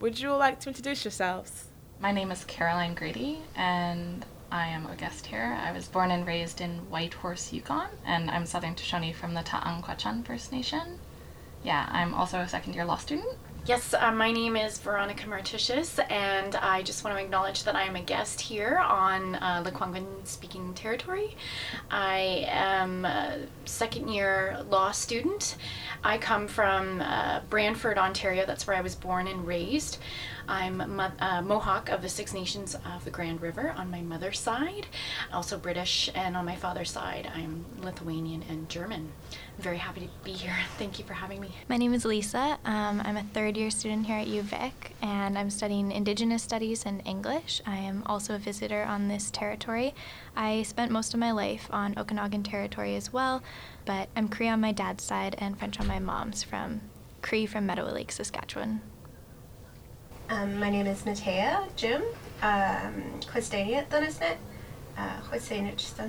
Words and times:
Would 0.00 0.20
you 0.20 0.32
like 0.34 0.60
to 0.60 0.68
introduce 0.68 1.04
yourselves? 1.04 1.66
My 2.00 2.12
name 2.12 2.30
is 2.30 2.44
Caroline 2.44 2.94
Grady, 2.94 3.38
and 3.56 4.24
I 4.50 4.68
am 4.68 4.86
a 4.86 4.96
guest 4.96 5.26
here. 5.26 5.58
I 5.62 5.72
was 5.72 5.88
born 5.88 6.10
and 6.10 6.26
raised 6.26 6.60
in 6.60 6.78
Whitehorse, 6.90 7.52
Yukon, 7.52 7.88
and 8.06 8.30
I'm 8.30 8.46
Southern 8.46 8.74
Tutchone 8.74 9.14
from 9.14 9.34
the 9.34 9.42
Ta'an 9.42 9.82
Kwäch'än 9.82 10.24
First 10.24 10.52
Nation. 10.52 10.98
Yeah, 11.64 11.88
I'm 11.90 12.14
also 12.14 12.38
a 12.38 12.48
second 12.48 12.74
year 12.74 12.84
law 12.84 12.96
student. 12.96 13.36
Yes, 13.68 13.92
uh, 13.92 14.10
my 14.12 14.32
name 14.32 14.56
is 14.56 14.78
Veronica 14.78 15.26
Martisius, 15.26 15.98
and 16.10 16.54
I 16.54 16.82
just 16.82 17.04
want 17.04 17.18
to 17.18 17.22
acknowledge 17.22 17.64
that 17.64 17.76
I 17.76 17.82
am 17.82 17.96
a 17.96 18.00
guest 18.00 18.40
here 18.40 18.78
on 18.78 19.34
uh, 19.34 19.62
Lekwungen 19.62 20.06
speaking 20.26 20.72
territory. 20.72 21.36
I 21.90 22.46
am 22.48 23.04
a 23.04 23.40
second 23.66 24.08
year 24.08 24.64
law 24.70 24.90
student. 24.90 25.56
I 26.02 26.16
come 26.16 26.48
from 26.48 27.02
uh, 27.02 27.40
Brantford, 27.50 27.98
Ontario. 27.98 28.46
That's 28.46 28.66
where 28.66 28.74
I 28.74 28.80
was 28.80 28.94
born 28.94 29.28
and 29.28 29.46
raised. 29.46 29.98
I'm 30.48 30.78
Mo- 30.96 31.12
uh, 31.20 31.42
Mohawk 31.42 31.90
of 31.90 32.00
the 32.00 32.08
Six 32.08 32.32
Nations 32.32 32.74
of 32.74 33.04
the 33.04 33.10
Grand 33.10 33.42
River 33.42 33.74
on 33.76 33.90
my 33.90 34.00
mother's 34.00 34.38
side, 34.40 34.86
also 35.30 35.58
British, 35.58 36.08
and 36.14 36.38
on 36.38 36.46
my 36.46 36.56
father's 36.56 36.90
side, 36.90 37.30
I'm 37.34 37.66
Lithuanian 37.82 38.42
and 38.48 38.66
German. 38.66 39.12
I'm 39.30 39.62
very 39.62 39.76
happy 39.76 40.00
to 40.00 40.08
be 40.24 40.32
here. 40.32 40.56
Thank 40.78 40.98
you 40.98 41.04
for 41.04 41.12
having 41.12 41.42
me. 41.42 41.50
My 41.68 41.76
name 41.76 41.92
is 41.92 42.06
Lisa. 42.06 42.58
Um, 42.64 43.02
I'm 43.04 43.18
a 43.18 43.24
third 43.34 43.58
year 43.58 43.70
student 43.70 44.06
here 44.06 44.16
at 44.16 44.26
UVic, 44.26 44.72
and 45.02 45.36
I'm 45.36 45.50
studying 45.50 45.92
Indigenous 45.92 46.42
Studies 46.44 46.86
and 46.86 47.06
English. 47.06 47.60
I 47.66 47.76
am 47.76 48.02
also 48.06 48.34
a 48.34 48.38
visitor 48.38 48.84
on 48.84 49.08
this 49.08 49.30
territory. 49.30 49.94
I 50.34 50.62
spent 50.62 50.90
most 50.90 51.12
of 51.12 51.20
my 51.20 51.30
life 51.30 51.68
on 51.70 51.92
Okanagan 51.98 52.42
territory 52.42 52.96
as 52.96 53.12
well, 53.12 53.42
but 53.84 54.08
I'm 54.16 54.28
Cree 54.28 54.48
on 54.48 54.62
my 54.62 54.72
dad's 54.72 55.04
side 55.04 55.34
and 55.36 55.58
French 55.58 55.78
on 55.78 55.86
my 55.86 55.98
mom's 55.98 56.42
from 56.42 56.80
Cree 57.20 57.44
from 57.44 57.66
Meadow 57.66 57.84
Lake, 57.92 58.12
Saskatchewan. 58.12 58.80
Um, 60.30 60.60
my 60.60 60.68
name 60.68 60.86
is 60.86 61.02
Mataya 61.04 61.74
Jim. 61.74 62.02
Um, 62.42 63.18
ȻESTÁNIYE 63.20 63.88
Dunisnet. 63.88 64.36
Uh, 64.96 66.08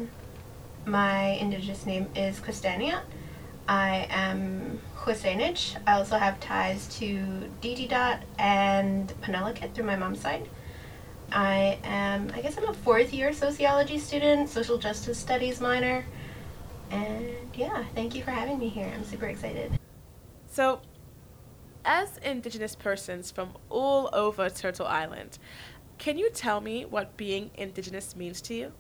My 0.86 1.22
indigenous 1.40 1.86
name 1.86 2.10
is 2.16 2.40
ȻESTÁNIYE. 2.42 3.00
I 3.70 4.08
am 4.10 4.82
W̱SÁNEĆ. 4.98 5.78
I 5.88 5.94
also 5.94 6.18
have 6.18 6.38
ties 6.42 6.88
to 7.00 7.50
Didi 7.62 7.88
Dot 7.88 8.20
and 8.38 9.08
Penelakut 9.22 9.74
through 9.74 9.86
my 9.86 9.96
mom's 9.96 10.20
side. 10.20 10.50
I 11.32 11.80
am, 11.86 12.30
I 12.36 12.42
guess 12.42 12.58
I'm 12.58 12.68
a 12.68 12.74
fourth 12.74 13.14
year 13.14 13.32
sociology 13.32 14.00
student, 14.00 14.50
social 14.50 14.78
justice 14.78 15.18
studies 15.18 15.62
minor. 15.62 16.04
And 16.92 17.30
yeah, 17.54 17.86
thank 17.96 18.16
you 18.16 18.24
for 18.24 18.32
having 18.32 18.60
me 18.60 18.68
here. 18.68 18.92
I'm 18.94 19.06
super 19.06 19.28
excited. 19.28 19.80
So, 20.52 20.82
as 21.90 22.20
Indigenous 22.20 22.76
persons 22.76 23.32
from 23.32 23.58
all 23.68 24.12
over 24.14 24.48
Turtle 24.48 24.86
Island, 24.86 25.40
can 25.98 26.20
you 26.20 26.30
tell 26.30 26.62
me 26.62 26.86
what 26.86 27.18
being 27.18 27.50
Indigenous 27.56 28.16
means 28.16 28.42
to 28.42 28.54
you? 28.54 28.72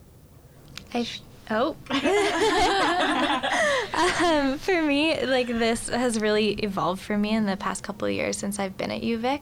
Oh. 1.49 1.75
um, 4.23 4.59
for 4.59 4.83
me, 4.83 5.25
like 5.25 5.47
this 5.47 5.89
has 5.89 6.21
really 6.21 6.51
evolved 6.51 7.01
for 7.01 7.17
me 7.17 7.33
in 7.33 7.47
the 7.47 7.57
past 7.57 7.81
couple 7.81 8.07
of 8.07 8.13
years 8.13 8.37
since 8.37 8.59
I've 8.59 8.77
been 8.77 8.91
at 8.91 9.01
UVic. 9.01 9.41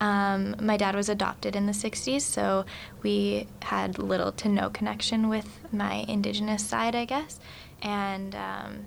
Um, 0.00 0.56
my 0.58 0.78
dad 0.78 0.96
was 0.96 1.10
adopted 1.10 1.54
in 1.54 1.66
the 1.66 1.72
60s, 1.72 2.22
so 2.22 2.64
we 3.02 3.46
had 3.60 3.98
little 3.98 4.32
to 4.32 4.48
no 4.48 4.70
connection 4.70 5.28
with 5.28 5.60
my 5.70 6.06
Indigenous 6.08 6.64
side, 6.64 6.94
I 6.94 7.04
guess. 7.04 7.38
And 7.82 8.34
um, 8.34 8.86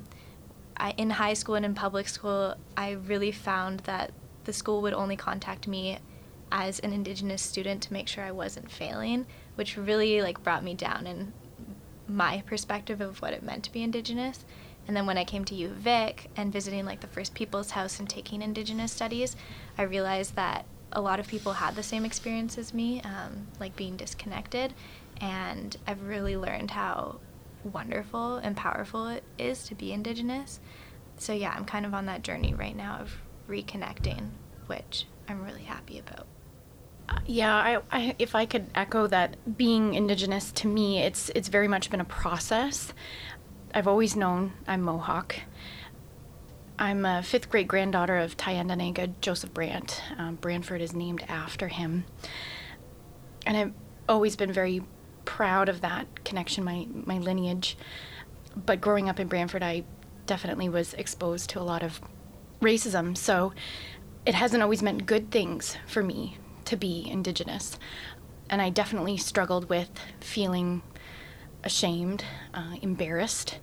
I, 0.77 0.91
in 0.91 1.09
high 1.11 1.33
school 1.33 1.55
and 1.55 1.65
in 1.65 1.73
public 1.73 2.07
school, 2.07 2.55
I 2.75 2.91
really 2.91 3.31
found 3.31 3.81
that 3.81 4.11
the 4.43 4.53
school 4.53 4.81
would 4.81 4.93
only 4.93 5.15
contact 5.15 5.67
me 5.67 5.99
as 6.51 6.79
an 6.79 6.93
Indigenous 6.93 7.41
student 7.41 7.81
to 7.83 7.93
make 7.93 8.07
sure 8.07 8.23
I 8.23 8.31
wasn't 8.31 8.71
failing, 8.71 9.25
which 9.55 9.77
really 9.77 10.21
like 10.21 10.43
brought 10.43 10.63
me 10.63 10.73
down 10.73 11.07
in 11.07 11.33
my 12.07 12.43
perspective 12.45 13.01
of 13.01 13.21
what 13.21 13.33
it 13.33 13.43
meant 13.43 13.63
to 13.65 13.71
be 13.71 13.83
Indigenous. 13.83 14.45
And 14.87 14.95
then 14.95 15.05
when 15.07 15.17
I 15.17 15.23
came 15.23 15.45
to 15.45 15.55
UVic 15.55 16.27
and 16.35 16.53
visiting 16.53 16.85
like 16.85 17.01
the 17.01 17.07
First 17.07 17.33
Peoples 17.33 17.71
House 17.71 17.99
and 17.99 18.07
taking 18.07 18.41
Indigenous 18.41 18.91
studies, 18.91 19.35
I 19.77 19.83
realized 19.83 20.35
that 20.35 20.65
a 20.91 21.01
lot 21.01 21.19
of 21.19 21.27
people 21.27 21.53
had 21.53 21.75
the 21.75 21.83
same 21.83 22.05
experience 22.05 22.57
as 22.57 22.73
me, 22.73 23.01
um, 23.01 23.47
like 23.59 23.75
being 23.75 23.97
disconnected. 23.97 24.73
And 25.19 25.75
I've 25.87 26.03
really 26.03 26.37
learned 26.37 26.71
how 26.71 27.19
wonderful 27.65 28.37
and 28.37 28.55
powerful 28.55 29.07
it 29.07 29.23
is 29.37 29.63
to 29.63 29.75
be 29.75 29.91
Indigenous. 29.91 30.59
So, 31.17 31.33
yeah, 31.33 31.53
I'm 31.55 31.65
kind 31.65 31.85
of 31.85 31.93
on 31.93 32.05
that 32.05 32.23
journey 32.23 32.53
right 32.53 32.75
now 32.75 32.97
of 32.99 33.17
reconnecting, 33.49 34.29
which 34.67 35.05
I'm 35.27 35.43
really 35.43 35.63
happy 35.63 35.99
about. 35.99 36.27
Uh, 37.07 37.19
yeah, 37.25 37.55
I, 37.55 37.79
I, 37.91 38.15
if 38.19 38.35
I 38.35 38.45
could 38.45 38.67
echo 38.73 39.07
that, 39.07 39.57
being 39.57 39.93
Indigenous 39.93 40.51
to 40.53 40.67
me, 40.67 40.99
it's 40.99 41.29
it's 41.35 41.49
very 41.49 41.67
much 41.67 41.89
been 41.89 42.01
a 42.01 42.05
process. 42.05 42.93
I've 43.73 43.87
always 43.87 44.15
known 44.15 44.53
I'm 44.67 44.81
Mohawk. 44.81 45.35
I'm 46.77 47.05
a 47.05 47.23
fifth 47.23 47.49
great 47.49 47.67
granddaughter 47.67 48.17
of 48.17 48.35
Thayendanegea 48.37 49.13
Joseph 49.21 49.53
Brant. 49.53 50.01
Um, 50.17 50.35
Brantford 50.35 50.81
is 50.81 50.93
named 50.93 51.23
after 51.27 51.67
him, 51.67 52.05
and 53.45 53.55
I've 53.55 53.73
always 54.09 54.35
been 54.35 54.51
very 54.51 54.81
proud 55.25 55.69
of 55.69 55.81
that 55.81 56.23
connection, 56.23 56.63
my 56.63 56.87
my 57.05 57.17
lineage. 57.17 57.77
But 58.55 58.79
growing 58.81 59.09
up 59.09 59.19
in 59.19 59.27
Brantford, 59.27 59.63
I 59.63 59.83
definitely 60.25 60.69
was 60.69 60.93
exposed 60.93 61.49
to 61.51 61.59
a 61.59 61.63
lot 61.63 61.83
of 61.83 61.99
racism, 62.61 63.17
so 63.17 63.53
it 64.25 64.33
hasn't 64.33 64.63
always 64.63 64.81
meant 64.81 65.05
good 65.05 65.29
things 65.29 65.77
for 65.85 66.01
me 66.01 66.37
to 66.65 66.75
be 66.77 67.07
Indigenous. 67.09 67.77
And 68.49 68.61
I 68.61 68.69
definitely 68.69 69.17
struggled 69.17 69.69
with 69.69 69.89
feeling 70.19 70.81
ashamed, 71.63 72.23
uh, 72.53 72.75
embarrassed. 72.81 73.59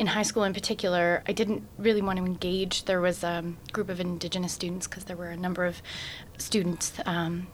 in 0.00 0.06
high 0.06 0.22
school 0.22 0.44
in 0.44 0.54
particular, 0.54 1.22
I 1.28 1.32
didn't 1.32 1.62
really 1.76 2.00
want 2.00 2.18
to 2.18 2.24
engage. 2.24 2.86
There 2.86 3.02
was 3.02 3.22
a 3.22 3.44
group 3.70 3.90
of 3.90 4.00
Indigenous 4.00 4.50
students 4.54 4.88
because 4.88 5.04
there 5.04 5.16
were 5.16 5.28
a 5.28 5.36
number 5.36 5.66
of 5.66 5.82
students 6.38 6.94
um, 7.04 7.48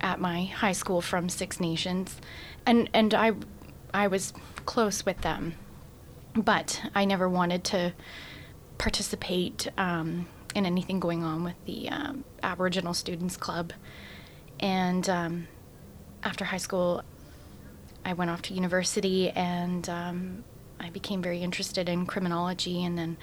at 0.00 0.20
my 0.20 0.44
high 0.44 0.72
school 0.72 1.00
from 1.00 1.28
Six 1.28 1.60
Nations, 1.60 2.20
and 2.64 2.88
and 2.92 3.14
I 3.14 3.32
I 3.94 4.06
was 4.08 4.32
close 4.64 5.06
with 5.06 5.20
them, 5.22 5.54
but 6.34 6.82
I 6.94 7.04
never 7.04 7.28
wanted 7.28 7.64
to 7.64 7.94
participate 8.78 9.68
um, 9.78 10.28
in 10.54 10.66
anything 10.66 11.00
going 11.00 11.22
on 11.22 11.44
with 11.44 11.56
the 11.64 11.88
um, 11.88 12.24
Aboriginal 12.42 12.94
Students 12.94 13.36
Club. 13.36 13.72
And 14.60 15.08
um, 15.08 15.48
after 16.22 16.44
high 16.44 16.56
school, 16.58 17.02
I 18.04 18.12
went 18.12 18.30
off 18.30 18.42
to 18.42 18.54
university 18.54 19.30
and 19.30 19.88
um, 19.88 20.44
I 20.78 20.90
became 20.90 21.22
very 21.22 21.42
interested 21.42 21.88
in 21.88 22.06
criminology. 22.06 22.84
And 22.84 22.96
then 22.96 23.16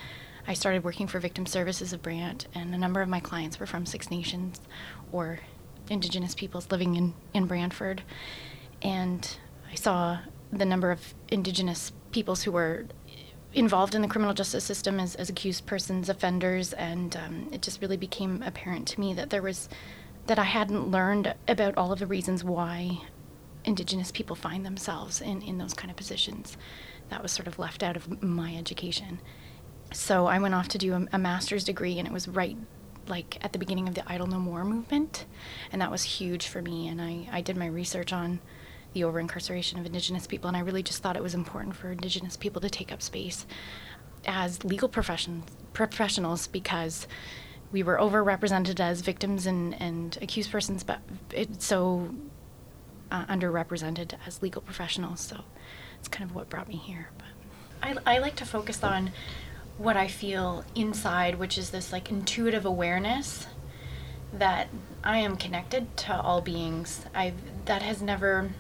I 0.48 0.54
started 0.54 0.84
working 0.84 1.08
for 1.08 1.20
Victim 1.20 1.46
Services 1.46 1.94
of 1.94 2.02
Brant, 2.02 2.48
and 2.54 2.76
a 2.76 2.78
number 2.78 3.02
of 3.02 3.08
my 3.08 3.22
clients 3.22 3.60
were 3.60 3.66
from 3.66 3.86
Six 3.86 4.12
Nations 4.12 4.60
or 5.12 5.40
Indigenous 5.94 6.36
peoples 6.36 6.70
living 6.72 6.96
in, 6.96 7.14
in 7.34 7.46
Brantford. 7.46 8.04
And 8.82 9.38
I 9.72 9.76
saw 9.76 10.20
the 10.52 10.66
number 10.66 10.92
of 10.92 11.14
Indigenous 11.30 11.92
peoples 12.12 12.44
who 12.44 12.52
were 12.52 12.86
involved 13.54 13.96
in 13.96 14.02
the 14.02 14.08
criminal 14.08 14.34
justice 14.34 14.64
system 14.64 15.00
as, 15.00 15.16
as 15.16 15.30
accused 15.30 15.66
persons, 15.66 16.10
offenders, 16.10 16.74
and 16.74 17.16
um, 17.16 17.50
it 17.52 17.62
just 17.62 17.82
really 17.82 17.98
became 17.98 18.42
apparent 18.44 18.88
to 18.90 19.00
me 19.00 19.14
that 19.14 19.30
there 19.30 19.42
was 19.42 19.70
that 20.26 20.40
I 20.40 20.44
hadn't 20.44 20.90
learned 20.90 21.36
about 21.48 21.78
all 21.78 21.92
of 21.92 22.00
the 22.00 22.08
reasons 22.08 22.44
why 22.44 23.02
Indigenous 23.66 24.10
people 24.12 24.38
find 24.38 24.66
themselves 24.66 25.20
in, 25.20 25.42
in 25.42 25.58
those 25.58 25.74
kind 25.74 25.92
of 25.92 25.98
positions. 25.98 26.58
That 27.10 27.22
was 27.22 27.32
sort 27.32 27.48
of 27.48 27.60
left 27.60 27.84
out 27.84 27.98
of 27.98 28.24
my 28.24 28.56
education. 28.56 29.20
So 29.92 30.26
I 30.26 30.40
went 30.40 30.56
off 30.56 30.70
to 30.70 30.78
do 30.78 30.94
a, 30.94 31.08
a 31.12 31.18
master's 31.18 31.66
degree, 31.66 32.00
and 32.00 32.08
it 32.08 32.14
was 32.14 32.28
right 32.28 32.58
like 33.08 33.38
at 33.44 33.54
the 33.54 33.60
beginning 33.60 33.88
of 33.88 33.96
the 33.96 34.10
Idle 34.10 34.28
No 34.28 34.40
More 34.40 34.64
movement, 34.64 35.26
and 35.72 35.82
that 35.82 35.92
was 35.92 36.04
huge 36.04 36.48
for 36.48 36.62
me. 36.62 36.88
And 36.88 37.02
I, 37.02 37.28
I 37.32 37.42
did 37.42 37.58
my 37.58 37.68
research 37.68 38.14
on 38.14 38.40
the 38.94 39.04
over 39.04 39.20
incarceration 39.20 39.80
of 39.80 39.86
Indigenous 39.86 40.28
people, 40.28 40.48
and 40.48 40.56
I 40.56 40.62
really 40.62 40.84
just 40.84 41.02
thought 41.02 41.18
it 41.18 41.24
was 41.24 41.34
important 41.34 41.76
for 41.76 41.92
Indigenous 41.92 42.38
people 42.38 42.62
to 42.62 42.70
take 42.70 42.92
up 42.92 43.02
space 43.02 43.46
as 44.26 44.64
legal 44.64 44.88
profession, 44.88 45.44
professionals 45.74 46.48
because 46.48 47.08
we 47.72 47.84
were 47.84 47.98
overrepresented 47.98 48.80
as 48.80 49.02
victims 49.02 49.48
and, 49.48 49.80
and 49.82 50.18
accused 50.22 50.52
persons, 50.52 50.84
but 50.84 51.00
it's 51.32 51.66
so 51.66 52.14
uh, 53.12 53.26
underrepresented 53.26 54.14
as 54.28 54.42
legal 54.42 54.62
professionals. 54.62 55.22
So 55.22 55.42
it's 56.00 56.08
kind 56.08 56.30
of 56.30 56.36
what 56.36 56.50
brought 56.50 56.68
me 56.68 56.76
here. 56.76 57.10
But 57.18 57.28
I, 58.06 58.16
I 58.16 58.18
like 58.20 58.36
to 58.38 58.46
focus 58.46 58.84
on 58.84 59.12
what 59.78 59.98
I 59.98 60.08
feel 60.08 60.64
inside, 60.76 61.36
which 61.36 61.58
is 61.58 61.72
this 61.72 61.92
like 61.92 62.10
intuitive 62.10 62.66
awareness 62.66 63.48
that 64.32 64.68
I 65.04 65.18
am 65.20 65.36
connected 65.36 65.96
to 65.98 66.20
all 66.20 66.42
beings. 66.42 67.06
I've 67.14 67.66
that 67.66 67.82
has 67.82 68.02
never 68.02 68.52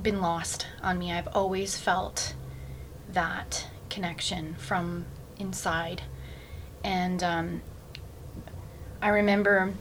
been 0.00 0.20
lost 0.20 0.66
on 0.82 0.98
me. 0.98 1.12
I've 1.12 1.28
always 1.28 1.78
felt 1.78 2.34
that 3.12 3.66
connection 3.88 4.54
from 4.54 5.06
inside. 5.38 6.02
And 6.84 7.22
um, 7.22 7.62
I 9.00 9.08
remember 9.08 9.72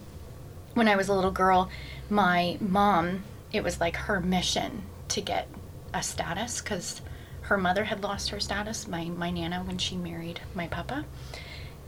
when 0.73 0.87
I 0.87 0.95
was 0.95 1.09
a 1.09 1.13
little 1.13 1.31
girl, 1.31 1.69
my 2.09 2.57
mom, 2.59 3.23
it 3.51 3.63
was 3.63 3.79
like 3.79 3.95
her 3.95 4.19
mission 4.19 4.83
to 5.09 5.21
get 5.21 5.47
a 5.93 6.03
status 6.03 6.61
because 6.61 7.01
her 7.47 7.57
mother 7.57 7.85
had 7.85 8.03
lost 8.03 8.29
her 8.31 8.41
status, 8.41 8.87
my, 8.89 9.05
my 9.05 9.31
nana, 9.31 9.63
when 9.63 9.77
she 9.77 9.95
married 9.95 10.41
my 10.53 10.67
papa. 10.67 11.05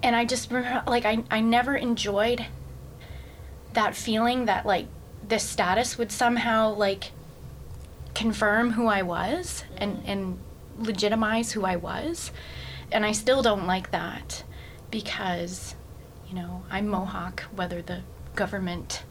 And 0.02 0.16
I 0.16 0.24
just 0.24 0.50
remember, 0.50 0.90
like, 0.90 1.04
I, 1.04 1.24
I 1.30 1.42
never 1.42 1.76
enjoyed 1.76 2.46
that 3.74 3.94
feeling 3.94 4.46
that, 4.46 4.66
like, 4.66 4.88
this 5.28 5.44
status 5.44 5.98
would 5.98 6.14
somehow, 6.14 6.74
like, 6.74 7.12
confirm 8.16 8.72
who 8.72 8.88
I 8.88 9.02
was 9.02 9.66
and, 9.76 9.98
mm. 9.98 10.04
and 10.06 10.40
legitimize 10.78 11.52
who 11.52 11.66
I 11.66 11.76
was. 11.76 12.32
And 12.90 13.06
I 13.06 13.12
still 13.12 13.42
don't 13.42 13.68
like 13.68 13.92
that 13.92 14.44
because, 14.90 15.76
you 16.30 16.36
know, 16.36 16.64
I'm 16.72 16.88
Mohawk, 16.88 17.42
whether 17.54 17.82
the 17.82 18.02
government 18.34 19.04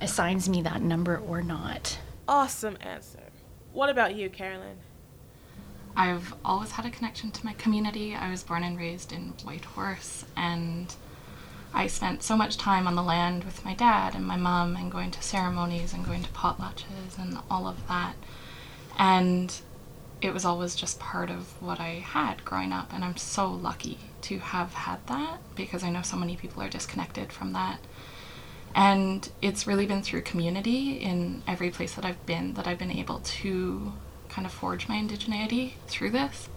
assigns 0.00 0.48
me 0.48 0.62
that 0.62 0.80
number 0.80 1.18
or 1.18 1.42
not. 1.42 1.98
Awesome 2.26 2.78
answer. 2.80 3.28
What 3.74 3.90
about 3.90 4.14
you, 4.16 4.30
Carolyn? 4.30 4.78
I've 5.96 6.34
always 6.44 6.72
had 6.72 6.86
a 6.86 6.90
connection 6.90 7.30
to 7.32 7.44
my 7.44 7.52
community. 7.54 8.14
I 8.14 8.30
was 8.30 8.42
born 8.42 8.64
and 8.64 8.78
raised 8.78 9.12
in 9.12 9.34
Whitehorse, 9.44 10.24
and 10.36 10.94
I 11.74 11.86
spent 11.86 12.22
so 12.22 12.36
much 12.36 12.56
time 12.56 12.86
on 12.86 12.94
the 12.94 13.02
land 13.02 13.44
with 13.44 13.64
my 13.64 13.74
dad 13.74 14.14
and 14.14 14.26
my 14.26 14.36
mom, 14.36 14.76
and 14.76 14.90
going 14.90 15.10
to 15.12 15.22
ceremonies 15.22 15.92
and 15.92 16.04
going 16.04 16.22
to 16.22 16.30
potlatches 16.30 17.18
and 17.18 17.38
all 17.50 17.66
of 17.66 17.86
that. 17.88 18.14
And 18.98 19.54
it 20.20 20.32
was 20.32 20.44
always 20.44 20.74
just 20.74 21.00
part 21.00 21.30
of 21.30 21.60
what 21.60 21.80
I 21.80 21.94
had 22.04 22.44
growing 22.44 22.72
up, 22.72 22.92
and 22.92 23.04
I'm 23.04 23.16
so 23.16 23.50
lucky 23.50 23.98
to 24.22 24.38
have 24.38 24.72
had 24.72 25.06
that 25.08 25.38
because 25.56 25.82
I 25.82 25.90
know 25.90 26.02
so 26.02 26.16
many 26.16 26.36
people 26.36 26.62
are 26.62 26.68
disconnected 26.68 27.32
from 27.32 27.52
that. 27.52 27.80
And 28.74 29.28
it's 29.42 29.66
really 29.66 29.84
been 29.84 30.02
through 30.02 30.22
community 30.22 30.92
in 30.92 31.42
every 31.46 31.70
place 31.70 31.94
that 31.94 32.04
I've 32.04 32.24
been 32.24 32.54
that 32.54 32.66
I've 32.66 32.78
been 32.78 32.92
able 32.92 33.18
to 33.18 33.92
kind 34.32 34.46
of 34.46 34.52
forge 34.52 34.88
my 34.88 34.96
indigeneity 34.96 35.74
through 35.86 36.10
this. 36.10 36.48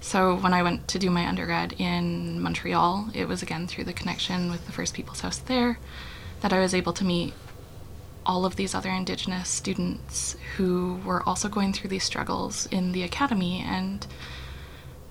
So 0.00 0.36
when 0.36 0.52
I 0.52 0.62
went 0.62 0.86
to 0.88 0.98
do 0.98 1.10
my 1.10 1.26
undergrad 1.26 1.74
in 1.78 2.40
Montreal, 2.40 3.08
it 3.14 3.26
was 3.26 3.42
again 3.42 3.66
through 3.66 3.84
the 3.84 3.92
connection 3.92 4.50
with 4.50 4.66
the 4.66 4.72
First 4.72 4.94
Peoples 4.94 5.22
House 5.22 5.38
there 5.38 5.78
that 6.42 6.52
I 6.52 6.60
was 6.60 6.74
able 6.74 6.92
to 6.92 7.04
meet 7.04 7.34
all 8.24 8.44
of 8.44 8.56
these 8.56 8.74
other 8.74 8.90
Indigenous 8.90 9.48
students 9.48 10.36
who 10.56 11.00
were 11.04 11.22
also 11.22 11.48
going 11.48 11.72
through 11.72 11.90
these 11.90 12.04
struggles 12.04 12.66
in 12.66 12.92
the 12.92 13.02
academy 13.02 13.64
and 13.66 14.06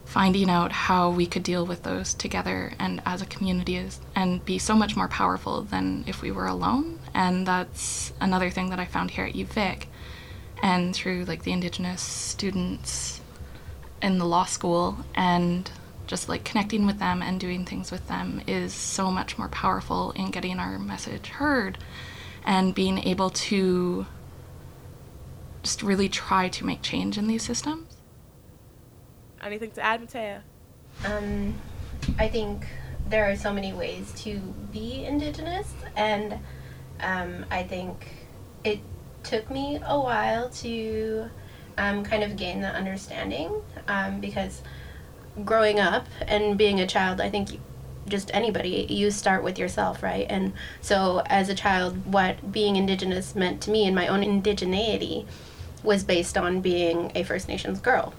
finding 0.05 0.49
out 0.49 0.71
how 0.71 1.09
we 1.09 1.25
could 1.25 1.43
deal 1.43 1.65
with 1.65 1.83
those 1.83 2.13
together 2.13 2.73
and 2.79 3.01
as 3.05 3.21
a 3.21 3.25
community 3.25 3.83
and 4.15 4.45
be 4.45 4.59
so 4.59 4.75
much 4.75 4.95
more 4.95 5.07
powerful 5.07 5.63
than 5.63 6.03
if 6.07 6.21
we 6.21 6.31
were 6.31 6.47
alone. 6.47 6.99
And 7.13 7.47
that's 7.47 8.13
another 8.21 8.49
thing 8.49 8.69
that 8.69 8.79
I 8.79 8.85
found 8.85 9.11
here 9.11 9.25
at 9.25 9.33
UVic 9.33 9.87
and 10.65 10.95
through 10.95 11.23
like 11.25 11.43
the 11.43 11.51
Indigenous 11.51 12.01
students 12.01 13.21
in 14.01 14.17
the 14.17 14.25
law 14.25 14.45
school 14.45 14.97
and 15.13 15.69
just 16.07 16.27
like 16.27 16.43
connecting 16.43 16.87
with 16.87 16.97
them 16.97 17.21
and 17.21 17.39
doing 17.39 17.65
things 17.65 17.91
with 17.91 18.07
them 18.07 18.41
is 18.47 18.73
so 18.73 19.11
much 19.11 19.37
more 19.37 19.47
powerful 19.49 20.11
in 20.13 20.31
getting 20.31 20.57
our 20.57 20.79
message 20.79 21.29
heard 21.29 21.77
and 22.43 22.73
being 22.73 22.97
able 22.97 23.29
to 23.29 24.07
just 25.61 25.83
really 25.83 26.09
try 26.09 26.49
to 26.49 26.65
make 26.65 26.81
change 26.81 27.19
in 27.19 27.27
these 27.27 27.43
systems. 27.43 27.97
Anything 29.43 29.69
to 29.69 29.81
add, 29.81 30.01
Mataya? 30.01 30.41
Um, 31.05 31.53
I 32.17 32.27
think 32.27 32.65
there 33.07 33.29
are 33.29 33.35
so 33.35 33.53
many 33.53 33.71
ways 33.71 34.11
to 34.23 34.39
be 34.73 35.05
Indigenous, 35.05 35.71
and 35.95 36.39
um, 37.01 37.45
I 37.51 37.61
think 37.61 38.07
it 38.63 38.79
took 39.25 39.49
me 39.49 39.79
a 39.85 39.99
while 39.99 40.49
to 40.49 41.29
um, 41.77 42.03
kind 42.03 42.23
of 42.23 42.37
gain 42.37 42.61
the 42.61 42.69
understanding 42.69 43.61
um, 43.87 44.21
because 44.21 44.61
growing 45.43 45.79
up 45.79 46.07
and 46.27 46.57
being 46.57 46.79
a 46.79 46.87
child, 46.87 47.19
I 47.19 47.29
think 47.29 47.59
just 48.07 48.31
anybody, 48.33 48.85
you 48.89 49.11
start 49.11 49.43
with 49.43 49.57
yourself, 49.57 50.03
right? 50.03 50.27
And 50.29 50.53
so 50.79 51.23
as 51.25 51.49
a 51.49 51.55
child, 51.55 52.05
what 52.11 52.51
being 52.51 52.75
Indigenous 52.75 53.35
meant 53.35 53.61
to 53.61 53.71
me 53.71 53.85
and 53.85 53.95
my 53.95 54.07
own 54.07 54.21
indigeneity 54.21 55.25
was 55.83 56.03
based 56.03 56.37
on 56.37 56.61
being 56.61 57.11
a 57.15 57.23
First 57.23 57.47
Nations 57.47 57.79
girl. 57.79 58.13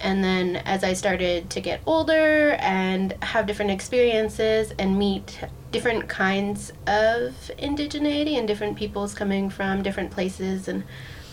And 0.00 0.22
then 0.22 0.56
as 0.56 0.84
I 0.84 0.92
started 0.92 1.50
to 1.50 1.60
get 1.60 1.80
older 1.84 2.52
and 2.60 3.12
have 3.22 3.46
different 3.46 3.72
experiences 3.72 4.72
and 4.78 4.96
meet 4.96 5.40
different 5.70 6.08
kinds 6.08 6.70
of 6.86 7.34
indigeneity 7.58 8.38
and 8.38 8.48
different 8.48 8.76
peoples 8.76 9.14
coming 9.14 9.50
from 9.50 9.82
different 9.82 10.10
places 10.10 10.68
and 10.68 10.82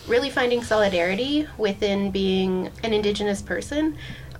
really 0.06 0.30
finding 0.30 0.62
solidarity 0.62 1.46
within 1.58 2.10
being 2.10 2.70
an 2.82 2.92
indigenous 2.92 3.42
person, 3.42 3.96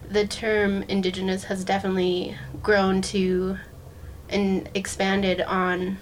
the 0.08 0.26
term 0.26 0.82
indigenous 0.84 1.44
has 1.44 1.64
definitely 1.64 2.36
grown 2.62 3.02
to 3.02 3.58
and 4.28 4.68
expanded 4.74 5.40
on 5.40 5.98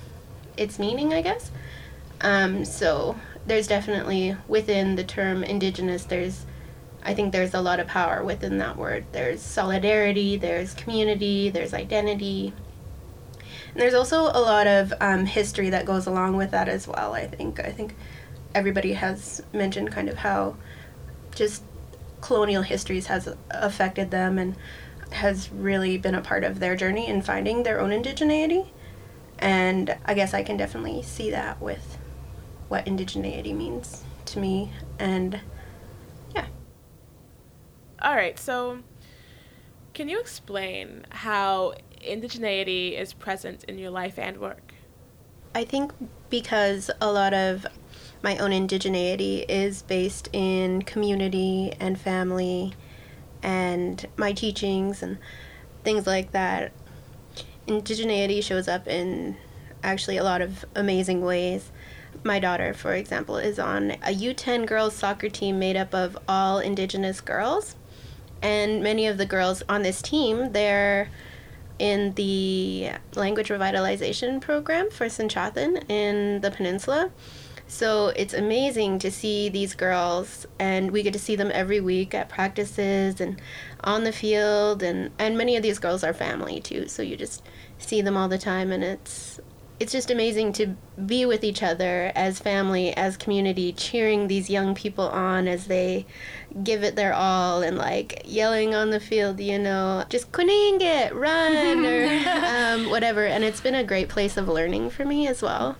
its 0.56 0.78
meaning, 0.78 1.12
I 1.14 1.22
guess. 1.22 1.50
Um, 2.20 2.64
so 2.64 3.16
there's 3.46 3.66
definitely 3.66 4.36
within 4.48 4.96
the 4.96 5.04
term 5.04 5.44
indigenous, 5.44 6.04
there's 6.04 6.46
I 7.06 7.12
think 7.12 7.32
there's 7.32 7.52
a 7.52 7.60
lot 7.60 7.80
of 7.80 7.86
power 7.86 8.24
within 8.24 8.56
that 8.58 8.78
word. 8.78 9.04
There's 9.12 9.42
solidarity, 9.42 10.38
there's 10.38 10.72
community, 10.72 11.50
there's 11.50 11.74
identity. 11.74 12.54
And 13.74 13.82
there's 13.82 13.94
also 13.94 14.22
a 14.22 14.40
lot 14.40 14.68
of 14.68 14.94
um, 15.00 15.26
history 15.26 15.70
that 15.70 15.84
goes 15.84 16.06
along 16.06 16.36
with 16.36 16.52
that 16.52 16.68
as 16.68 16.86
well, 16.86 17.12
I 17.12 17.26
think. 17.26 17.58
I 17.58 17.72
think 17.72 17.96
everybody 18.54 18.92
has 18.92 19.42
mentioned 19.52 19.90
kind 19.90 20.08
of 20.08 20.16
how 20.18 20.56
just 21.34 21.64
colonial 22.20 22.62
histories 22.62 23.06
has 23.06 23.28
affected 23.50 24.12
them 24.12 24.38
and 24.38 24.54
has 25.10 25.50
really 25.50 25.98
been 25.98 26.14
a 26.14 26.20
part 26.20 26.44
of 26.44 26.60
their 26.60 26.76
journey 26.76 27.08
in 27.08 27.20
finding 27.20 27.64
their 27.64 27.80
own 27.80 27.90
indigeneity. 27.90 28.68
And 29.40 29.96
I 30.04 30.14
guess 30.14 30.34
I 30.34 30.44
can 30.44 30.56
definitely 30.56 31.02
see 31.02 31.32
that 31.32 31.60
with 31.60 31.98
what 32.68 32.86
indigeneity 32.86 33.54
means 33.54 34.04
to 34.26 34.38
me. 34.38 34.72
And 35.00 35.40
yeah. 36.32 36.46
All 38.00 38.14
right, 38.14 38.38
so 38.38 38.78
can 39.94 40.08
you 40.08 40.20
explain 40.20 41.06
how 41.10 41.74
indigeneity 42.04 42.99
is 42.99 43.12
present 43.12 43.64
in 43.64 43.78
your 43.78 43.90
life 43.90 44.18
and 44.18 44.38
work? 44.38 44.75
I 45.54 45.64
think 45.64 45.92
because 46.30 46.90
a 47.00 47.12
lot 47.12 47.32
of 47.32 47.66
my 48.23 48.37
own 48.38 48.50
indigeneity 48.50 49.44
is 49.49 49.82
based 49.82 50.28
in 50.32 50.82
community 50.82 51.73
and 51.78 52.00
family 52.00 52.75
and 53.42 54.06
my 54.16 54.32
teachings 54.32 55.02
and 55.02 55.18
things 55.84 56.06
like 56.06 56.32
that. 56.32 56.73
Indigeneity 57.68 58.42
shows 58.42 58.66
up 58.66 58.88
in 58.88 59.37
actually 59.82 60.16
a 60.16 60.25
lot 60.25 60.40
of 60.40 60.64
amazing 60.75 61.20
ways. 61.20 61.70
My 62.25 62.38
daughter, 62.38 62.73
for 62.73 62.94
example, 62.94 63.37
is 63.37 63.58
on 63.58 63.92
a 63.92 64.14
U10 64.14 64.66
girls 64.66 64.94
soccer 64.94 65.28
team 65.28 65.58
made 65.58 65.76
up 65.76 65.94
of 65.94 66.16
all 66.26 66.58
indigenous 66.58 67.20
girls. 67.20 67.76
And 68.40 68.82
many 68.82 69.06
of 69.06 69.18
the 69.18 69.26
girls 69.26 69.62
on 69.68 69.82
this 69.82 70.00
team, 70.02 70.52
they're 70.52 71.11
in 71.78 72.14
the 72.14 72.90
language 73.14 73.48
revitalization 73.48 74.40
program 74.40 74.90
for 74.90 75.06
SENĆOŦEN 75.06 75.90
in 75.90 76.40
the 76.40 76.50
peninsula. 76.50 77.10
So 77.66 78.08
it's 78.08 78.34
amazing 78.34 78.98
to 79.00 79.10
see 79.10 79.48
these 79.48 79.74
girls, 79.74 80.46
and 80.58 80.90
we 80.90 81.02
get 81.02 81.14
to 81.14 81.18
see 81.18 81.34
them 81.34 81.50
every 81.52 81.80
week 81.80 82.14
at 82.14 82.28
practices 82.28 83.20
and 83.20 83.40
on 83.82 84.04
the 84.04 84.12
field, 84.12 84.82
and, 84.82 85.10
and 85.18 85.36
many 85.36 85.56
of 85.56 85.62
these 85.62 85.78
girls 85.78 86.04
are 86.04 86.12
family 86.12 86.60
too. 86.60 86.88
So 86.88 87.02
you 87.02 87.16
just 87.16 87.42
see 87.78 88.02
them 88.02 88.16
all 88.16 88.28
the 88.28 88.38
time, 88.38 88.70
and 88.70 88.84
it's 88.84 89.40
it's 89.80 89.92
just 89.92 90.10
amazing 90.10 90.52
to 90.54 90.76
be 91.04 91.26
with 91.26 91.42
each 91.42 91.62
other 91.62 92.12
as 92.14 92.38
family, 92.38 92.96
as 92.96 93.16
community, 93.16 93.72
cheering 93.72 94.28
these 94.28 94.48
young 94.48 94.74
people 94.74 95.08
on 95.08 95.48
as 95.48 95.66
they 95.66 96.06
give 96.62 96.84
it 96.84 96.94
their 96.94 97.12
all 97.12 97.62
and 97.62 97.76
like 97.76 98.22
yelling 98.24 98.74
on 98.74 98.90
the 98.90 99.00
field, 99.00 99.40
you 99.40 99.58
know, 99.58 100.04
just 100.08 100.28
it, 100.32 101.14
run, 101.14 101.84
or 101.84 102.06
um, 102.46 102.90
whatever. 102.90 103.26
And 103.26 103.42
it's 103.42 103.60
been 103.60 103.74
a 103.74 103.84
great 103.84 104.08
place 104.08 104.36
of 104.36 104.48
learning 104.48 104.90
for 104.90 105.04
me 105.04 105.26
as 105.26 105.42
well 105.42 105.76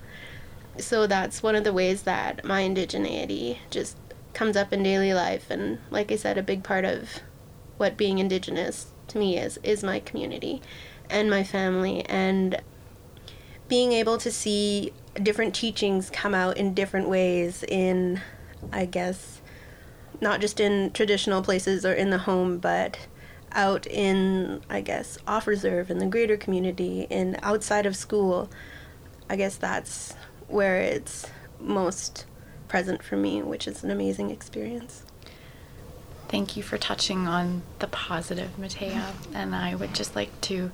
so 0.79 1.07
that's 1.07 1.43
one 1.43 1.55
of 1.55 1.65
the 1.65 1.73
ways 1.73 2.03
that 2.03 2.45
my 2.45 2.63
indigeneity 2.63 3.59
just 3.71 3.97
comes 4.33 4.57
up 4.57 4.73
in 4.73 4.83
daily 4.83 5.15
life 5.15 5.51
and 5.51 5.79
like 5.91 6.11
i 6.11 6.17
said 6.17 6.37
a 6.37 6.43
big 6.43 6.65
part 6.65 6.85
of 6.85 7.21
what 7.77 7.97
being 7.97 8.19
indigenous 8.19 8.89
to 9.07 9.19
me 9.19 9.39
is 9.39 9.59
is 9.63 9.85
my 9.85 10.01
community 10.01 10.61
and 11.09 11.31
my 11.31 11.45
family 11.45 12.05
and 12.07 12.61
being 13.75 13.93
able 13.93 14.19
to 14.19 14.31
see 14.31 14.93
different 15.23 15.55
teachings 15.55 16.11
come 16.11 16.35
out 16.35 16.57
in 16.57 16.75
different 16.75 17.09
ways 17.09 17.65
in 17.69 18.21
i 18.73 18.85
guess 18.85 19.41
not 20.21 20.41
just 20.41 20.61
in 20.61 20.91
traditional 20.93 21.43
places 21.43 21.85
or 21.85 21.93
in 21.93 22.11
the 22.11 22.19
home 22.19 22.59
but 22.59 22.99
out 23.53 23.87
in 23.87 24.61
i 24.71 24.81
guess 24.81 25.19
off 25.27 25.47
reserve 25.47 25.91
in 25.91 25.99
the 25.99 26.07
greater 26.07 26.37
community 26.37 27.07
and 27.11 27.37
outside 27.43 27.87
of 27.87 27.97
school 27.97 28.49
i 29.29 29.35
guess 29.35 29.57
that's 29.57 30.15
where 30.49 30.81
it's 30.81 31.27
most 31.61 32.27
present 32.69 33.03
for 33.03 33.17
me, 33.17 33.43
which 33.43 33.67
is 33.67 33.85
an 33.85 33.91
amazing 33.91 34.31
experience. 34.31 35.05
Thank 36.29 36.57
you 36.57 36.63
for 36.63 36.79
touching 36.79 37.27
on 37.29 37.63
the 37.79 37.87
positive, 37.87 38.51
Mataya. 38.59 39.13
And 39.33 39.55
I 39.55 39.75
would 39.75 39.95
just 39.95 40.17
like 40.17 40.41
to 40.43 40.73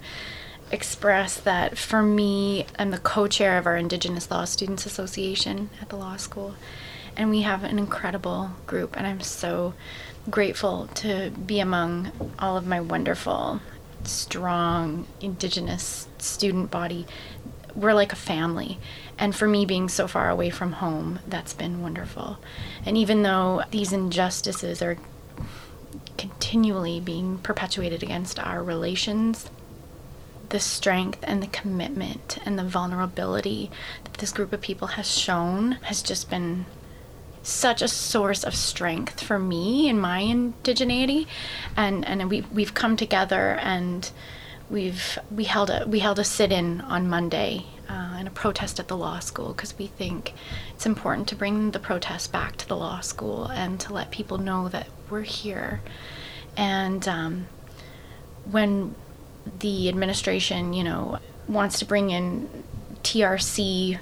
express 0.70 1.38
that 1.40 1.76
for 1.76 2.02
me, 2.02 2.66
I'm 2.78 2.90
the 2.90 2.98
co 2.98 3.26
chair 3.26 3.58
of 3.58 3.66
our 3.66 3.76
Indigenous 3.76 4.30
Law 4.30 4.44
Students 4.44 4.86
Association 4.86 5.70
at 5.80 5.88
the 5.88 5.96
law 5.96 6.16
school. 6.16 6.54
And 7.16 7.30
we 7.30 7.42
have 7.42 7.64
an 7.64 7.78
incredible 7.78 8.52
group, 8.66 8.96
and 8.96 9.06
I'm 9.06 9.20
so 9.20 9.74
grateful 10.30 10.86
to 10.94 11.30
be 11.30 11.60
among 11.60 12.32
all 12.38 12.56
of 12.56 12.66
my 12.66 12.80
wonderful, 12.80 13.60
strong 14.04 15.06
Indigenous 15.20 16.08
student 16.18 16.70
body. 16.70 17.06
We're 17.74 17.94
like 17.94 18.12
a 18.12 18.16
family, 18.16 18.78
and 19.18 19.34
for 19.34 19.46
me, 19.46 19.66
being 19.66 19.88
so 19.88 20.06
far 20.08 20.30
away 20.30 20.50
from 20.50 20.72
home, 20.72 21.18
that's 21.26 21.52
been 21.52 21.82
wonderful. 21.82 22.38
And 22.86 22.96
even 22.96 23.22
though 23.22 23.62
these 23.70 23.92
injustices 23.92 24.80
are 24.80 24.96
continually 26.16 27.00
being 27.00 27.38
perpetuated 27.38 28.02
against 28.02 28.38
our 28.38 28.62
relations, 28.62 29.50
the 30.50 30.61
strength 30.61 31.21
and 31.23 31.42
the 31.42 31.49
commitment 31.49 32.38
and 32.45 32.59
the 32.59 32.64
vulnerability 32.64 33.71
that 34.04 34.14
this 34.14 34.33
group 34.33 34.52
of 34.52 34.61
people 34.61 34.88
has 34.88 35.11
shown 35.11 35.73
has 35.83 36.02
just 36.02 36.30
been 36.30 36.66
such 37.42 37.80
a 37.80 37.88
source 37.88 38.45
of 38.45 38.54
strength 38.54 39.21
for 39.23 39.38
me 39.38 39.88
in 39.88 39.99
my 39.99 40.23
indigeneity 40.23 41.26
and 41.76 42.07
and 42.07 42.28
we 42.28 42.42
we've 42.52 42.75
come 42.75 42.97
together 42.97 43.59
and 43.62 44.11
we've 44.69 45.19
we 45.30 45.45
held 45.45 45.71
a 45.71 45.85
we 45.87 46.00
held 46.00 46.19
a 46.19 46.25
sit-in 46.25 46.80
on 46.83 47.09
Monday 47.09 47.64
uh, 47.88 48.14
and 48.19 48.28
a 48.28 48.30
protest 48.30 48.78
at 48.78 48.88
the 48.88 48.97
law 48.97 49.19
school 49.19 49.52
because 49.52 49.76
we 49.76 49.88
think 49.88 50.33
it's 50.75 50.87
important 50.87 51.26
to 51.28 51.35
bring 51.35 51.73
the 51.73 51.78
protest 51.78 52.30
back 52.30 52.57
to 52.57 52.69
the 52.69 52.76
law 52.76 53.00
school 53.00 53.47
and 53.47 53.80
to 53.80 53.92
let 53.92 54.11
people 54.11 54.38
know 54.38 54.69
that 54.69 54.87
we're 55.09 55.23
here. 55.23 55.80
And 56.57 57.07
um, 57.09 57.47
when 58.49 58.95
the 59.61 59.88
administration, 59.88 60.73
you 60.73 60.85
know, 60.85 61.18
wants 61.49 61.78
to 61.78 61.85
bring 61.85 62.11
in 62.11 62.49
TRC 63.02 63.99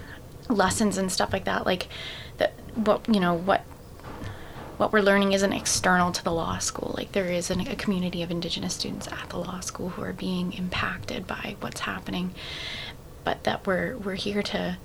lessons 0.48 0.98
and 0.98 1.10
stuff 1.10 1.32
like 1.32 1.44
that, 1.44 1.66
like 1.66 1.88
that, 2.38 2.52
what 2.74 3.06
you 3.08 3.20
know, 3.20 3.34
what 3.34 3.64
what 4.78 4.92
we're 4.92 5.00
learning 5.00 5.32
isn't 5.32 5.52
external 5.52 6.12
to 6.12 6.22
the 6.22 6.32
law 6.32 6.58
school. 6.58 6.94
Like 6.96 7.12
there 7.12 7.26
is 7.26 7.50
an, 7.50 7.60
a 7.66 7.74
community 7.74 8.22
of 8.22 8.30
Indigenous 8.30 8.74
students 8.74 9.08
at 9.08 9.28
the 9.28 9.38
law 9.38 9.60
school 9.60 9.90
who 9.90 10.02
are 10.02 10.12
being 10.12 10.52
impacted 10.52 11.26
by 11.26 11.56
what's 11.60 11.80
happening, 11.80 12.32
but 13.24 13.44
that 13.44 13.66
we're 13.66 13.96
we're 13.96 14.14
here 14.14 14.42
to 14.42 14.78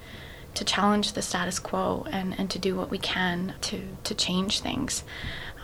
to 0.55 0.65
challenge 0.65 1.13
the 1.13 1.21
status 1.21 1.57
quo 1.57 2.05
and, 2.11 2.37
and 2.37 2.49
to 2.51 2.59
do 2.59 2.75
what 2.75 2.89
we 2.89 2.97
can 2.97 3.55
to 3.61 3.81
to 4.03 4.15
change 4.15 4.59
things. 4.59 5.03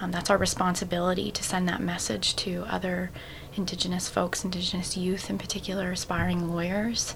Um, 0.02 0.12
that's 0.12 0.30
our 0.30 0.38
responsibility 0.38 1.30
to 1.32 1.44
send 1.44 1.68
that 1.68 1.82
message 1.82 2.36
to 2.38 2.66
other 2.70 3.12
Indigenous 3.60 4.10
folks, 4.10 4.44
Indigenous 4.44 4.98
youth 4.98 5.30
in 5.30 5.38
particular, 5.38 5.92
aspiring 5.92 6.50
lawyers. 6.50 7.16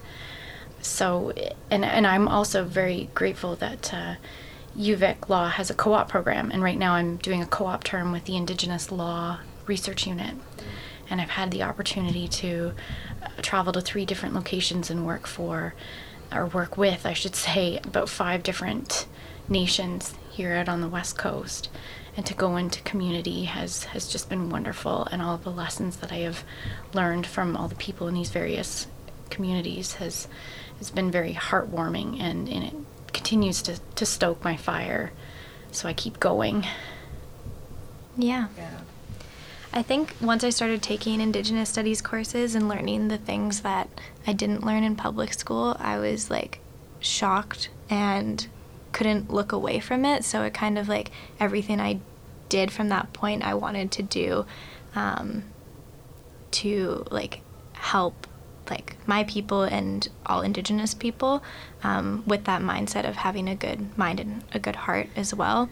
So, 0.82 1.34
and 1.72 1.84
and 1.84 2.06
I'm 2.06 2.28
also 2.28 2.64
very 2.64 3.10
grateful 3.16 3.56
that. 3.56 3.94
Uh, 3.94 4.16
UVic 4.78 5.30
Law 5.30 5.50
has 5.50 5.70
a 5.70 5.74
co 5.76 5.94
op 5.94 6.10
program, 6.10 6.50
and 6.50 6.64
right 6.64 6.78
now 6.78 6.94
I'm 6.94 7.18
doing 7.18 7.44
a 7.44 7.46
co 7.46 7.68
op 7.68 7.84
term 7.84 8.12
with 8.12 8.26
the 8.26 8.36
Indigenous 8.36 8.92
Law 8.92 9.40
Research 9.68 10.08
Unit. 10.08 10.36
And 11.10 11.22
I've 11.22 11.30
had 11.30 11.52
the 11.52 11.64
opportunity 11.64 12.28
to 12.28 12.74
travel 13.42 13.74
to 13.74 13.82
three 13.82 14.06
different 14.06 14.34
locations 14.34 14.90
and 14.90 15.06
work 15.06 15.28
for, 15.28 15.76
or 16.32 16.48
work 16.48 16.78
with, 16.78 17.06
I 17.06 17.14
should 17.14 17.36
say, 17.48 17.80
about 17.84 18.10
five 18.10 18.42
different 18.44 19.06
nations 19.48 20.16
here 20.32 20.54
out 20.54 20.70
on 20.70 20.82
the 20.82 20.88
West 20.88 21.18
Coast. 21.18 21.70
And 22.15 22.25
to 22.25 22.34
go 22.34 22.58
into 22.58 22.82
community 22.84 23.46
has, 23.46 23.86
has 23.86 24.08
just 24.08 24.29
been 24.29 24.50
wonderful. 24.50 25.08
And 25.12 25.22
all 25.22 25.38
the 25.38 25.50
lessons 25.50 25.98
that 25.98 26.12
I 26.12 26.17
have 26.17 26.43
learned 26.93 27.25
from 27.25 27.58
all 27.58 27.67
the 27.67 27.75
people 27.75 28.08
in 28.08 28.13
these 28.13 28.29
various 28.29 28.88
communities 29.29 29.93
has, 29.96 30.27
has 30.77 30.91
been 30.91 31.10
very 31.10 31.34
heartwarming 31.34 32.22
and, 32.22 32.48
and 32.48 32.63
it 32.63 32.75
continues 33.13 33.62
to, 33.63 33.79
to 33.96 34.05
stoke 34.05 34.43
my 34.43 34.55
fire. 34.55 35.12
So 35.72 35.89
I 35.89 35.93
keep 35.93 36.20
going. 36.20 36.67
Yeah. 38.15 38.48
yeah. 38.58 38.79
I 39.75 39.82
think 39.82 40.15
once 40.22 40.43
I 40.43 40.51
started 40.51 40.84
taking 40.84 41.20
Indigenous 41.20 41.70
studies 41.70 42.00
courses 42.00 42.53
and 42.53 42.70
learning 42.70 43.08
the 43.08 43.17
things 43.17 43.62
that 43.62 43.89
I 44.27 44.34
didn't 44.34 44.63
learn 44.63 44.84
in 44.84 44.96
public 44.96 45.34
school, 45.34 45.75
I 45.79 45.98
was 45.98 46.29
like 46.29 46.60
shocked 47.00 47.70
and 47.89 48.46
couldn't 48.94 49.32
look 49.32 49.52
away 49.52 49.80
from 49.80 50.06
it. 50.06 50.24
So 50.24 50.44
it 50.44 50.54
kind 50.54 50.78
of 50.78 50.88
like 50.88 51.12
everything 51.40 51.82
I 51.82 52.00
did 52.50 52.72
from 52.72 52.90
that 52.90 53.12
point, 53.14 53.44
I 53.44 53.54
wanted 53.56 53.92
to 53.94 54.04
do 54.04 54.46
um, 54.96 55.44
to 56.52 57.06
like 57.12 57.42
help 57.74 58.28
like 58.70 58.96
my 59.06 59.26
people 59.26 59.64
and 59.64 60.08
all 60.26 60.42
indigenous 60.42 60.94
people 60.94 61.44
um, 61.84 62.24
with 62.26 62.46
that 62.46 62.62
mindset 62.62 63.08
of 63.08 63.18
having 63.18 63.50
a 63.50 63.56
good 63.56 63.98
mind 63.98 64.22
and 64.22 64.44
a 64.54 64.60
good 64.60 64.78
heart 64.78 65.10
as 65.18 65.36
well 65.36 65.70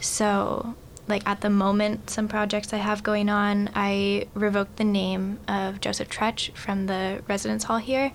so 0.00 0.74
like 1.08 1.26
at 1.26 1.40
the 1.40 1.50
moment, 1.50 2.10
some 2.10 2.26
projects 2.28 2.72
I 2.72 2.78
have 2.78 3.02
going 3.02 3.28
on, 3.28 3.70
I 3.74 4.26
revoked 4.34 4.76
the 4.76 4.84
name 4.84 5.38
of 5.46 5.80
Joseph 5.80 6.08
Trutch 6.08 6.52
from 6.54 6.86
the 6.86 7.22
residence 7.28 7.64
hall 7.64 7.78
here. 7.78 8.12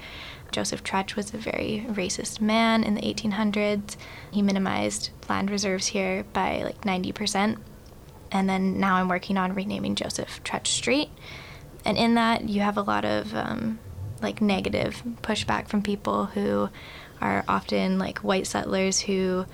Joseph 0.51 0.83
Trutch 0.83 1.15
was 1.15 1.33
a 1.33 1.37
very 1.37 1.85
racist 1.89 2.41
man 2.41 2.83
in 2.83 2.95
the 2.95 3.01
1800s. 3.01 3.95
He 4.31 4.41
minimized 4.41 5.11
land 5.29 5.49
reserves 5.49 5.87
here 5.87 6.25
by 6.33 6.63
like 6.63 6.81
90%. 6.81 7.57
and 8.31 8.49
then 8.49 8.79
now 8.79 8.95
I'm 8.95 9.09
working 9.09 9.37
on 9.37 9.53
renaming 9.53 9.95
Joseph 9.95 10.41
Trutch 10.43 10.67
Street. 10.67 11.09
And 11.83 11.97
in 11.97 12.15
that, 12.15 12.47
you 12.47 12.61
have 12.61 12.77
a 12.77 12.81
lot 12.81 13.03
of 13.03 13.35
um, 13.35 13.79
like 14.21 14.41
negative 14.41 15.03
pushback 15.21 15.67
from 15.67 15.81
people 15.81 16.27
who 16.27 16.69
are 17.19 17.43
often 17.47 17.99
like 17.99 18.19
white 18.19 18.47
settlers 18.47 19.01
who 19.01 19.45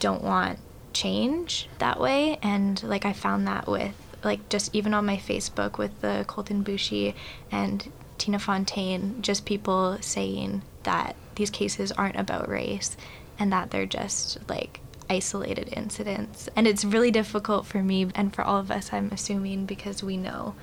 don't 0.00 0.22
want 0.22 0.58
change 0.92 1.68
that 1.78 2.00
way. 2.00 2.38
And 2.42 2.82
like 2.82 3.04
I 3.04 3.12
found 3.12 3.46
that 3.46 3.66
with 3.66 3.94
like 4.24 4.48
just 4.48 4.74
even 4.74 4.94
on 4.94 5.06
my 5.06 5.16
Facebook 5.16 5.78
with 5.78 6.00
the 6.00 6.24
Colten 6.28 6.62
Boushie 6.62 7.14
and 7.50 7.92
Tina 8.18 8.38
Fontaine, 8.38 9.20
just 9.22 9.44
people 9.44 9.98
saying 10.00 10.62
that 10.84 11.16
these 11.34 11.50
cases 11.50 11.92
aren't 11.92 12.16
about 12.16 12.48
race 12.48 12.96
and 13.38 13.52
that 13.52 13.70
they're 13.70 13.86
just 13.86 14.38
like 14.48 14.80
isolated 15.08 15.68
incidents. 15.72 16.48
And 16.56 16.66
it's 16.66 16.84
really 16.84 17.10
difficult 17.10 17.66
for 17.66 17.82
me 17.82 18.08
and 18.14 18.34
for 18.34 18.42
all 18.42 18.58
of 18.58 18.70
us, 18.70 18.92
I'm 18.92 19.10
assuming, 19.12 19.66
because 19.66 20.02
we 20.02 20.16
know 20.16 20.54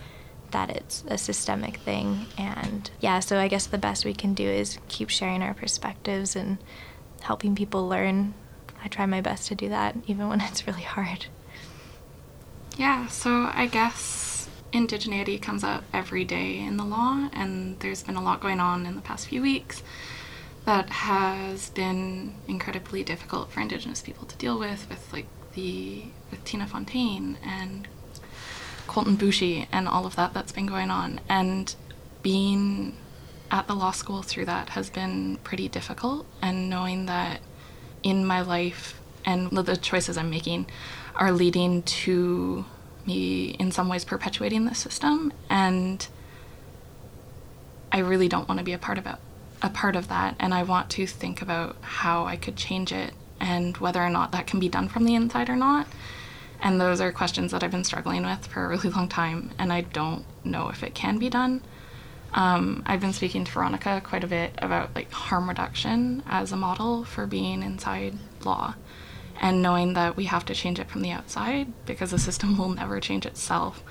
that 0.51 0.69
it's 0.69 1.03
a 1.07 1.17
systemic 1.17 1.77
thing. 1.77 2.25
And 2.37 2.89
yeah, 2.99 3.19
so 3.19 3.39
I 3.39 3.47
guess 3.47 3.65
the 3.65 3.77
best 3.77 4.05
we 4.05 4.13
can 4.13 4.33
do 4.33 4.47
is 4.47 4.77
keep 4.87 5.09
sharing 5.09 5.41
our 5.41 5.53
perspectives 5.53 6.35
and 6.35 6.57
helping 7.21 7.55
people 7.55 7.87
learn. 7.87 8.33
I 8.83 8.87
try 8.87 9.05
my 9.05 9.21
best 9.21 9.47
to 9.47 9.55
do 9.55 9.69
that, 9.69 9.95
even 10.07 10.27
when 10.27 10.41
it's 10.41 10.67
really 10.67 10.81
hard. 10.81 11.27
Yeah, 12.75 13.07
so 13.07 13.49
I 13.53 13.67
guess 13.67 14.32
indigeneity 14.73 15.41
comes 15.41 15.63
up 15.63 15.83
every 15.93 16.25
day 16.25 16.57
in 16.59 16.77
the 16.77 16.83
law, 16.83 17.29
and 17.31 17.79
there's 17.79 18.03
been 18.03 18.15
a 18.15 18.23
lot 18.23 18.41
going 18.41 18.59
on 18.59 18.85
in 18.85 18.95
the 18.95 19.01
past 19.01 19.27
few 19.27 19.41
weeks 19.41 19.83
that 20.65 20.89
has 20.89 21.69
been 21.71 22.33
incredibly 22.47 23.03
difficult 23.03 23.51
for 23.51 23.59
indigenous 23.59 24.01
people 24.01 24.25
to 24.25 24.35
deal 24.37 24.57
with 24.57 24.89
with 24.89 25.11
like 25.11 25.25
the 25.53 26.05
with 26.31 26.43
Tina 26.43 26.65
Fontaine 26.65 27.37
and 27.43 27.87
Colten 28.87 29.15
Boushie 29.15 29.67
and 29.71 29.87
all 29.87 30.05
of 30.05 30.15
that 30.15 30.33
that's 30.33 30.51
been 30.51 30.65
going 30.65 30.89
on. 30.89 31.19
And 31.29 31.75
being 32.21 32.97
at 33.51 33.67
the 33.67 33.75
law 33.75 33.91
school 33.91 34.21
through 34.21 34.45
that 34.45 34.69
has 34.69 34.89
been 34.89 35.37
pretty 35.43 35.67
difficult 35.67 36.25
and 36.41 36.69
knowing 36.69 37.05
that 37.05 37.41
in 38.01 38.25
my 38.25 38.41
life 38.41 38.99
and 39.25 39.51
the 39.51 39.77
choices 39.77 40.17
I'm 40.17 40.29
making 40.29 40.65
are 41.15 41.31
leading 41.31 41.83
to 41.83 42.65
me 43.05 43.51
in 43.59 43.71
some 43.71 43.89
ways 43.89 44.05
perpetuating 44.05 44.65
the 44.65 44.75
system 44.75 45.33
and 45.49 46.07
I 47.91 47.99
really 47.99 48.27
don't 48.27 48.47
want 48.47 48.59
to 48.59 48.63
be 48.63 48.73
a 48.73 48.77
part 48.77 48.97
of 48.97 49.05
it 49.05 49.15
a 49.61 49.69
part 49.69 49.95
of 49.95 50.09
that 50.09 50.35
and 50.39 50.53
I 50.53 50.63
want 50.63 50.89
to 50.91 51.07
think 51.07 51.41
about 51.41 51.77
how 51.81 52.25
I 52.25 52.35
could 52.35 52.55
change 52.55 52.91
it 52.91 53.13
and 53.43 53.75
whether 53.77 54.01
or 54.01 54.09
not 54.09 54.31
that 54.31 54.47
can 54.47 54.59
be 54.59 54.69
done 54.69 54.87
from 54.87 55.03
the 55.03 55.15
inside 55.15 55.49
or 55.49 55.55
not. 55.55 55.87
And 56.61 56.79
those 56.79 57.01
are 57.01 57.11
questions 57.11 57.51
that 57.51 57.61
I've 57.61 57.71
been 57.71 57.83
struggling 57.83 58.23
with 58.23 58.47
for 58.47 58.63
a 58.63 58.69
really 58.69 58.89
long 58.89 59.09
time, 59.09 59.51
and 59.59 59.71
I 59.73 59.81
don't 59.81 60.23
know 60.45 60.69
if 60.69 60.81
it 60.81 60.95
can 60.95 61.17
be 61.17 61.29
done. 61.29 61.61
Um, 62.33 62.83
I've 62.85 63.01
been 63.01 63.13
speaking 63.13 63.43
to 63.43 63.51
Veronica 63.51 64.01
quite 64.03 64.23
a 64.23 64.27
bit 64.27 64.53
about 64.57 64.95
like 64.95 65.11
harm 65.11 65.49
reduction 65.49 66.23
as 66.25 66.51
a 66.51 66.55
model 66.55 67.03
for 67.03 67.27
being 67.27 67.61
inside 67.61 68.17
law, 68.45 68.75
and 69.39 69.61
knowing 69.61 69.93
that 69.93 70.15
we 70.15 70.25
have 70.25 70.45
to 70.45 70.53
change 70.53 70.79
it 70.79 70.89
from 70.89 71.01
the 71.01 71.11
outside 71.11 71.71
because 71.85 72.11
the 72.11 72.19
system 72.19 72.57
will 72.57 72.69
never 72.69 72.99
change 72.99 73.25
itself. 73.25 73.83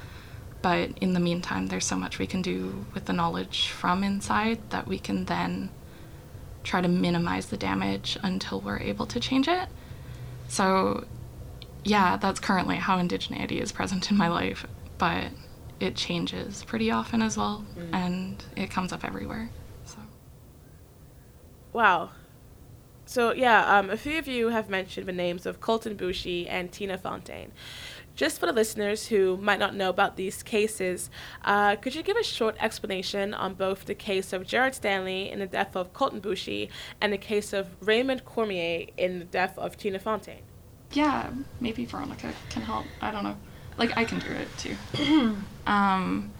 But 0.62 0.96
in 1.00 1.12
the 1.12 1.20
meantime, 1.20 1.66
there's 1.66 1.84
so 1.84 1.96
much 1.96 2.18
we 2.18 2.26
can 2.26 2.40
do 2.40 2.86
with 2.94 3.06
the 3.06 3.12
knowledge 3.12 3.68
from 3.68 4.04
inside 4.04 4.58
that 4.70 4.86
we 4.86 4.98
can 4.98 5.24
then 5.24 5.70
try 6.62 6.80
to 6.80 6.88
minimize 6.88 7.46
the 7.46 7.56
damage 7.56 8.16
until 8.22 8.60
we're 8.60 8.78
able 8.78 9.06
to 9.06 9.18
change 9.18 9.48
it. 9.48 9.68
So, 10.46 11.04
yeah, 11.82 12.16
that's 12.16 12.38
currently 12.38 12.76
how 12.76 12.98
indigeneity 12.98 13.60
is 13.60 13.72
present 13.72 14.10
in 14.10 14.16
my 14.16 14.28
life, 14.28 14.66
but 14.98 15.28
it 15.80 15.96
changes 15.96 16.62
pretty 16.64 16.92
often 16.92 17.22
as 17.22 17.36
well, 17.36 17.64
mm. 17.76 17.92
and 17.92 18.44
it 18.56 18.70
comes 18.70 18.92
up 18.92 19.04
everywhere. 19.04 19.50
So, 19.84 19.98
wow. 21.72 22.10
So 23.06 23.32
yeah, 23.32 23.78
um, 23.78 23.90
a 23.90 23.96
few 23.96 24.18
of 24.18 24.28
you 24.28 24.48
have 24.48 24.68
mentioned 24.68 25.06
the 25.06 25.12
names 25.12 25.46
of 25.46 25.60
Colten 25.60 25.96
Boushie 25.96 26.46
and 26.48 26.70
Tina 26.70 26.96
Fontaine. 26.96 27.52
Just 28.14 28.38
for 28.38 28.46
the 28.46 28.52
listeners 28.52 29.06
who 29.06 29.38
might 29.38 29.58
not 29.58 29.74
know 29.74 29.88
about 29.88 30.16
these 30.16 30.42
cases, 30.42 31.08
uh, 31.44 31.76
could 31.76 31.94
you 31.94 32.02
give 32.02 32.16
a 32.16 32.22
short 32.22 32.56
explanation 32.60 33.32
on 33.32 33.54
both 33.54 33.86
the 33.86 33.94
case 33.94 34.34
of 34.34 34.46
Gerald 34.46 34.74
Stanley 34.74 35.30
in 35.30 35.38
the 35.38 35.46
death 35.46 35.74
of 35.74 35.94
Colten 35.94 36.20
Boushie 36.20 36.68
and 37.00 37.12
the 37.12 37.18
case 37.18 37.54
of 37.54 37.68
Raymond 37.80 38.24
Cormier 38.26 38.86
in 38.98 39.18
the 39.18 39.24
death 39.24 39.56
of 39.58 39.78
Tina 39.78 39.98
Fontaine? 39.98 40.42
Yeah, 40.92 41.30
maybe 41.58 41.86
Veronica 41.86 42.32
can 42.50 42.62
help. 42.62 42.84
I 43.00 43.10
don't 43.10 43.24
know. 43.24 43.36
Like, 43.78 43.96
I 43.96 44.04
can 44.04 44.18
do 44.18 44.26
it 44.28 44.48
too. 44.58 45.36
um, 45.66 46.32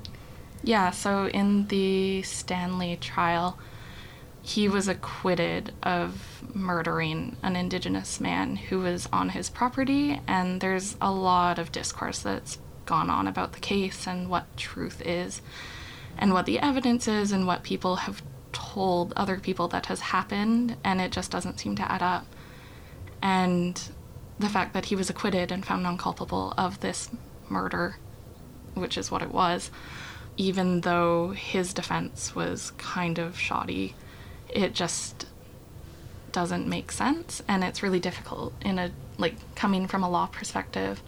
yeah, 0.63 0.91
so 0.91 1.29
in 1.29 1.67
the 1.69 2.21
Stanley 2.23 2.97
trial, 2.97 3.59
he 4.43 4.69
was 4.69 4.89
acquitted 4.89 5.73
of 5.85 6.43
murdering 6.53 7.37
an 7.43 7.55
indigenous 7.55 8.21
man 8.21 8.57
who 8.57 8.81
was 8.81 9.09
on 9.13 9.31
his 9.31 9.49
property, 9.49 10.21
and 10.27 10.61
there's 10.61 10.97
a 11.01 11.13
lot 11.13 11.61
of 11.61 11.71
discourse 11.71 12.19
that's 12.19 12.59
gone 12.85 13.09
on 13.09 13.29
about 13.29 13.53
the 13.53 13.61
case 13.61 14.07
and 14.07 14.29
what 14.29 14.57
truth 14.57 15.01
is, 15.07 15.41
and 16.19 16.33
what 16.33 16.45
the 16.45 16.59
evidence 16.59 17.07
is, 17.07 17.31
and 17.31 17.47
what 17.47 17.63
people 17.63 17.97
have 17.97 18.21
told 18.53 19.13
other 19.17 19.39
people 19.39 19.69
that 19.69 19.87
has 19.87 20.01
happened, 20.01 20.77
and 20.83 21.01
it 21.01 21.13
just 21.13 21.31
doesn't 21.31 21.61
seem 21.61 21.77
to 21.77 21.91
add 21.91 22.03
up. 22.03 22.27
And 23.23 23.81
the 24.41 24.49
fact 24.49 24.75
that 24.75 24.87
he 24.87 24.97
was 24.97 25.09
acquitted 25.09 25.53
and 25.53 25.65
found 25.65 25.85
non 25.85 25.97
culpable 25.97 26.53
of 26.59 26.81
this 26.81 27.11
murder, 27.49 27.97
which 28.75 28.99
is 28.99 29.09
what 29.09 29.23
it 29.23 29.31
was, 29.31 29.71
even 30.37 30.81
though 30.81 31.31
his 31.31 31.73
defense 31.73 32.35
was 32.35 32.73
kind 32.73 33.21
of 33.21 33.39
shoddy 33.39 33.95
it 34.53 34.75
just 34.75 35.27
doesn't 36.33 36.67
make 36.67 36.91
sense 36.91 37.43
and 37.47 37.63
it's 37.63 37.83
really 37.83 38.01
difficult 38.01 38.55
in 38.63 38.79
a 38.79 38.91
like 39.19 39.35
coming 39.55 39.87
from 39.87 40.03
a 40.03 40.09
law 40.09 40.27
perspective 40.27 41.03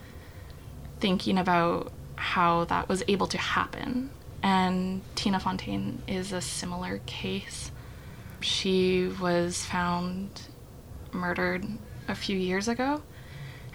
thinking 1.01 1.39
about 1.39 1.91
how 2.17 2.65
that 2.67 2.89
was 2.89 3.03
able 3.09 3.27
to 3.27 3.39
happen. 3.39 4.11
And 4.43 5.03
Tina 5.15 5.41
Fontaine 5.41 6.03
is 6.07 6.33
a 6.33 6.41
similar 6.41 7.01
case. 7.07 7.71
She 8.41 9.09
was 9.21 9.65
found 9.65 10.43
murdered 11.13 11.65
a 12.09 12.15
few 12.15 12.37
years 12.37 12.69
ago 12.69 13.03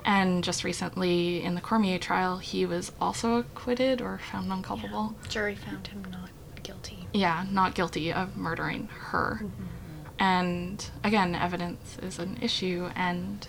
and 0.06 0.44
just 0.44 0.64
recently 0.64 1.42
in 1.44 1.56
the 1.56 1.62
Cormier 1.62 1.98
trial 1.98 2.38
he 2.38 2.66
was 2.66 2.92
also 3.02 3.38
acquitted 3.38 4.02
or 4.02 4.20
found 4.32 4.48
non 4.48 4.62
culpable 4.62 5.16
yeah. 5.24 5.30
jury 5.30 5.56
found 5.56 5.88
him 5.88 6.06
not 6.12 6.30
guilty 6.64 6.99
yeah, 7.14 7.46
not 7.52 7.76
guilty 7.76 8.12
of 8.14 8.38
murdering 8.38 8.88
her. 8.88 9.42
Mm-hmm. 9.44 9.64
And 10.20 10.90
again, 11.04 11.34
evidence 11.34 11.98
is 12.02 12.20
an 12.20 12.38
issue, 12.42 12.90
and 12.96 13.48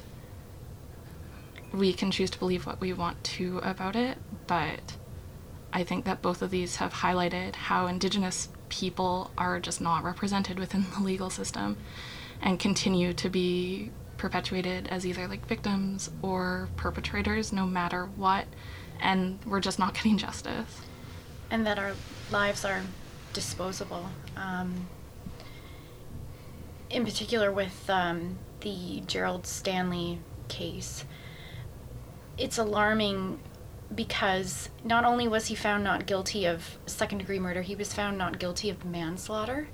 we 1.72 1.92
can 1.92 2.10
choose 2.10 2.30
to 2.30 2.38
believe 2.38 2.66
what 2.66 2.80
we 2.80 2.92
want 2.92 3.22
to 3.24 3.58
about 3.58 3.96
it, 3.96 4.18
but 4.46 4.96
I 5.72 5.84
think 5.84 6.04
that 6.04 6.22
both 6.22 6.42
of 6.42 6.50
these 6.50 6.76
have 6.76 6.94
highlighted 6.94 7.54
how 7.54 7.86
Indigenous 7.86 8.48
people 8.68 9.30
are 9.38 9.60
just 9.60 9.80
not 9.80 10.04
represented 10.04 10.58
within 10.58 10.86
the 10.94 11.02
legal 11.02 11.30
system 11.30 11.76
and 12.40 12.58
continue 12.58 13.12
to 13.12 13.28
be 13.28 13.90
perpetuated 14.16 14.88
as 14.88 15.06
either 15.06 15.26
like 15.26 15.46
victims 15.46 16.10
or 16.22 16.68
perpetrators 16.76 17.52
no 17.52 17.66
matter 17.66 18.06
what 18.16 18.46
and 19.00 19.38
we're 19.46 19.60
just 19.60 19.78
not 19.78 19.94
getting 19.94 20.18
justice 20.18 20.82
and 21.50 21.66
that 21.66 21.78
our 21.78 21.92
lives 22.30 22.64
are 22.64 22.82
disposable. 23.32 24.06
Um, 24.36 24.88
in 26.88 27.04
particular, 27.04 27.52
with 27.52 27.88
um, 27.88 28.38
the 28.60 29.02
Gerald 29.06 29.46
Stanley 29.46 30.18
case, 30.48 31.04
it's 32.36 32.58
alarming 32.58 33.38
because 33.94 34.68
not 34.84 35.04
only 35.04 35.26
was 35.26 35.46
he 35.46 35.54
found 35.54 35.84
not 35.84 36.06
guilty 36.06 36.44
of 36.44 36.78
second 36.86 37.18
degree 37.18 37.38
murder, 37.38 37.62
he 37.62 37.74
was 37.74 37.92
found 37.92 38.18
not 38.18 38.38
guilty 38.38 38.70
of 38.70 38.84
manslaughter 38.84 39.68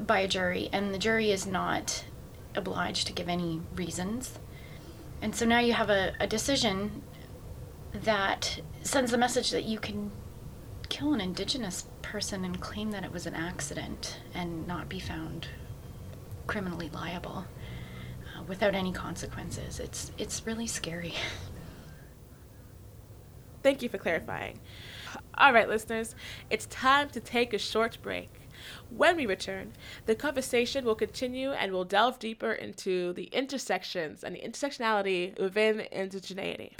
by 0.00 0.20
a 0.20 0.28
jury, 0.28 0.68
and 0.72 0.94
the 0.94 0.98
jury 0.98 1.30
is 1.30 1.46
not 1.46 2.04
obliged 2.54 3.06
to 3.06 3.12
give 3.12 3.28
any 3.28 3.60
reasons. 3.74 4.38
And 5.20 5.34
so 5.34 5.46
now 5.46 5.60
you 5.60 5.72
have 5.72 5.90
a, 5.90 6.14
a 6.18 6.26
decision 6.26 7.02
that 7.92 8.60
sends 8.82 9.10
the 9.10 9.18
message 9.18 9.50
that 9.50 9.64
you 9.64 9.78
can 9.78 10.10
kill 10.92 11.14
an 11.14 11.22
indigenous 11.22 11.86
person 12.02 12.44
and 12.44 12.60
claim 12.60 12.90
that 12.90 13.02
it 13.02 13.10
was 13.10 13.24
an 13.24 13.34
accident 13.34 14.20
and 14.34 14.66
not 14.66 14.90
be 14.90 15.00
found 15.00 15.48
criminally 16.46 16.90
liable 16.90 17.46
uh, 18.36 18.42
without 18.42 18.74
any 18.74 18.92
consequences. 18.92 19.80
It's 19.80 20.12
it's 20.18 20.46
really 20.46 20.66
scary. 20.66 21.14
Thank 23.62 23.80
you 23.80 23.88
for 23.88 23.96
clarifying. 23.96 24.60
All 25.38 25.54
right, 25.54 25.66
listeners, 25.66 26.14
it's 26.50 26.66
time 26.66 27.08
to 27.10 27.20
take 27.20 27.54
a 27.54 27.58
short 27.58 27.96
break. 28.02 28.28
When 28.90 29.16
we 29.16 29.24
return, 29.24 29.72
the 30.04 30.14
conversation 30.14 30.84
will 30.84 30.94
continue 30.94 31.52
and 31.52 31.72
we'll 31.72 31.84
delve 31.84 32.18
deeper 32.18 32.52
into 32.52 33.14
the 33.14 33.30
intersections 33.32 34.24
and 34.24 34.36
the 34.36 34.42
intersectionality 34.42 35.40
within 35.40 35.86
indigeneity. 35.90 36.72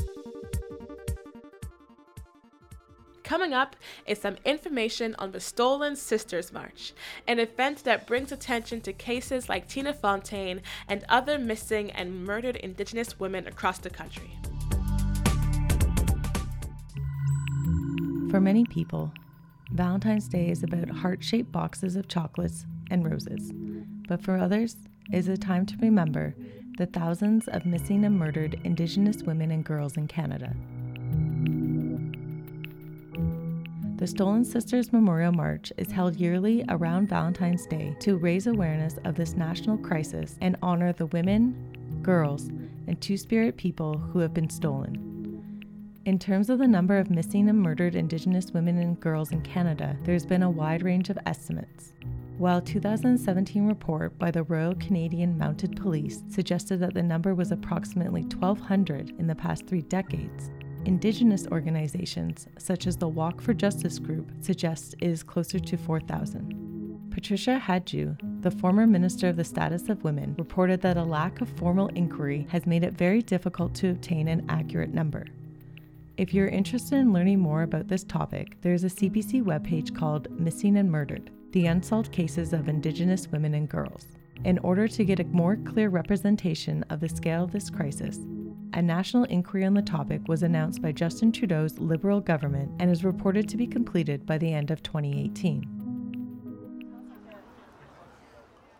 Coming 3.25 3.53
up 3.55 3.77
is 4.07 4.19
some 4.19 4.37
information 4.45 5.15
on 5.19 5.31
the 5.31 5.41
Stolen 5.41 5.95
Sisters 5.95 6.53
March, 6.53 6.93
an 7.27 7.39
event 7.39 7.85
that 7.85 8.07
brings 8.07 8.33
attention 8.33 8.81
to 8.83 8.93
cases 8.93 9.49
like 9.49 9.69
Tina 9.69 9.95
Fontaine 9.95 10.61
and 10.89 11.05
other 11.09 11.39
missing 11.39 11.91
and 11.93 12.25
murdered 12.25 12.57
Indigenous 12.57 13.21
women 13.21 13.47
across 13.47 13.79
the 13.79 13.91
country. 13.91 14.39
For 18.31 18.41
many 18.41 18.65
people, 18.65 19.13
Valentine's 19.71 20.29
Day 20.29 20.51
is 20.51 20.63
about 20.63 20.89
heart 20.89 21.23
shaped 21.23 21.53
boxes 21.53 21.97
of 21.97 22.09
chocolates 22.09 22.67
and 22.91 23.09
roses. 23.09 23.53
But 24.09 24.21
for 24.23 24.37
others, 24.37 24.77
it 25.13 25.19
is 25.19 25.29
a 25.29 25.37
time 25.37 25.65
to 25.67 25.77
remember 25.81 26.35
the 26.79 26.87
thousands 26.87 27.47
of 27.49 27.67
missing 27.67 28.05
and 28.05 28.19
murdered 28.19 28.61
Indigenous 28.65 29.23
women 29.23 29.51
and 29.51 29.65
girls 29.65 29.97
in 29.97 30.09
Canada. 30.09 30.57
The 34.03 34.09
Stolen 34.09 34.45
Sisters 34.45 34.93
Memorial 34.93 35.31
March 35.31 35.73
is 35.77 35.93
held 35.93 36.17
yearly 36.17 36.65
around 36.69 37.09
Valentine's 37.09 37.67
Day 37.67 37.95
to 38.01 38.17
raise 38.17 38.49
awareness 38.49 38.99
of 39.05 39.15
this 39.15 39.35
national 39.37 39.79
crisis 39.79 40.37
and 40.41 40.57
honor 40.61 40.93
the 40.93 41.07
women, 41.07 41.55
girls, 42.03 42.49
and 42.88 43.01
Two 43.01 43.17
Spirit 43.17 43.57
people 43.57 43.97
who 43.97 44.19
have 44.19 44.35
been 44.35 44.51
stolen. 44.51 46.01
In 46.05 46.19
terms 46.19 46.51
of 46.51 46.59
the 46.59 46.67
number 46.67 46.99
of 46.99 47.12
missing 47.12 47.49
and 47.49 47.62
murdered 47.62 47.95
Indigenous 47.95 48.51
women 48.51 48.77
and 48.79 48.99
girls 48.99 49.31
in 49.31 49.41
Canada, 49.43 49.97
there's 50.03 50.27
been 50.27 50.43
a 50.43 50.51
wide 50.51 50.83
range 50.83 51.09
of 51.09 51.19
estimates. 51.25 51.93
While 52.38 52.59
a 52.59 52.62
2017 52.62 53.69
report 53.69 54.19
by 54.19 54.33
the 54.33 54.43
Royal 54.43 54.75
Canadian 54.75 55.38
Mounted 55.38 55.77
Police 55.77 56.25
suggested 56.29 56.81
that 56.81 56.95
the 56.95 57.05
number 57.05 57.37
was 57.37 57.53
approximately 57.53 58.23
1,200 58.23 59.11
in 59.21 59.29
the 59.29 59.37
past 59.37 59.69
three 59.69 59.83
decades, 59.83 60.51
Indigenous 60.85 61.47
organizations, 61.53 62.49
such 62.59 62.88
as 62.88 62.97
the 62.97 63.07
Walk 63.07 63.40
for 63.40 63.55
Justice 63.55 64.01
group, 64.01 64.33
suggests 64.40 64.97
is 65.01 65.23
closer 65.23 65.61
to 65.61 65.77
4,000. 65.77 67.09
Patricia 67.11 67.62
Hajdu, 67.64 68.16
the 68.42 68.51
former 68.51 68.85
Minister 68.87 69.29
of 69.29 69.37
the 69.37 69.45
Status 69.45 69.88
of 69.88 70.03
Women, 70.03 70.35
reported 70.37 70.81
that 70.81 70.97
a 70.97 71.05
lack 71.05 71.40
of 71.40 71.49
formal 71.51 71.87
inquiry 71.88 72.49
has 72.51 72.66
made 72.66 72.83
it 72.83 72.95
very 72.95 73.23
difficult 73.23 73.75
to 73.75 73.90
obtain 73.90 74.27
an 74.27 74.45
accurate 74.49 74.92
number. 74.92 75.27
If 76.16 76.35
you're 76.35 76.49
interested 76.49 76.97
in 76.97 77.12
learning 77.12 77.38
more 77.38 77.62
about 77.62 77.87
this 77.87 78.03
topic, 78.03 78.61
there's 78.61 78.83
a 78.83 78.88
CBC 78.88 79.42
webpage 79.42 79.95
called 79.97 80.31
Missing 80.40 80.79
and 80.79 80.90
Murdered 80.90 81.31
The 81.53 81.66
Unsolved 81.66 82.11
Cases 82.11 82.53
of 82.53 82.68
Indigenous 82.68 83.29
Women 83.29 83.55
and 83.55 83.68
Girls. 83.68 84.09
In 84.45 84.59
order 84.59 84.88
to 84.88 85.05
get 85.05 85.21
a 85.21 85.25
more 85.25 85.57
clear 85.57 85.90
representation 85.90 86.85
of 86.90 86.99
the 86.99 87.09
scale 87.09 87.45
of 87.45 87.53
this 87.53 87.71
crisis, 87.71 88.18
a 88.75 88.83
national 88.83 89.25
inquiry 89.25 89.65
on 89.65 89.75
the 89.75 89.83
topic 89.83 90.23
was 90.29 90.43
announced 90.43 90.81
by 90.81 90.93
Justin 90.93 91.33
Trudeau's 91.33 91.79
Liberal 91.79 92.21
government 92.21 92.71
and 92.79 92.91
is 92.91 93.05
reported 93.05 93.49
to 93.49 93.57
be 93.57 93.67
completed 93.67 94.25
by 94.25 94.39
the 94.39 94.53
end 94.53 94.71
of 94.71 94.83
2018. 94.83 95.83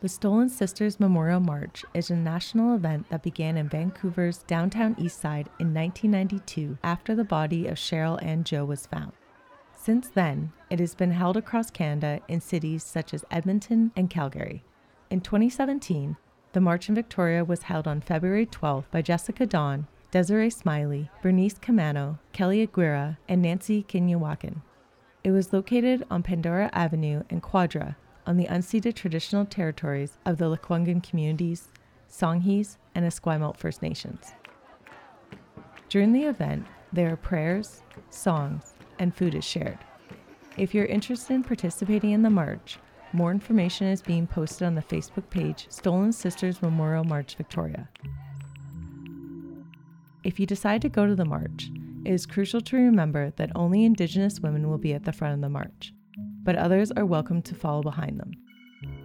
The 0.01 0.09
Stolen 0.09 0.49
Sisters 0.49 0.99
Memorial 0.99 1.39
March 1.39 1.85
is 1.95 2.11
a 2.11 2.17
national 2.17 2.75
event 2.75 3.09
that 3.11 3.23
began 3.23 3.57
in 3.57 3.69
Vancouver's 3.69 4.39
downtown 4.39 4.97
east 4.99 5.21
side 5.21 5.49
in 5.61 5.73
1992 5.73 6.79
after 6.83 7.15
the 7.15 7.23
body 7.23 7.69
of 7.69 7.77
Cheryl 7.77 8.21
Ann 8.21 8.43
Joe 8.43 8.65
was 8.65 8.87
found. 8.87 9.13
Since 9.77 10.09
then, 10.09 10.53
it 10.71 10.81
has 10.81 10.95
been 10.95 11.13
held 11.13 11.37
across 11.37 11.71
Canada 11.71 12.21
in 12.27 12.41
cities 12.41 12.83
such 12.83 13.15
as 13.15 13.25
Edmonton 13.31 13.93
and 13.95 14.11
Calgary. 14.11 14.65
In 15.11 15.21
2017, 15.21 16.17
the 16.53 16.61
March 16.61 16.89
in 16.89 16.95
Victoria 16.95 17.45
was 17.45 17.63
held 17.65 17.89
on 17.89 18.01
February 18.01 18.47
12th 18.47 18.85
by 18.91 19.01
Jessica 19.01 19.47
Dawn, 19.47 19.87
Desiree 20.11 20.51
Smiley, 20.51 21.11
Bernice 21.23 21.55
Camano, 21.55 22.19
Kelly 22.33 22.61
Aguirre, 22.61 23.17
and 23.29 23.41
Nancy 23.41 23.83
Kinyawakan. 23.83 24.61
It 25.25 25.31
was 25.31 25.53
located 25.53 26.05
on 26.11 26.23
Pandora 26.23 26.69
Avenue 26.75 27.23
and 27.31 27.43
Quadra 27.43 27.97
on 28.27 28.37
the 28.37 28.47
unceded 28.47 28.95
traditional 28.95 29.47
territories 29.47 30.19
of 30.27 30.37
the 30.37 30.55
Lekwungen 30.55 31.03
communities, 31.03 31.69
Songhees, 32.11 32.77
and 32.95 33.07
Esquimalt 33.07 33.57
First 33.57 33.81
Nations. 33.81 34.33
During 35.89 36.13
the 36.13 36.25
event, 36.25 36.67
there 36.93 37.11
are 37.13 37.17
prayers, 37.17 37.83
songs, 38.11 38.75
and 38.99 39.15
food 39.15 39.35
is 39.35 39.45
shared. 39.45 39.79
If 40.59 40.75
you're 40.75 40.85
interested 40.85 41.33
in 41.33 41.45
participating 41.45 42.11
in 42.11 42.23
the 42.23 42.31
march, 42.31 42.79
more 43.15 43.31
information 43.31 43.87
is 43.87 44.03
being 44.03 44.27
posted 44.27 44.67
on 44.67 44.75
the 44.75 44.83
Facebook 44.83 45.29
page 45.31 45.67
Stolen 45.71 46.13
Sisters 46.13 46.63
Memorial 46.63 47.05
March 47.05 47.37
Victoria. 47.37 47.89
If 50.25 50.39
you 50.39 50.47
decide 50.47 50.83
to 50.83 50.89
go 50.89 51.07
to 51.07 51.15
the 51.15 51.25
march, 51.25 51.71
it 52.05 52.13
is 52.13 52.27
crucial 52.27 52.61
to 52.61 52.77
remember 52.77 53.31
that 53.37 53.53
only 53.55 53.85
Indigenous 53.85 54.41
women 54.41 54.69
will 54.69 54.79
be 54.79 54.95
at 54.95 55.05
the 55.05 55.13
front 55.13 55.35
of 55.35 55.41
the 55.41 55.49
march 55.49 55.93
but 56.45 56.57
others 56.57 56.91
are 56.93 57.07
welcome 57.07 57.41
to 57.43 57.55
follow 57.55 57.83
behind 57.83 58.19
them. 58.19 58.33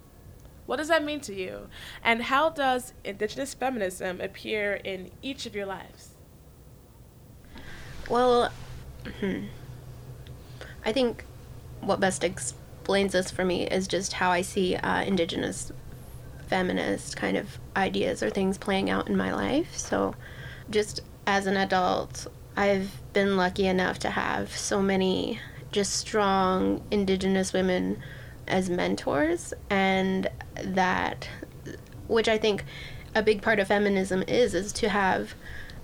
what 0.70 0.76
does 0.76 0.86
that 0.86 1.02
mean 1.04 1.18
to 1.18 1.34
you? 1.34 1.66
And 2.04 2.22
how 2.22 2.48
does 2.48 2.92
Indigenous 3.02 3.54
feminism 3.54 4.20
appear 4.20 4.74
in 4.74 5.10
each 5.20 5.44
of 5.44 5.56
your 5.56 5.66
lives? 5.66 6.10
Well, 8.08 8.52
hmm, 9.18 9.46
I 10.84 10.92
think 10.92 11.24
what 11.80 11.98
best 11.98 12.22
explains 12.22 13.14
this 13.14 13.32
for 13.32 13.44
me 13.44 13.66
is 13.66 13.88
just 13.88 14.12
how 14.12 14.30
I 14.30 14.42
see 14.42 14.76
uh, 14.76 15.02
Indigenous 15.02 15.72
feminist 16.46 17.16
kind 17.16 17.36
of 17.36 17.58
ideas 17.74 18.22
or 18.22 18.30
things 18.30 18.56
playing 18.56 18.90
out 18.90 19.08
in 19.08 19.16
my 19.16 19.34
life. 19.34 19.76
So, 19.76 20.14
just 20.70 21.00
as 21.26 21.46
an 21.46 21.56
adult, 21.56 22.28
I've 22.56 22.92
been 23.12 23.36
lucky 23.36 23.66
enough 23.66 23.98
to 24.00 24.10
have 24.10 24.56
so 24.56 24.80
many 24.80 25.40
just 25.72 25.96
strong 25.96 26.80
Indigenous 26.92 27.52
women 27.52 28.00
as 28.50 28.68
mentors 28.68 29.54
and 29.70 30.28
that 30.62 31.28
which 32.08 32.28
I 32.28 32.38
think 32.38 32.64
a 33.14 33.22
big 33.22 33.40
part 33.42 33.58
of 33.58 33.68
feminism 33.68 34.22
is 34.26 34.54
is 34.54 34.72
to 34.74 34.88
have 34.88 35.34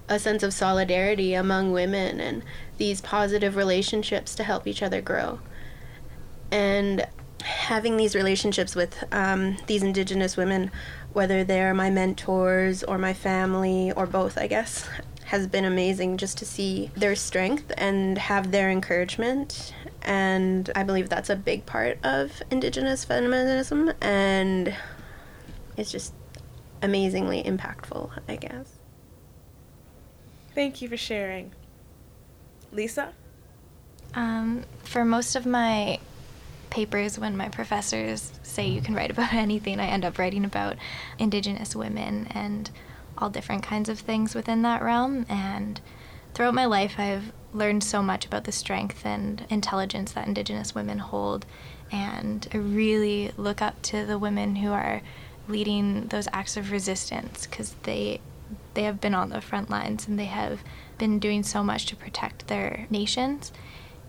a 0.09 0.19
sense 0.19 0.43
of 0.43 0.53
solidarity 0.53 1.35
among 1.35 1.73
women 1.73 2.21
and 2.21 2.43
these 2.79 3.01
positive 3.01 3.57
relationships 3.57 4.35
to 4.37 4.45
help 4.45 4.67
each 4.67 4.83
other 4.83 5.01
grow. 5.01 5.41
And 6.51 7.07
having 7.43 7.97
these 7.97 8.15
relationships 8.15 8.75
with 8.75 9.05
um, 9.13 9.57
these 9.67 9.83
indigenous 9.83 10.37
women, 10.37 10.71
whether 11.13 11.45
they're 11.45 11.75
my 11.75 11.91
mentors 11.91 12.85
or 12.85 12.99
my 12.99 13.15
family 13.15 13.93
or 13.93 14.07
both, 14.07 14.39
I 14.39 14.47
guess, 14.47 14.89
has 15.25 15.47
been 15.47 15.65
amazing 15.65 16.19
just 16.19 16.39
to 16.39 16.45
see 16.45 16.91
their 16.97 17.17
strength 17.17 17.73
and 17.77 18.17
have 18.19 18.53
their 18.53 18.71
encouragement. 18.71 19.75
And 20.07 20.71
I 20.75 20.85
believe 20.85 21.09
that's 21.09 21.29
a 21.29 21.37
big 21.37 21.67
part 21.67 21.99
of 22.05 22.41
Indigenous 22.51 23.05
feminism, 23.05 23.93
and 24.01 24.75
it's 25.77 25.91
just 25.91 26.15
amazingly 26.81 27.43
impactful, 27.43 28.11
I 28.29 28.37
guess. 28.37 28.71
Thank 30.55 30.81
you 30.81 30.89
for 30.89 30.97
sharing. 30.97 31.53
Lisa? 32.73 33.13
Um, 34.15 34.65
for 34.85 35.05
most 35.05 35.37
of 35.37 35.45
my 35.45 35.99
papers, 36.71 37.19
when 37.19 37.37
my 37.37 37.49
professors 37.49 38.33
say 38.43 38.67
you 38.67 38.81
can 38.81 38.95
write 38.95 39.11
about 39.11 39.35
anything, 39.35 39.81
I 39.81 39.87
end 39.87 40.05
up 40.05 40.19
writing 40.19 40.45
about 40.45 40.77
Indigenous 41.19 41.75
women 41.75 42.29
and 42.31 42.71
all 43.19 43.31
different 43.31 43.63
kinds 43.63 43.89
of 43.89 43.99
things 43.99 44.35
within 44.35 44.63
that 44.63 44.83
realm. 44.83 45.27
And 45.29 45.81
throughout 46.35 46.55
my 46.55 46.67
life, 46.67 46.95
I've 46.99 47.33
learned 47.57 47.83
so 47.83 48.03
much 48.03 48.27
about 48.27 48.45
the 48.45 48.53
strength 48.53 49.05
and 49.05 49.45
intelligence 49.49 50.13
that 50.13 50.27
Indigenous 50.29 50.75
women 50.75 50.99
hold. 50.99 51.47
And 51.91 52.47
I 52.53 52.59
really 52.59 53.33
look 53.37 53.63
up 53.63 53.81
to 53.83 54.05
the 54.05 54.19
women 54.19 54.57
who 54.57 54.73
are 54.73 55.03
leading 55.49 56.09
those 56.09 56.29
acts 56.33 56.57
of 56.57 56.71
resistance 56.71 57.47
because 57.47 57.75
they 57.85 58.21
they 58.75 58.85
have 58.85 59.01
been 59.01 59.15
on 59.15 59.31
the 59.31 59.41
front 59.41 59.71
lines 59.71 60.07
and 60.07 60.19
they 60.19 60.27
have 60.27 60.63
been 60.99 61.19
doing 61.19 61.43
so 61.43 61.65
much 61.65 61.87
to 61.87 61.97
protect 61.97 62.47
their 62.47 62.87
nations. 62.91 63.51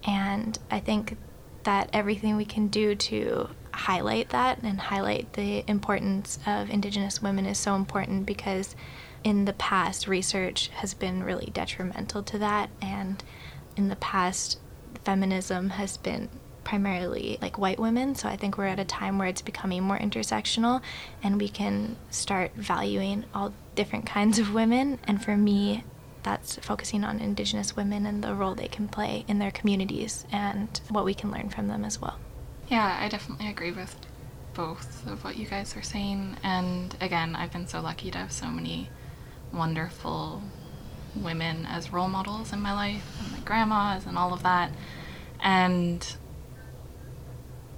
And 0.06 0.60
I 0.70 0.80
think 0.80 1.18
that 1.64 1.90
everything 1.92 2.36
we 2.38 2.46
can 2.46 2.68
do 2.68 2.94
to 2.94 3.50
highlight 3.74 4.30
that 4.30 4.62
and 4.62 4.80
highlight 4.80 5.34
the 5.34 5.64
importance 5.68 6.38
of 6.46 6.70
Indigenous 6.70 7.22
women 7.22 7.46
is 7.46 7.58
so 7.58 7.76
important 7.76 8.26
because 8.26 8.76
in 9.24 9.46
the 9.46 9.54
past, 9.54 10.08
research 10.08 10.70
has 10.76 10.94
been 10.94 11.24
really 11.24 11.50
detrimental 11.54 12.24
to 12.24 12.38
that. 12.38 12.70
And 12.82 13.24
in 13.78 13.90
the 13.90 13.96
past, 13.98 14.60
feminism 15.04 15.72
has 15.72 15.98
been 15.98 16.30
primarily 16.64 17.38
like 17.42 17.58
white 17.58 17.80
women. 17.80 18.14
So 18.16 18.28
I 18.28 18.36
think 18.36 18.58
we're 18.58 18.66
at 18.66 18.80
a 18.80 18.86
time 18.86 19.18
where 19.18 19.28
it's 19.28 19.42
becoming 19.42 19.84
more 19.84 19.98
intersectional 19.98 20.82
and 21.24 21.40
we 21.40 21.48
can 21.48 21.96
start 22.10 22.52
valuing 22.56 23.24
all 23.34 23.54
different 23.76 24.06
kinds 24.06 24.38
of 24.38 24.54
women. 24.54 25.00
And 25.06 25.24
for 25.24 25.38
me, 25.38 25.86
that's 26.24 26.58
focusing 26.58 27.06
on 27.06 27.20
Indigenous 27.20 27.78
women 27.78 28.06
and 28.06 28.22
the 28.22 28.36
role 28.36 28.54
they 28.54 28.68
can 28.68 28.90
play 28.90 29.24
in 29.30 29.40
their 29.40 29.52
communities 29.52 30.26
and 30.30 30.82
what 30.90 31.06
we 31.06 31.14
can 31.14 31.32
learn 31.32 31.50
from 31.50 31.70
them 31.70 31.86
as 31.86 32.02
well. 32.02 32.20
Yeah, 32.68 32.98
I 33.00 33.08
definitely 33.08 33.48
agree 33.48 33.72
with 33.72 33.96
both 34.54 35.08
of 35.08 35.24
what 35.24 35.38
you 35.38 35.46
guys 35.46 35.74
are 35.78 35.82
saying. 35.82 36.36
And 36.44 36.98
again, 37.00 37.34
I've 37.34 37.54
been 37.54 37.68
so 37.68 37.80
lucky 37.80 38.12
to 38.12 38.18
have 38.18 38.34
so 38.34 38.48
many 38.48 38.90
wonderful 39.54 40.42
women 41.16 41.66
as 41.66 41.92
role 41.92 42.08
models 42.08 42.54
in 42.54 42.62
my 42.62 42.74
life, 42.74 43.06
and 43.22 43.32
my 43.32 43.40
grandmas, 43.40 44.06
and 44.06 44.18
all 44.18 44.34
of 44.34 44.44
that. 44.44 44.72
And 45.42 46.16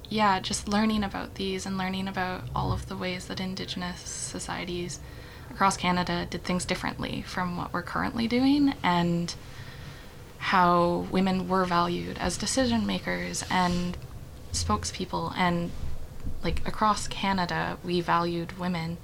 yeah, 0.09 0.39
just 0.39 0.67
learning 0.67 1.03
about 1.03 1.35
these 1.35 1.65
and 1.65 1.77
learning 1.77 2.07
about 2.07 2.43
all 2.55 2.71
of 2.71 2.89
the 2.89 2.97
ways 2.97 3.27
that 3.27 3.39
Indigenous 3.39 3.99
societies 3.99 4.99
across 5.51 5.77
Canada 5.77 6.27
did 6.29 6.43
things 6.43 6.65
differently 6.65 7.21
from 7.21 7.57
what 7.57 7.71
we're 7.73 7.83
currently 7.83 8.27
doing 8.27 8.73
and 8.83 9.35
how 10.37 11.05
women 11.11 11.47
were 11.47 11.65
valued 11.65 12.17
as 12.17 12.37
decision 12.37 12.85
makers 12.85 13.43
and 13.51 13.97
spokespeople 14.53 15.33
and 15.37 15.69
like 16.43 16.67
across 16.67 17.07
Canada 17.07 17.77
we 17.83 18.01
valued 18.01 18.57
women 18.57 18.97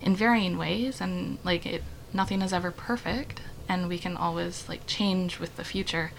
in 0.00 0.14
varying 0.16 0.58
ways 0.58 1.00
and 1.00 1.38
like 1.44 1.64
it 1.64 1.82
nothing 2.12 2.42
is 2.42 2.52
ever 2.52 2.70
perfect 2.70 3.40
and 3.68 3.88
we 3.88 3.98
can 3.98 4.16
always 4.16 4.68
like 4.68 4.86
change 4.86 5.38
with 5.38 5.56
the 5.56 5.64
future 5.64 6.12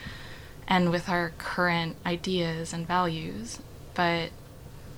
and 0.68 0.90
with 0.92 1.10
our 1.10 1.32
current 1.38 1.96
ideas 2.06 2.74
and 2.74 2.88
values 2.88 3.60
but 3.94 4.30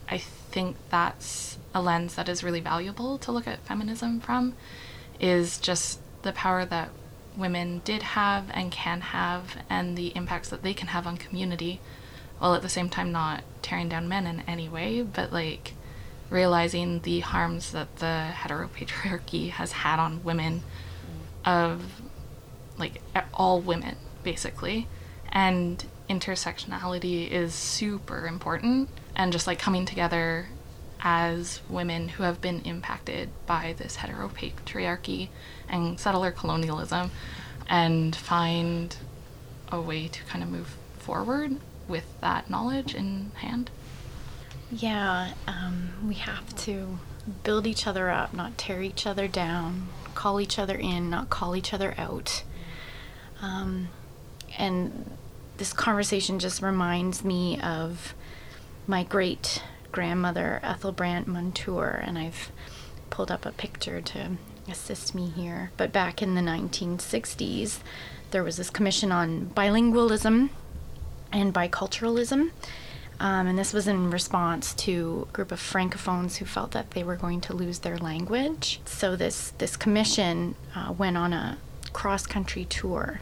I 0.10 0.17
think 0.17 0.77
that's 0.89 1.58
a 1.73 1.82
lens 1.82 2.15
that 2.15 2.29
is 2.29 2.43
really 2.43 2.60
valuable 2.60 3.17
to 3.19 3.32
look 3.32 3.47
at 3.47 3.65
feminism 3.65 4.19
from 4.19 4.53
is 5.19 5.58
just 5.58 5.99
the 6.21 6.32
power 6.32 6.65
that 6.65 6.89
women 7.36 7.82
did 7.84 8.03
have 8.03 8.45
and 8.53 8.71
can 8.71 9.01
have 9.01 9.58
and 9.69 9.97
the 9.97 10.08
impacts 10.10 10.49
that 10.49 10.62
they 10.62 10.73
can 10.73 10.89
have 10.89 11.08
on 11.08 11.17
community 11.17 11.79
while 12.38 12.53
at 12.53 12.62
the 12.62 12.69
same 12.69 12.89
time 12.89 13.12
not 13.12 13.43
tearing 13.62 13.89
down 13.89 14.08
men 14.08 14.27
in 14.27 14.41
any 14.41 14.69
way 14.69 15.01
but 15.01 15.34
like 15.34 15.73
realizing 16.34 17.00
the 17.02 17.19
harms 17.19 17.72
that 17.72 17.98
the 17.98 18.30
heteropatriarchy 18.34 19.52
has 19.52 19.72
had 19.72 20.00
on 20.00 20.24
women 20.24 20.63
of 21.46 22.02
like 22.78 23.02
all 23.34 23.62
women 23.62 23.96
basically 24.24 24.88
and 25.32 25.86
intersectionality 26.10 27.30
is 27.30 27.54
super 27.54 28.26
important 28.26 28.89
and 29.15 29.32
just 29.32 29.46
like 29.46 29.60
coming 29.60 29.86
together 29.86 30.48
as 31.02 31.62
women 31.69 32.10
who 32.10 32.24
have 32.24 32.41
been 32.41 32.62
impacted 32.62 33.30
by 33.46 33.76
this 33.78 33.98
heteropatriarchy 33.98 35.30
and 35.69 36.00
settler 36.00 36.32
colonialism 36.32 37.12
and 37.69 38.15
find 38.15 38.96
a 39.72 39.80
way 39.80 40.08
to 40.08 40.24
kind 40.24 40.43
of 40.43 40.50
move 40.50 40.76
forward 40.98 41.58
with 41.88 42.06
that 42.22 42.50
knowledge 42.50 42.96
in 42.96 43.32
hand. 43.36 43.69
Yeah, 44.75 45.33
um, 45.47 45.91
we 46.07 46.15
have 46.15 46.55
to 46.63 46.97
build 47.43 47.67
each 47.67 47.86
other 47.86 48.09
up, 48.09 48.33
not 48.33 48.57
tear 48.57 48.81
each 48.81 49.05
other 49.05 49.27
down, 49.27 49.89
call 50.15 50.41
each 50.41 50.57
other 50.57 50.75
in, 50.75 51.12
not 51.12 51.29
call 51.29 51.55
each 51.55 51.73
other 51.73 51.93
out. 51.95 52.43
Um, 53.39 53.89
and 54.57 55.12
this 55.57 55.73
conversation 55.73 56.39
just 56.39 56.62
reminds 56.62 57.23
me 57.23 57.62
of 57.62 58.15
my 58.88 59.03
great 59.03 59.62
grandmother, 59.91 60.59
Ethel 60.63 60.91
Brant 60.91 61.27
Monture, 61.27 62.01
and 62.03 62.17
I've 62.17 62.51
pulled 63.12 63.29
up 63.29 63.45
a 63.45 63.51
picture 63.51 64.01
to 64.01 64.38
assist 64.67 65.13
me 65.13 65.29
here. 65.29 65.71
But 65.77 65.91
back 65.91 66.21
in 66.21 66.33
the 66.33 66.41
1960s, 66.41 67.77
there 68.31 68.43
was 68.43 68.57
this 68.57 68.71
commission 68.71 69.12
on 69.12 69.51
bilingualism 69.55 70.49
and 71.31 71.53
biculturalism. 71.53 72.49
Um, 73.19 73.47
and 73.47 73.58
this 73.58 73.73
was 73.73 73.88
in 73.88 74.10
response 74.10 74.73
to 74.73 75.28
a 75.30 75.34
group 75.34 75.52
of 75.52 75.60
francophones 75.60 76.38
who 76.38 76.45
felt 76.45 76.71
that 76.71 76.91
they 76.91 77.04
were 77.04 77.15
going 77.15 77.41
to 77.41 77.54
lose 77.54 77.80
their 77.80 77.97
language. 77.97 78.82
So 78.86 79.15
this 79.15 79.52
this 79.60 79.78
commission 79.78 80.56
uh, 80.76 80.93
went 80.97 81.17
on 81.17 81.32
a 81.32 81.58
cross 81.93 82.26
country 82.26 82.65
tour 82.65 83.21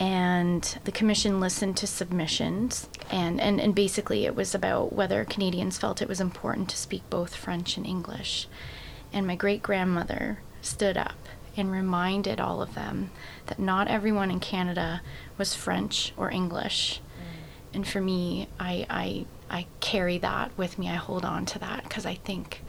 and 0.00 0.78
the 0.84 0.92
commission 0.92 1.40
listened 1.40 1.76
to 1.76 1.86
submissions 1.86 2.88
and, 3.10 3.40
and, 3.40 3.60
and 3.60 3.74
basically 3.74 4.24
it 4.24 4.34
was 4.34 4.54
about 4.54 4.92
whether 4.92 5.24
canadians 5.24 5.76
felt 5.76 6.00
it 6.00 6.08
was 6.08 6.20
important 6.20 6.68
to 6.68 6.76
speak 6.76 7.02
both 7.10 7.34
french 7.34 7.76
and 7.76 7.84
english 7.84 8.46
and 9.12 9.26
my 9.26 9.34
great 9.34 9.62
grandmother 9.62 10.38
stood 10.62 10.96
up 10.96 11.16
and 11.56 11.72
reminded 11.72 12.40
all 12.40 12.62
of 12.62 12.74
them 12.74 13.10
that 13.46 13.58
not 13.58 13.88
everyone 13.88 14.30
in 14.30 14.40
canada 14.40 15.02
was 15.36 15.54
french 15.54 16.12
or 16.16 16.30
english. 16.30 17.00
And 17.72 17.86
for 17.86 18.00
me 18.00 18.48
I, 18.58 18.86
I 18.88 19.26
i 19.50 19.66
carry 19.80 20.18
that 20.18 20.50
with 20.56 20.78
me. 20.78 20.88
I 20.88 20.94
hold 20.94 21.24
on 21.24 21.46
to 21.46 21.58
that 21.58 21.84
because 21.84 22.06
i 22.06 22.14
think 22.14 22.62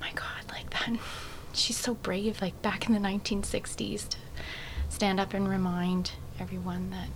my 0.00 0.10
god 0.14 0.50
like 0.52 0.70
that 0.70 0.98
she's 1.52 1.76
so 1.76 1.94
brave. 1.94 2.40
Like 2.40 2.60
back 2.62 2.86
in 2.86 2.94
the 2.94 3.00
1960s 3.00 4.08
to 4.08 4.18
stand 4.88 5.20
up 5.20 5.34
and 5.34 5.48
remind 5.48 6.12
everyone 6.38 6.90
that, 6.90 7.08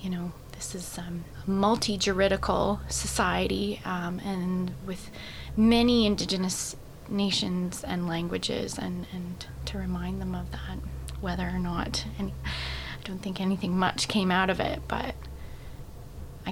you 0.00 0.10
know, 0.10 0.32
this 0.52 0.74
is 0.74 0.98
um, 0.98 1.24
a 1.46 1.50
multi 1.50 1.96
juridical 1.96 2.80
society 2.88 3.80
um, 3.84 4.20
and 4.20 4.72
with 4.86 5.10
many 5.56 6.06
indigenous 6.06 6.76
nations 7.08 7.84
and 7.84 8.06
languages, 8.06 8.76
and, 8.76 9.06
and 9.12 9.46
to 9.64 9.78
remind 9.78 10.20
them 10.20 10.34
of 10.34 10.50
that, 10.50 10.78
whether 11.20 11.48
or 11.48 11.58
not 11.58 12.04
any, 12.18 12.34
I 12.44 13.02
don't 13.04 13.22
think 13.22 13.40
anything 13.40 13.78
much 13.78 14.08
came 14.08 14.30
out 14.30 14.50
of 14.50 14.60
it, 14.60 14.82
but 14.88 15.14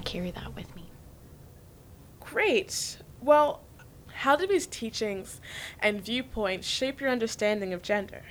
carry 0.07 0.31
that 0.31 0.55
with 0.55 0.73
me. 0.75 0.89
Great. 2.19 2.97
Well, 3.21 3.61
how 4.13 4.35
do 4.35 4.47
these 4.47 4.65
teachings 4.65 5.39
and 5.79 6.03
viewpoints 6.03 6.67
shape 6.67 6.99
your 7.01 7.09
understanding 7.09 7.73
of 7.73 7.81
gender? 7.81 8.23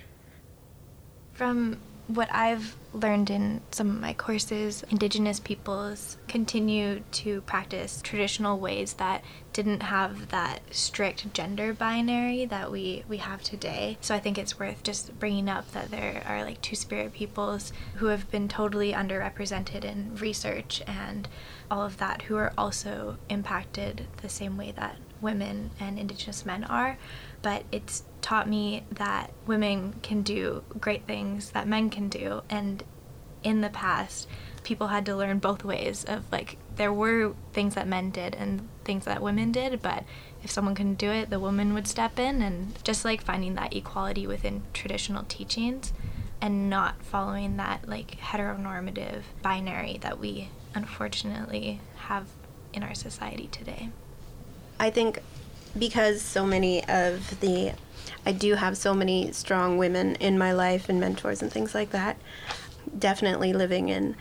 From 1.33 1.79
what 2.09 2.29
I've 2.33 2.77
learned 2.93 3.31
in 3.31 3.61
some 3.73 3.91
of 3.91 4.01
my 4.01 4.13
courses, 4.13 4.85
Indigenous 4.91 5.41
peoples 5.41 6.17
continue 6.29 7.03
to 7.13 7.41
practice 7.43 8.01
traditional 8.03 8.59
ways 8.59 8.95
that 8.95 9.25
didn't 9.53 9.83
have 9.83 10.29
that 10.29 10.61
strict 10.71 11.33
gender 11.35 11.73
binary 11.73 12.47
that 12.47 12.71
we, 12.71 13.05
we 13.09 13.17
have 13.19 13.43
today. 13.43 13.99
So 14.01 14.15
I 14.15 14.21
think 14.21 14.39
it's 14.39 14.59
worth 14.59 14.83
just 14.83 15.19
bringing 15.19 15.49
up 15.49 15.73
that 15.73 15.91
there 15.91 16.23
are 16.27 16.45
like 16.45 16.63
two 16.63 16.77
spirit 16.77 17.13
peoples 17.13 17.73
who 17.97 18.07
have 18.07 18.31
been 18.31 18.49
totally 18.49 18.93
underrepresented 18.93 19.85
in 19.85 20.15
research 20.17 20.83
and 20.87 21.29
all 21.71 21.83
of 21.83 21.99
that 21.99 22.23
who 22.23 22.37
are 22.37 22.53
also 22.57 23.19
impacted 23.29 24.07
the 24.23 24.29
same 24.29 24.57
way 24.57 24.73
that 24.77 24.97
women 25.21 25.71
and 25.81 25.99
Indigenous 25.99 26.45
men 26.47 26.65
are, 26.65 26.99
but 27.43 27.65
it's 27.73 28.05
taught 28.21 28.49
me 28.49 28.85
that 28.91 29.33
women 29.47 29.95
can 30.03 30.23
do 30.23 30.63
great 30.81 31.07
things 31.07 31.51
that 31.51 31.67
men 31.69 31.91
can 31.91 32.09
do. 32.09 32.43
And 32.51 32.83
in 33.43 33.61
the 33.61 33.71
past, 33.71 34.29
people 34.65 34.89
had 34.89 35.07
to 35.07 35.17
learn 35.17 35.39
both 35.39 35.65
ways 35.65 36.05
of 36.05 36.31
like, 36.33 36.57
there 36.77 36.93
were 36.93 37.35
things 37.53 37.75
that 37.75 37.87
men 37.87 38.11
did 38.11 38.35
and 38.35 38.69
things 38.85 39.05
that 39.05 39.23
women 39.23 39.53
did, 39.53 39.81
but 39.81 40.05
if 40.43 40.51
someone 40.51 40.75
couldn't 40.75 40.99
do 40.99 41.11
it, 41.11 41.31
the 41.31 41.41
woman 41.41 41.73
would 41.73 41.87
step 41.87 42.19
in 42.19 42.43
and 42.43 42.83
just 42.85 43.05
like 43.05 43.23
finding 43.23 43.55
that 43.55 43.75
equality 43.75 44.27
within 44.27 44.63
traditional 44.73 45.25
teachings 45.29 45.93
and 46.41 46.69
not 46.69 47.03
following 47.03 47.57
that 47.57 47.89
like 47.89 48.19
heteronormative 48.21 49.23
binary 49.43 49.99
that 50.03 50.19
we 50.19 50.49
unfortunately 50.77 51.81
have 51.97 52.27
in 52.73 52.83
our 52.83 52.95
society 52.95 53.49
today. 53.51 53.89
I 54.79 54.91
think 54.91 55.21
because 55.77 56.23
so 56.23 56.47
many 56.47 56.87
of 56.89 57.41
the 57.41 57.73
I 58.25 58.33
do 58.33 58.55
have 58.55 58.77
so 58.77 58.93
many 58.93 59.33
strong 59.33 59.79
women 59.79 60.17
in 60.17 60.39
my 60.39 60.53
life 60.53 60.89
and 60.89 61.01
mentors 61.01 61.43
and 61.43 61.51
things 61.51 61.75
like 61.75 61.91
that. 61.91 62.19
Definitely 62.97 63.53
living 63.53 63.89
in 63.89 64.17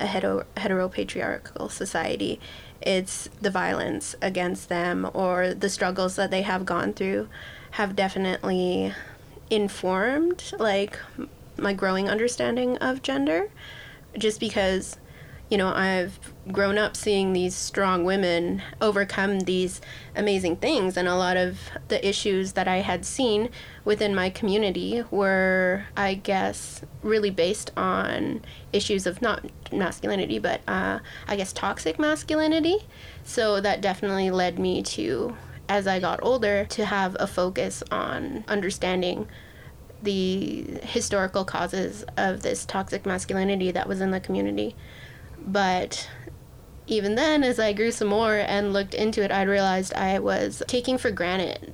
a 0.00 0.06
hetero 0.06 0.44
heteropatriarchal 0.56 1.70
society, 1.70 2.40
it's 2.80 3.28
the 3.40 3.50
violence 3.50 4.16
against 4.22 4.68
them 4.68 5.08
or 5.12 5.54
the 5.54 5.68
struggles 5.68 6.16
that 6.16 6.30
they 6.30 6.42
have 6.42 6.64
gone 6.64 6.92
through 6.92 7.28
have 7.72 7.94
definitely 7.94 8.94
informed 9.50 10.52
like 10.58 10.98
my 11.56 11.74
growing 11.74 12.08
understanding 12.08 12.78
of 12.78 13.02
gender 13.02 13.50
just 14.18 14.40
because 14.40 14.96
you 15.50 15.58
know 15.58 15.72
I've 15.74 16.18
grown 16.50 16.78
up 16.78 16.96
seeing 16.96 17.32
these 17.32 17.54
strong 17.54 18.04
women 18.04 18.62
overcome 18.80 19.40
these 19.40 19.80
amazing 20.16 20.56
things 20.56 20.96
and 20.96 21.08
a 21.08 21.16
lot 21.16 21.36
of 21.36 21.58
the 21.88 22.06
issues 22.06 22.52
that 22.52 22.68
I 22.68 22.78
had 22.78 23.04
seen 23.04 23.50
within 23.84 24.14
my 24.14 24.30
community 24.30 25.04
were 25.10 25.84
I 25.96 26.14
guess 26.14 26.82
really 27.02 27.30
based 27.30 27.72
on 27.76 28.42
issues 28.72 29.06
of 29.06 29.20
not 29.20 29.44
masculinity 29.72 30.38
but 30.38 30.60
uh, 30.68 31.00
I 31.26 31.36
guess 31.36 31.52
toxic 31.52 31.98
masculinity 31.98 32.86
so 33.24 33.60
that 33.60 33.80
definitely 33.80 34.30
led 34.30 34.58
me 34.58 34.82
to 34.84 35.36
as 35.68 35.86
I 35.86 36.00
got 36.00 36.20
older 36.22 36.64
to 36.64 36.84
have 36.84 37.16
a 37.20 37.26
focus 37.26 37.82
on 37.90 38.44
understanding 38.48 39.28
the 40.02 40.64
historical 40.82 41.44
causes 41.44 42.04
of 42.16 42.42
this 42.42 42.64
toxic 42.64 43.06
masculinity 43.06 43.70
that 43.70 43.86
was 43.86 44.00
in 44.00 44.10
the 44.10 44.20
community. 44.20 44.74
But 45.46 46.08
even 46.86 47.14
then, 47.14 47.44
as 47.44 47.58
I 47.58 47.72
grew 47.72 47.90
some 47.90 48.08
more 48.08 48.36
and 48.36 48.72
looked 48.72 48.94
into 48.94 49.22
it, 49.22 49.30
I 49.30 49.42
realized 49.42 49.94
I 49.94 50.18
was 50.18 50.62
taking 50.66 50.98
for 50.98 51.10
granted 51.10 51.72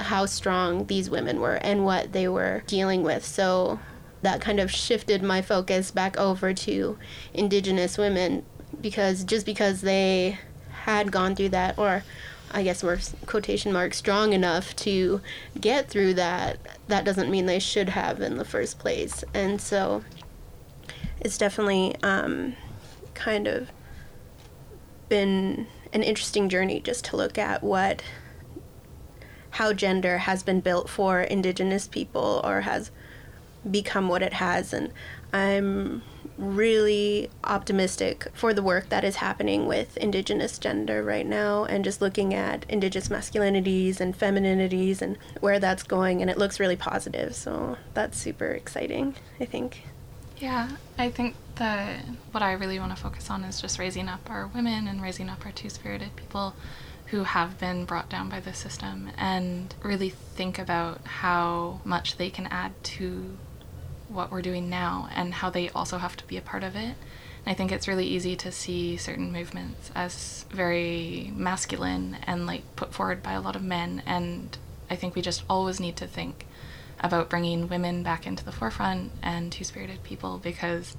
how 0.00 0.26
strong 0.26 0.86
these 0.86 1.08
women 1.08 1.40
were 1.40 1.54
and 1.56 1.84
what 1.84 2.12
they 2.12 2.28
were 2.28 2.62
dealing 2.66 3.02
with. 3.02 3.24
So 3.24 3.80
that 4.22 4.40
kind 4.40 4.60
of 4.60 4.70
shifted 4.70 5.22
my 5.22 5.40
focus 5.40 5.90
back 5.90 6.16
over 6.18 6.52
to 6.52 6.98
Indigenous 7.32 7.96
women 7.96 8.44
because 8.80 9.24
just 9.24 9.46
because 9.46 9.80
they 9.80 10.38
had 10.84 11.12
gone 11.12 11.34
through 11.36 11.50
that, 11.50 11.78
or 11.78 12.02
I 12.50 12.62
guess 12.62 12.82
we're 12.82 12.98
quotation 13.26 13.72
marks 13.72 13.98
strong 13.98 14.32
enough 14.32 14.74
to 14.76 15.20
get 15.60 15.88
through 15.88 16.14
that, 16.14 16.58
that 16.88 17.04
doesn't 17.04 17.30
mean 17.30 17.46
they 17.46 17.58
should 17.58 17.90
have 17.90 18.20
in 18.20 18.36
the 18.36 18.44
first 18.44 18.78
place. 18.78 19.22
And 19.34 19.60
so 19.60 20.02
it's 21.20 21.38
definitely 21.38 21.96
um, 22.02 22.56
kind 23.18 23.46
of 23.46 23.68
been 25.08 25.66
an 25.92 26.02
interesting 26.02 26.48
journey 26.48 26.80
just 26.80 27.04
to 27.06 27.16
look 27.16 27.38
at 27.38 27.62
what 27.62 28.02
how 29.50 29.72
gender 29.72 30.18
has 30.18 30.42
been 30.42 30.60
built 30.60 30.88
for 30.88 31.22
indigenous 31.22 31.88
people 31.88 32.40
or 32.44 32.62
has 32.62 32.90
become 33.70 34.08
what 34.08 34.22
it 34.22 34.34
has 34.34 34.72
and 34.72 34.92
I'm 35.32 36.02
really 36.38 37.30
optimistic 37.42 38.28
for 38.32 38.54
the 38.54 38.62
work 38.62 38.88
that 38.90 39.04
is 39.04 39.16
happening 39.16 39.66
with 39.66 39.96
Indigenous 39.96 40.58
gender 40.58 41.02
right 41.02 41.26
now 41.26 41.64
and 41.64 41.84
just 41.84 42.00
looking 42.00 42.32
at 42.32 42.64
Indigenous 42.68 43.08
masculinities 43.08 44.00
and 44.00 44.16
femininities 44.16 45.02
and 45.02 45.18
where 45.40 45.58
that's 45.58 45.82
going, 45.82 46.22
and 46.22 46.30
it 46.30 46.38
looks 46.38 46.60
really 46.60 46.76
positive. 46.76 47.34
So 47.34 47.76
that's 47.94 48.16
super 48.16 48.46
exciting, 48.46 49.16
I 49.40 49.44
think. 49.44 49.82
Yeah, 50.38 50.68
I 50.98 51.10
think 51.10 51.36
that 51.54 52.04
what 52.32 52.42
I 52.42 52.52
really 52.52 52.80
want 52.80 52.94
to 52.94 53.00
focus 53.00 53.30
on 53.30 53.44
is 53.44 53.60
just 53.60 53.78
raising 53.78 54.08
up 54.08 54.28
our 54.28 54.48
women 54.48 54.88
and 54.88 55.00
raising 55.00 55.28
up 55.28 55.46
our 55.46 55.52
two 55.52 55.70
spirited 55.70 56.16
people 56.16 56.54
who 57.06 57.22
have 57.22 57.58
been 57.58 57.84
brought 57.84 58.08
down 58.08 58.28
by 58.28 58.40
the 58.40 58.52
system 58.52 59.10
and 59.16 59.74
really 59.82 60.10
think 60.10 60.58
about 60.58 61.06
how 61.06 61.80
much 61.84 62.16
they 62.16 62.30
can 62.30 62.48
add 62.48 62.72
to 62.82 63.36
what 64.08 64.32
we're 64.32 64.42
doing 64.42 64.68
now 64.68 65.08
and 65.14 65.34
how 65.34 65.48
they 65.48 65.68
also 65.70 65.98
have 65.98 66.16
to 66.16 66.26
be 66.26 66.36
a 66.36 66.42
part 66.42 66.64
of 66.64 66.74
it. 66.74 66.96
I 67.46 67.54
think 67.54 67.70
it's 67.70 67.86
really 67.86 68.06
easy 68.06 68.34
to 68.34 68.50
see 68.50 68.96
certain 68.96 69.32
movements 69.32 69.92
as 69.94 70.46
very 70.50 71.32
masculine 71.34 72.16
and 72.26 72.44
like 72.44 72.64
put 72.74 72.92
forward 72.92 73.22
by 73.22 73.32
a 73.32 73.40
lot 73.40 73.54
of 73.54 73.62
men. 73.62 74.02
And 74.04 74.58
I 74.90 74.96
think 74.96 75.14
we 75.14 75.22
just 75.22 75.44
always 75.48 75.78
need 75.78 75.96
to 75.98 76.08
think 76.08 76.44
about 77.00 77.30
bringing 77.30 77.68
women 77.68 78.02
back 78.02 78.26
into 78.26 78.44
the 78.44 78.52
forefront 78.52 79.12
and 79.22 79.52
two 79.52 79.64
spirited 79.64 80.02
people 80.02 80.38
because 80.38 80.96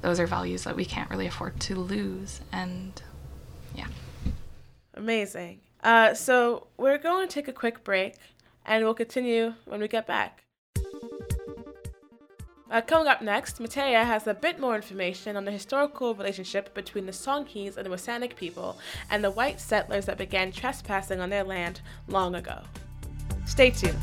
those 0.00 0.20
are 0.20 0.26
values 0.26 0.64
that 0.64 0.76
we 0.76 0.84
can't 0.84 1.10
really 1.10 1.26
afford 1.26 1.58
to 1.60 1.74
lose. 1.76 2.40
And 2.52 3.00
yeah. 3.74 3.86
Amazing. 4.94 5.60
Uh, 5.82 6.14
so 6.14 6.68
we're 6.76 6.98
going 6.98 7.28
to 7.28 7.32
take 7.32 7.48
a 7.48 7.52
quick 7.52 7.84
break 7.84 8.16
and 8.64 8.84
we'll 8.84 8.94
continue 8.94 9.54
when 9.66 9.80
we 9.80 9.88
get 9.88 10.06
back. 10.06 10.44
Uh, 12.70 12.80
coming 12.80 13.06
up 13.06 13.22
next, 13.22 13.60
Mataya 13.60 14.04
has 14.04 14.26
a 14.26 14.34
bit 14.34 14.58
more 14.58 14.74
information 14.74 15.36
on 15.36 15.44
the 15.44 15.52
historical 15.52 16.14
relationship 16.14 16.74
between 16.74 17.06
the 17.06 17.12
Songhees 17.12 17.76
and 17.76 17.86
the 17.86 17.90
W̱SÁNEĆ 17.90 18.34
people 18.34 18.78
and 19.10 19.22
the 19.22 19.30
white 19.30 19.60
settlers 19.60 20.06
that 20.06 20.18
began 20.18 20.50
trespassing 20.50 21.20
on 21.20 21.30
their 21.30 21.44
land 21.44 21.82
long 22.08 22.34
ago. 22.34 22.62
Stay 23.46 23.70
tuned. 23.70 23.98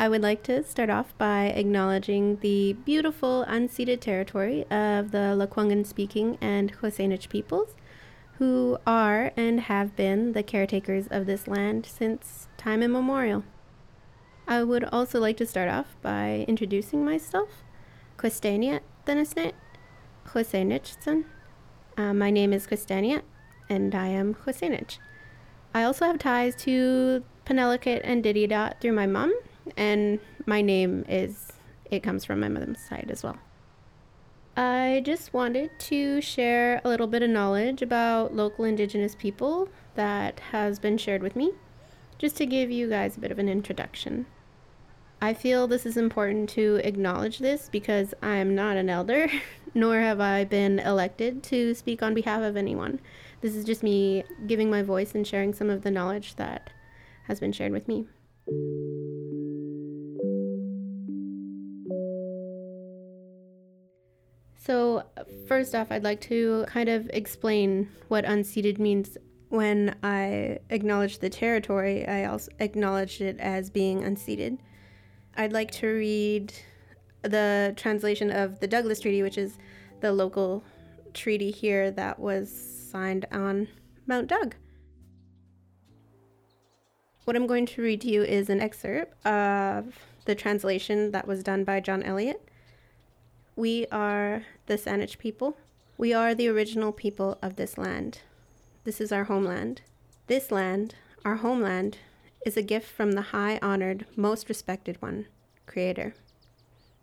I 0.00 0.08
would 0.08 0.22
like 0.22 0.44
to 0.44 0.62
start 0.62 0.90
off 0.90 1.18
by 1.18 1.46
acknowledging 1.46 2.36
the 2.36 2.74
beautiful 2.84 3.44
unceded 3.48 4.00
territory 4.00 4.62
of 4.70 5.10
the 5.10 5.34
Lekwungen 5.36 5.84
speaking 5.84 6.38
and 6.40 6.72
W̱SÁNEĆ 6.80 7.28
peoples 7.28 7.74
who 8.38 8.78
are 8.86 9.32
and 9.36 9.58
have 9.62 9.96
been 9.96 10.34
the 10.34 10.44
caretakers 10.44 11.08
of 11.08 11.26
this 11.26 11.48
land 11.48 11.84
since 11.84 12.46
time 12.56 12.80
immemorial. 12.80 13.42
I 14.46 14.62
would 14.62 14.84
also 14.84 15.18
like 15.18 15.36
to 15.38 15.46
start 15.46 15.68
off 15.68 15.96
by 16.00 16.44
introducing 16.46 17.04
myself. 17.04 17.64
Uh, 21.96 22.14
my 22.14 22.30
name 22.30 22.52
is 22.52 22.68
ȻESTÁNIYE, 22.68 23.22
and 23.68 23.94
I 23.96 24.06
am 24.06 24.36
W̱SÁNEĆ. 24.46 24.98
I 25.74 25.82
also 25.82 26.04
have 26.04 26.20
ties 26.20 26.54
to 26.62 27.24
Penelakut 27.44 28.00
and 28.04 28.22
Dididot 28.22 28.80
through 28.80 28.92
my 28.92 29.06
mom, 29.06 29.34
and 29.76 30.18
my 30.46 30.60
name 30.62 31.04
is, 31.08 31.52
it 31.90 32.02
comes 32.02 32.24
from 32.24 32.40
my 32.40 32.48
mother's 32.48 32.80
side 32.80 33.08
as 33.10 33.22
well. 33.22 33.36
I 34.56 35.02
just 35.04 35.32
wanted 35.32 35.70
to 35.78 36.20
share 36.20 36.80
a 36.84 36.88
little 36.88 37.06
bit 37.06 37.22
of 37.22 37.30
knowledge 37.30 37.80
about 37.80 38.34
local 38.34 38.64
indigenous 38.64 39.14
people 39.14 39.68
that 39.94 40.40
has 40.50 40.78
been 40.80 40.98
shared 40.98 41.22
with 41.22 41.36
me, 41.36 41.52
just 42.18 42.36
to 42.38 42.46
give 42.46 42.70
you 42.70 42.88
guys 42.88 43.16
a 43.16 43.20
bit 43.20 43.30
of 43.30 43.38
an 43.38 43.48
introduction. 43.48 44.26
I 45.20 45.34
feel 45.34 45.66
this 45.66 45.86
is 45.86 45.96
important 45.96 46.48
to 46.50 46.80
acknowledge 46.84 47.38
this 47.38 47.68
because 47.70 48.14
I'm 48.22 48.54
not 48.54 48.76
an 48.76 48.88
elder, 48.88 49.28
nor 49.74 50.00
have 50.00 50.20
I 50.20 50.44
been 50.44 50.78
elected 50.78 51.42
to 51.44 51.74
speak 51.74 52.02
on 52.02 52.14
behalf 52.14 52.42
of 52.42 52.56
anyone. 52.56 53.00
This 53.40 53.54
is 53.54 53.64
just 53.64 53.82
me 53.82 54.24
giving 54.46 54.70
my 54.70 54.82
voice 54.82 55.14
and 55.14 55.26
sharing 55.26 55.54
some 55.54 55.70
of 55.70 55.82
the 55.82 55.90
knowledge 55.90 56.36
that 56.36 56.70
has 57.28 57.40
been 57.40 57.52
shared 57.52 57.72
with 57.72 57.86
me. 57.88 58.06
So, 64.68 65.02
first 65.46 65.74
off, 65.74 65.90
I'd 65.90 66.04
like 66.04 66.20
to 66.20 66.66
kind 66.68 66.90
of 66.90 67.08
explain 67.14 67.88
what 68.08 68.26
unceded 68.26 68.78
means. 68.78 69.16
When 69.48 69.96
I 70.02 70.58
acknowledged 70.68 71.22
the 71.22 71.30
territory, 71.30 72.06
I 72.06 72.26
also 72.26 72.52
acknowledged 72.58 73.22
it 73.22 73.40
as 73.40 73.70
being 73.70 74.02
unceded. 74.02 74.58
I'd 75.38 75.54
like 75.54 75.70
to 75.70 75.86
read 75.86 76.52
the 77.22 77.72
translation 77.76 78.30
of 78.30 78.60
the 78.60 78.66
Douglas 78.66 79.00
Treaty, 79.00 79.22
which 79.22 79.38
is 79.38 79.56
the 80.00 80.12
local 80.12 80.62
treaty 81.14 81.50
here 81.50 81.90
that 81.92 82.18
was 82.18 82.52
signed 82.52 83.24
on 83.32 83.68
Mount 84.06 84.26
Doug. 84.26 84.54
What 87.24 87.36
I'm 87.36 87.46
going 87.46 87.64
to 87.64 87.80
read 87.80 88.02
to 88.02 88.10
you 88.10 88.22
is 88.22 88.50
an 88.50 88.60
excerpt 88.60 89.26
of 89.26 89.94
the 90.26 90.34
translation 90.34 91.12
that 91.12 91.26
was 91.26 91.42
done 91.42 91.64
by 91.64 91.80
John 91.80 92.02
Elliott 92.02 92.47
We 93.58 93.88
are 93.90 94.44
the 94.66 94.78
Saanich 94.78 95.18
people. 95.18 95.56
We 95.96 96.14
are 96.14 96.32
the 96.32 96.46
original 96.46 96.92
people 96.92 97.38
of 97.42 97.56
this 97.56 97.76
land. 97.76 98.20
This 98.84 99.00
is 99.00 99.10
our 99.10 99.24
homeland. 99.24 99.82
This 100.28 100.52
land, 100.52 100.94
our 101.24 101.34
homeland, 101.34 101.98
is 102.46 102.56
a 102.56 102.62
gift 102.62 102.88
from 102.88 103.10
the 103.10 103.32
high 103.34 103.58
honored, 103.60 104.06
most 104.14 104.48
respected 104.48 105.02
one, 105.02 105.26
Creator. 105.66 106.14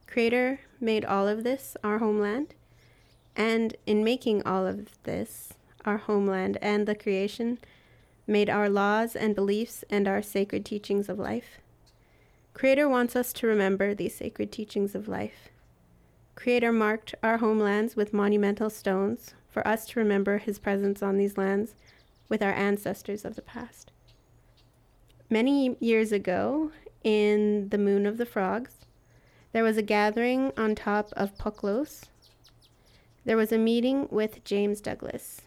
Creator 0.08 0.62
made 0.80 1.04
all 1.04 1.28
of 1.28 1.44
this 1.44 1.76
our 1.84 1.98
homeland, 1.98 2.56
and 3.36 3.76
in 3.86 4.02
making 4.02 4.42
all 4.44 4.66
of 4.66 4.88
this 5.04 5.56
our 5.84 5.98
homeland 5.98 6.58
and 6.62 6.88
the 6.88 6.96
creation, 6.96 7.60
made 8.28 8.50
our 8.50 8.70
laws 8.70 9.14
and 9.14 9.36
beliefs 9.36 9.84
and 9.90 10.08
our 10.08 10.22
sacred 10.22 10.64
teachings 10.64 11.10
of 11.10 11.20
life. 11.20 11.60
Creator 12.54 12.88
wants 12.88 13.14
us 13.14 13.34
to 13.34 13.46
remember 13.46 13.94
these 13.94 14.16
sacred 14.16 14.54
teachings 14.54 14.96
of 14.96 15.10
life. 15.10 15.50
Creator 16.36 16.74
marked 16.74 17.16
our 17.24 17.38
homelands 17.38 17.96
with 17.96 18.14
monumental 18.14 18.70
stones 18.70 19.34
for 19.50 19.66
us 19.68 19.86
to 19.88 20.00
remember 20.00 20.38
his 20.38 20.60
presence 20.60 21.02
on 21.02 21.18
these 21.18 21.38
lands 21.38 21.76
with 22.30 22.44
our 22.44 22.52
ancestors 22.52 23.26
of 23.26 23.36
the 23.36 23.42
past. 23.42 23.92
Many 25.30 25.76
years 25.80 26.12
ago, 26.12 26.72
in 27.04 27.70
the 27.70 27.78
Moon 27.78 28.06
of 28.06 28.18
the 28.18 28.26
Frogs, 28.26 28.86
there 29.54 29.64
was 29.64 29.78
a 29.78 29.82
gathering 29.82 30.52
on 30.58 30.76
top 30.76 31.10
of 31.14 31.38
PKOLS. 31.38 32.04
There 33.24 33.38
was 33.38 33.52
a 33.52 33.58
meeting 33.58 34.08
with 34.12 34.44
James 34.44 34.82
Douglas, 34.82 35.42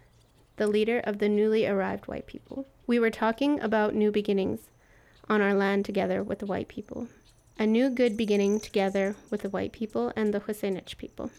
the 0.57 0.67
leader 0.67 1.01
of 1.01 1.19
the 1.19 1.29
newly 1.29 1.67
arrived 1.67 2.09
white 2.09 2.27
people. 2.27 2.67
We 2.87 2.99
were 2.99 3.11
talking 3.11 3.61
about 3.61 3.95
new 3.95 4.11
beginnings 4.11 4.71
on 5.29 5.43
our 5.43 5.55
land 5.55 5.85
together 5.85 6.23
with 6.23 6.39
the 6.39 6.47
white 6.47 6.69
people. 6.69 7.09
A 7.61 7.67
new 7.67 7.91
good 7.91 8.17
beginning 8.17 8.61
together 8.61 9.17
with 9.31 9.43
the 9.43 9.51
white 9.51 9.73
people 9.73 10.13
and 10.15 10.33
the 10.33 10.39
W̱SÁNEĆ 10.39 10.97
people. 10.97 11.33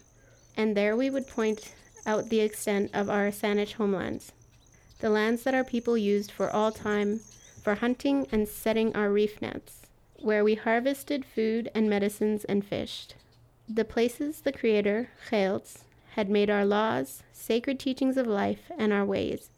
And 0.57 0.75
there 0.75 0.97
we 0.97 1.09
would 1.09 1.27
point 1.27 1.73
out 2.05 2.27
the 2.27 2.41
extent 2.41 2.91
of 2.93 3.09
our 3.09 3.29
Saanich 3.31 3.75
homelands, 3.75 4.33
the 4.99 5.09
lands 5.09 5.43
that 5.43 5.53
our 5.53 5.63
people 5.63 5.97
used 5.97 6.29
for 6.29 6.49
all 6.49 6.73
time 6.73 7.21
for 7.63 7.75
hunting 7.75 8.27
and 8.33 8.49
setting 8.49 8.93
our 8.97 9.09
reef 9.09 9.41
nets, 9.41 9.83
where 10.17 10.43
we 10.43 10.55
harvested 10.55 11.23
food 11.23 11.71
and 11.73 11.89
medicines 11.89 12.43
and 12.43 12.65
fished. 12.65 13.15
The 13.69 13.85
places 13.85 14.41
the 14.41 14.51
Creator, 14.51 15.11
Cheots, 15.29 15.85
had 16.15 16.29
made 16.29 16.49
our 16.49 16.65
laws, 16.65 17.23
sacred 17.31 17.79
teachings 17.79 18.17
of 18.17 18.27
life, 18.27 18.69
and 18.77 18.91
our 18.91 19.05
ways. 19.05 19.51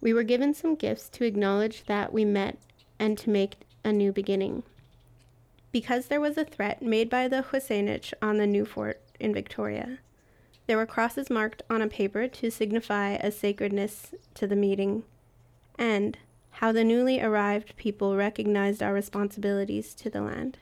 We 0.00 0.12
were 0.12 0.24
given 0.24 0.52
some 0.52 0.74
gifts 0.74 1.08
to 1.10 1.24
acknowledge 1.24 1.84
that 1.84 2.12
we 2.12 2.24
met 2.24 2.58
and 2.98 3.16
to 3.18 3.30
make 3.30 3.54
a 3.84 3.92
new 3.92 4.10
beginning. 4.10 4.64
Because 5.72 6.06
there 6.06 6.20
was 6.20 6.36
a 6.36 6.44
threat 6.44 6.82
made 6.82 7.08
by 7.08 7.28
the 7.28 7.42
W̱SÁNEĆ 7.42 8.12
on 8.20 8.38
the 8.38 8.46
new 8.46 8.64
fort 8.64 9.00
in 9.20 9.32
Victoria, 9.32 9.98
there 10.66 10.76
were 10.76 10.86
crosses 10.86 11.30
marked 11.30 11.62
on 11.70 11.82
a 11.82 11.88
paper 11.88 12.28
to 12.28 12.50
signify 12.50 13.10
a 13.14 13.30
sacredness 13.30 14.14
to 14.34 14.46
the 14.46 14.56
meeting, 14.56 15.04
and 15.78 16.18
how 16.52 16.72
the 16.72 16.84
newly 16.84 17.20
arrived 17.20 17.76
people 17.76 18.16
recognized 18.16 18.82
our 18.82 18.92
responsibilities 18.92 19.94
to 19.94 20.10
the 20.10 20.20
land. 20.20 20.58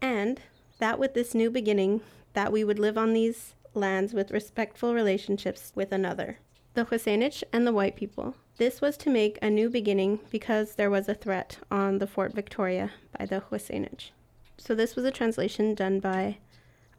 And 0.00 0.40
that 0.78 0.98
with 0.98 1.14
this 1.14 1.34
new 1.34 1.50
beginning, 1.50 2.00
that 2.32 2.52
we 2.52 2.64
would 2.64 2.78
live 2.78 2.96
on 2.96 3.12
these 3.12 3.54
lands 3.74 4.12
with 4.12 4.30
respectful 4.30 4.94
relationships 4.94 5.72
with 5.74 5.92
another, 5.92 6.38
the 6.74 6.84
W̱SÁNEĆ 6.84 7.42
and 7.52 7.66
the 7.66 7.72
white 7.72 7.96
people. 7.96 8.34
This 8.56 8.80
was 8.80 8.96
to 8.98 9.10
make 9.10 9.38
a 9.40 9.50
new 9.50 9.70
beginning 9.70 10.20
because 10.30 10.74
there 10.74 10.90
was 10.90 11.08
a 11.08 11.14
threat 11.14 11.58
on 11.70 11.98
the 11.98 12.06
Fort 12.06 12.34
Victoria 12.34 12.92
by 13.18 13.26
the 13.26 13.40
W̱SÁNEĆ. 13.40 14.10
So 14.58 14.74
this 14.74 14.94
was 14.94 15.04
a 15.04 15.10
translation 15.10 15.74
done 15.74 16.00
by 16.00 16.38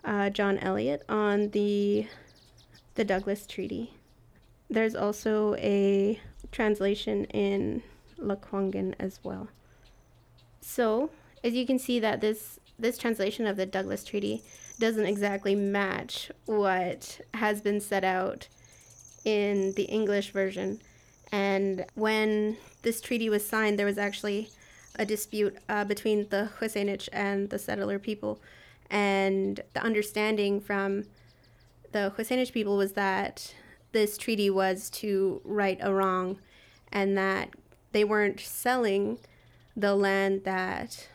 uh, 0.03 0.30
John 0.30 0.57
Elliott 0.57 1.03
on 1.07 1.49
the 1.49 2.07
the 2.95 3.05
Douglas 3.05 3.47
Treaty. 3.47 3.93
There's 4.69 4.95
also 4.95 5.55
a 5.55 6.19
translation 6.51 7.26
in 7.26 7.84
Lekwungen 8.19 8.95
as 8.99 9.19
well. 9.24 9.47
So, 10.59 11.09
as 11.43 11.53
you 11.53 11.65
can 11.65 11.80
see 11.80 11.99
that 11.99 12.22
this 12.22 12.59
this 12.78 12.97
translation 12.97 13.45
of 13.45 13.57
the 13.57 13.65
Douglas 13.65 14.03
Treaty 14.03 14.43
doesn't 14.80 15.05
exactly 15.05 15.55
match 15.55 16.32
what 16.45 17.22
has 17.36 17.61
been 17.61 17.80
set 17.80 18.03
out 18.03 18.47
in 19.26 19.74
the 19.74 19.84
English 19.84 20.32
version. 20.32 20.80
And 21.32 21.86
when 21.95 22.57
this 22.82 23.01
treaty 23.01 23.30
was 23.30 23.47
signed, 23.47 23.80
there 23.80 23.86
was 23.86 23.97
actually 23.97 24.49
a 24.95 25.05
dispute 25.05 25.57
uh, 25.69 25.86
between 25.86 26.28
the 26.30 26.49
W̱SÁNEĆ 26.59 27.09
and 27.13 27.49
the 27.49 27.59
settler 27.59 27.99
people. 27.99 28.41
And 28.89 29.61
the 29.74 29.82
understanding 29.82 30.59
from 30.59 31.05
the 31.91 32.13
W̱SÁNEĆ 32.17 32.51
people 32.51 32.78
was 32.78 32.93
that 32.93 33.53
this 33.91 34.17
treaty 34.17 34.49
was 34.49 34.89
to 34.89 35.41
right 35.43 35.80
a 35.82 35.93
wrong 35.93 36.39
and 36.91 37.17
that 37.17 37.49
they 37.91 38.03
weren't 38.03 38.39
selling 38.39 39.19
the 39.76 39.95
land 39.95 40.43
that 40.43 41.07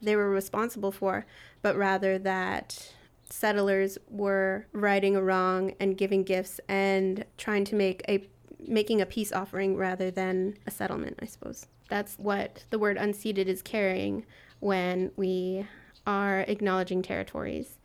they 0.00 0.16
were 0.16 0.30
responsible 0.30 0.92
for, 0.92 1.26
but 1.62 1.76
rather 1.76 2.18
that 2.18 2.92
settlers 3.30 3.98
were 4.08 4.66
righting 4.72 5.16
a 5.16 5.22
wrong 5.22 5.74
and 5.80 5.96
giving 5.96 6.22
gifts 6.22 6.60
and 6.68 7.24
trying 7.36 7.64
to 7.64 7.74
make 7.74 8.02
a 8.08 8.28
making 8.66 9.00
a 9.00 9.06
peace 9.06 9.32
offering 9.32 9.76
rather 9.76 10.10
than 10.10 10.56
a 10.66 10.70
settlement, 10.70 11.18
I 11.22 11.26
suppose. 11.26 11.66
That's 11.88 12.16
what 12.16 12.64
the 12.70 12.78
word 12.78 12.98
unceded 12.98 13.46
is 13.46 13.62
carrying 13.62 14.26
when 14.60 15.12
we 15.16 15.66
are 16.06 16.40
acknowledging 16.40 17.02
territories 17.02 17.78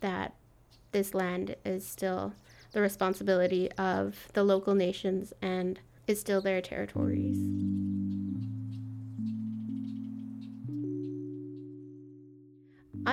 that 0.00 0.34
this 0.92 1.12
land 1.12 1.56
is 1.64 1.86
still 1.86 2.32
the 2.72 2.80
responsibility 2.80 3.70
of 3.72 4.28
the 4.32 4.44
local 4.44 4.74
nations 4.74 5.32
and 5.42 5.80
is 6.06 6.20
still 6.20 6.40
their 6.40 6.60
territories. 6.60 7.38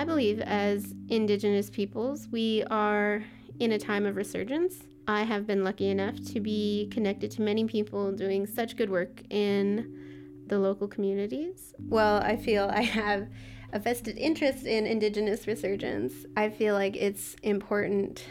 Believe 0.06 0.40
as 0.40 0.94
Indigenous 1.08 1.68
peoples, 1.68 2.28
we 2.30 2.62
are 2.70 3.24
in 3.58 3.72
a 3.72 3.78
time 3.78 4.06
of 4.06 4.16
resurgence. 4.16 4.76
I 5.08 5.24
have 5.24 5.46
been 5.46 5.64
lucky 5.64 5.88
enough 5.88 6.14
to 6.32 6.40
be 6.40 6.88
connected 6.92 7.30
to 7.32 7.42
many 7.42 7.64
people 7.64 8.12
doing 8.12 8.46
such 8.46 8.76
good 8.76 8.88
work 8.88 9.22
in 9.30 10.44
the 10.46 10.58
local 10.58 10.86
communities. 10.86 11.74
Well, 11.80 12.22
I 12.22 12.36
feel 12.36 12.70
I 12.72 12.82
have 12.82 13.28
a 13.72 13.80
vested 13.80 14.16
interest 14.16 14.64
in 14.64 14.86
Indigenous 14.86 15.48
resurgence. 15.48 16.14
I 16.36 16.50
feel 16.50 16.74
like 16.74 16.96
it's 16.96 17.34
important 17.42 18.24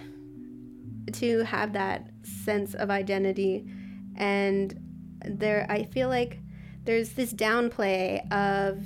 to 1.12 1.44
have 1.44 1.74
that 1.74 2.10
sense 2.24 2.74
of 2.74 2.90
identity 2.90 3.70
and 4.16 4.80
there 5.26 5.66
I 5.70 5.84
feel 5.84 6.08
like 6.08 6.40
there's 6.84 7.14
this 7.14 7.34
downplay 7.34 8.32
of 8.32 8.86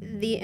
the 0.00 0.38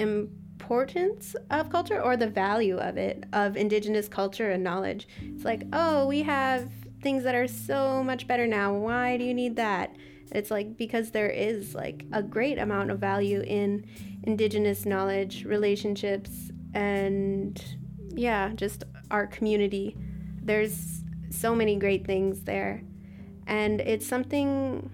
importance 0.63 1.35
of 1.51 1.69
culture 1.69 2.01
or 2.01 2.15
the 2.15 2.27
value 2.27 2.77
of 2.77 2.95
it 2.95 3.25
of 3.33 3.57
indigenous 3.57 4.07
culture 4.07 4.51
and 4.51 4.63
knowledge. 4.63 5.09
It's 5.21 5.43
like, 5.43 5.63
"Oh, 5.73 6.07
we 6.07 6.21
have 6.23 6.69
things 7.01 7.25
that 7.25 7.35
are 7.35 7.49
so 7.49 8.01
much 8.01 8.27
better 8.27 8.47
now. 8.47 8.73
Why 8.73 9.17
do 9.17 9.25
you 9.25 9.33
need 9.33 9.57
that?" 9.57 9.93
It's 10.31 10.49
like 10.49 10.77
because 10.77 11.11
there 11.11 11.29
is 11.29 11.75
like 11.75 12.05
a 12.13 12.23
great 12.23 12.57
amount 12.57 12.91
of 12.91 12.99
value 12.99 13.41
in 13.41 13.85
indigenous 14.23 14.85
knowledge, 14.85 15.43
relationships 15.43 16.49
and 16.73 17.61
yeah, 18.15 18.53
just 18.55 18.85
our 19.11 19.27
community. 19.27 19.97
There's 20.41 21.03
so 21.29 21.53
many 21.53 21.75
great 21.75 22.05
things 22.05 22.43
there. 22.43 22.83
And 23.47 23.81
it's 23.81 24.07
something 24.07 24.89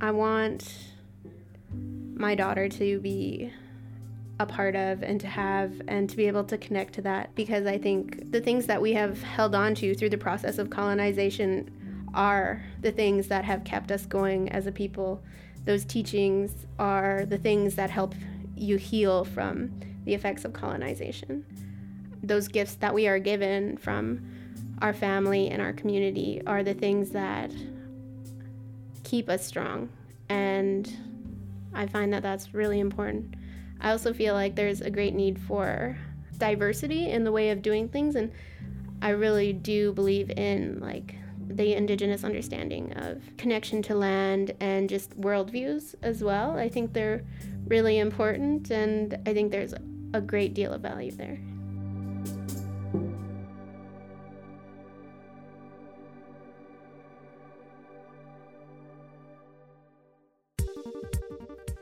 I 0.00 0.10
want 0.10 0.62
my 2.14 2.34
daughter 2.34 2.68
to 2.68 3.00
be 3.00 3.50
a 4.40 4.46
part 4.46 4.74
of 4.74 5.02
and 5.02 5.20
to 5.20 5.26
have 5.26 5.82
and 5.86 6.08
to 6.08 6.16
be 6.16 6.26
able 6.26 6.42
to 6.42 6.56
connect 6.56 6.94
to 6.94 7.02
that 7.02 7.32
because 7.34 7.66
I 7.66 7.76
think 7.76 8.32
the 8.32 8.40
things 8.40 8.64
that 8.66 8.80
we 8.80 8.94
have 8.94 9.22
held 9.22 9.54
on 9.54 9.74
to 9.76 9.94
through 9.94 10.08
the 10.08 10.18
process 10.18 10.56
of 10.56 10.70
colonization 10.70 11.70
are 12.14 12.64
the 12.80 12.90
things 12.90 13.28
that 13.28 13.44
have 13.44 13.64
kept 13.64 13.92
us 13.92 14.06
going 14.06 14.48
as 14.48 14.66
a 14.66 14.72
people. 14.72 15.22
Those 15.66 15.84
teachings 15.84 16.66
are 16.78 17.26
the 17.26 17.36
things 17.36 17.74
that 17.74 17.90
help 17.90 18.14
you 18.56 18.78
heal 18.78 19.26
from 19.26 19.78
the 20.06 20.14
effects 20.14 20.46
of 20.46 20.54
colonization. 20.54 21.44
Those 22.22 22.48
gifts 22.48 22.76
that 22.76 22.94
we 22.94 23.08
are 23.08 23.18
given 23.18 23.76
from 23.76 24.26
our 24.80 24.94
family 24.94 25.50
and 25.50 25.60
our 25.60 25.74
community 25.74 26.40
are 26.46 26.62
the 26.62 26.72
things 26.72 27.10
that 27.10 27.52
keep 29.04 29.28
us 29.28 29.44
strong. 29.44 29.90
And 30.30 30.90
I 31.74 31.86
find 31.86 32.10
that 32.14 32.22
that's 32.22 32.54
really 32.54 32.80
important. 32.80 33.34
I 33.80 33.90
also 33.90 34.12
feel 34.12 34.34
like 34.34 34.54
there's 34.54 34.80
a 34.80 34.90
great 34.90 35.14
need 35.14 35.38
for 35.38 35.96
diversity 36.38 37.10
in 37.10 37.24
the 37.24 37.32
way 37.32 37.50
of 37.50 37.62
doing 37.62 37.88
things 37.88 38.14
and 38.14 38.30
I 39.02 39.10
really 39.10 39.52
do 39.52 39.92
believe 39.92 40.30
in 40.30 40.80
like 40.80 41.14
the 41.48 41.74
indigenous 41.74 42.22
understanding 42.22 42.92
of 42.92 43.22
connection 43.36 43.82
to 43.82 43.94
land 43.94 44.54
and 44.60 44.88
just 44.88 45.18
worldviews 45.20 45.94
as 46.02 46.22
well. 46.22 46.56
I 46.56 46.68
think 46.68 46.92
they're 46.92 47.24
really 47.66 47.98
important 47.98 48.70
and 48.70 49.18
I 49.26 49.32
think 49.32 49.50
there's 49.50 49.74
a 50.12 50.20
great 50.20 50.54
deal 50.54 50.72
of 50.72 50.82
value 50.82 51.10
there. 51.10 51.38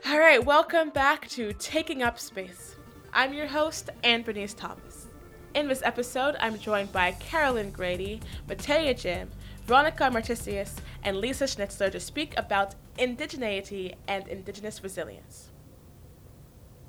All 0.09 0.17
right, 0.17 0.43
welcome 0.43 0.89
back 0.89 1.27
to 1.29 1.53
Taking 1.53 2.01
Up 2.01 2.17
Space. 2.17 2.75
I'm 3.13 3.31
your 3.31 3.45
host, 3.45 3.91
Ann-Bernice 4.03 4.55
Thomas. 4.55 5.05
In 5.53 5.67
this 5.67 5.83
episode, 5.83 6.35
I'm 6.39 6.57
joined 6.57 6.91
by 6.91 7.11
Carolyn 7.11 7.69
Grady, 7.69 8.19
Mataya 8.47 8.99
Jim, 8.99 9.29
Veronica 9.67 10.05
Martisius, 10.05 10.77
and 11.03 11.17
Lisa 11.17 11.43
Schnitzler 11.43 11.91
to 11.91 11.99
speak 11.99 12.33
about 12.37 12.73
indigeneity 12.97 13.93
and 14.07 14.27
indigenous 14.27 14.81
resilience. 14.81 15.51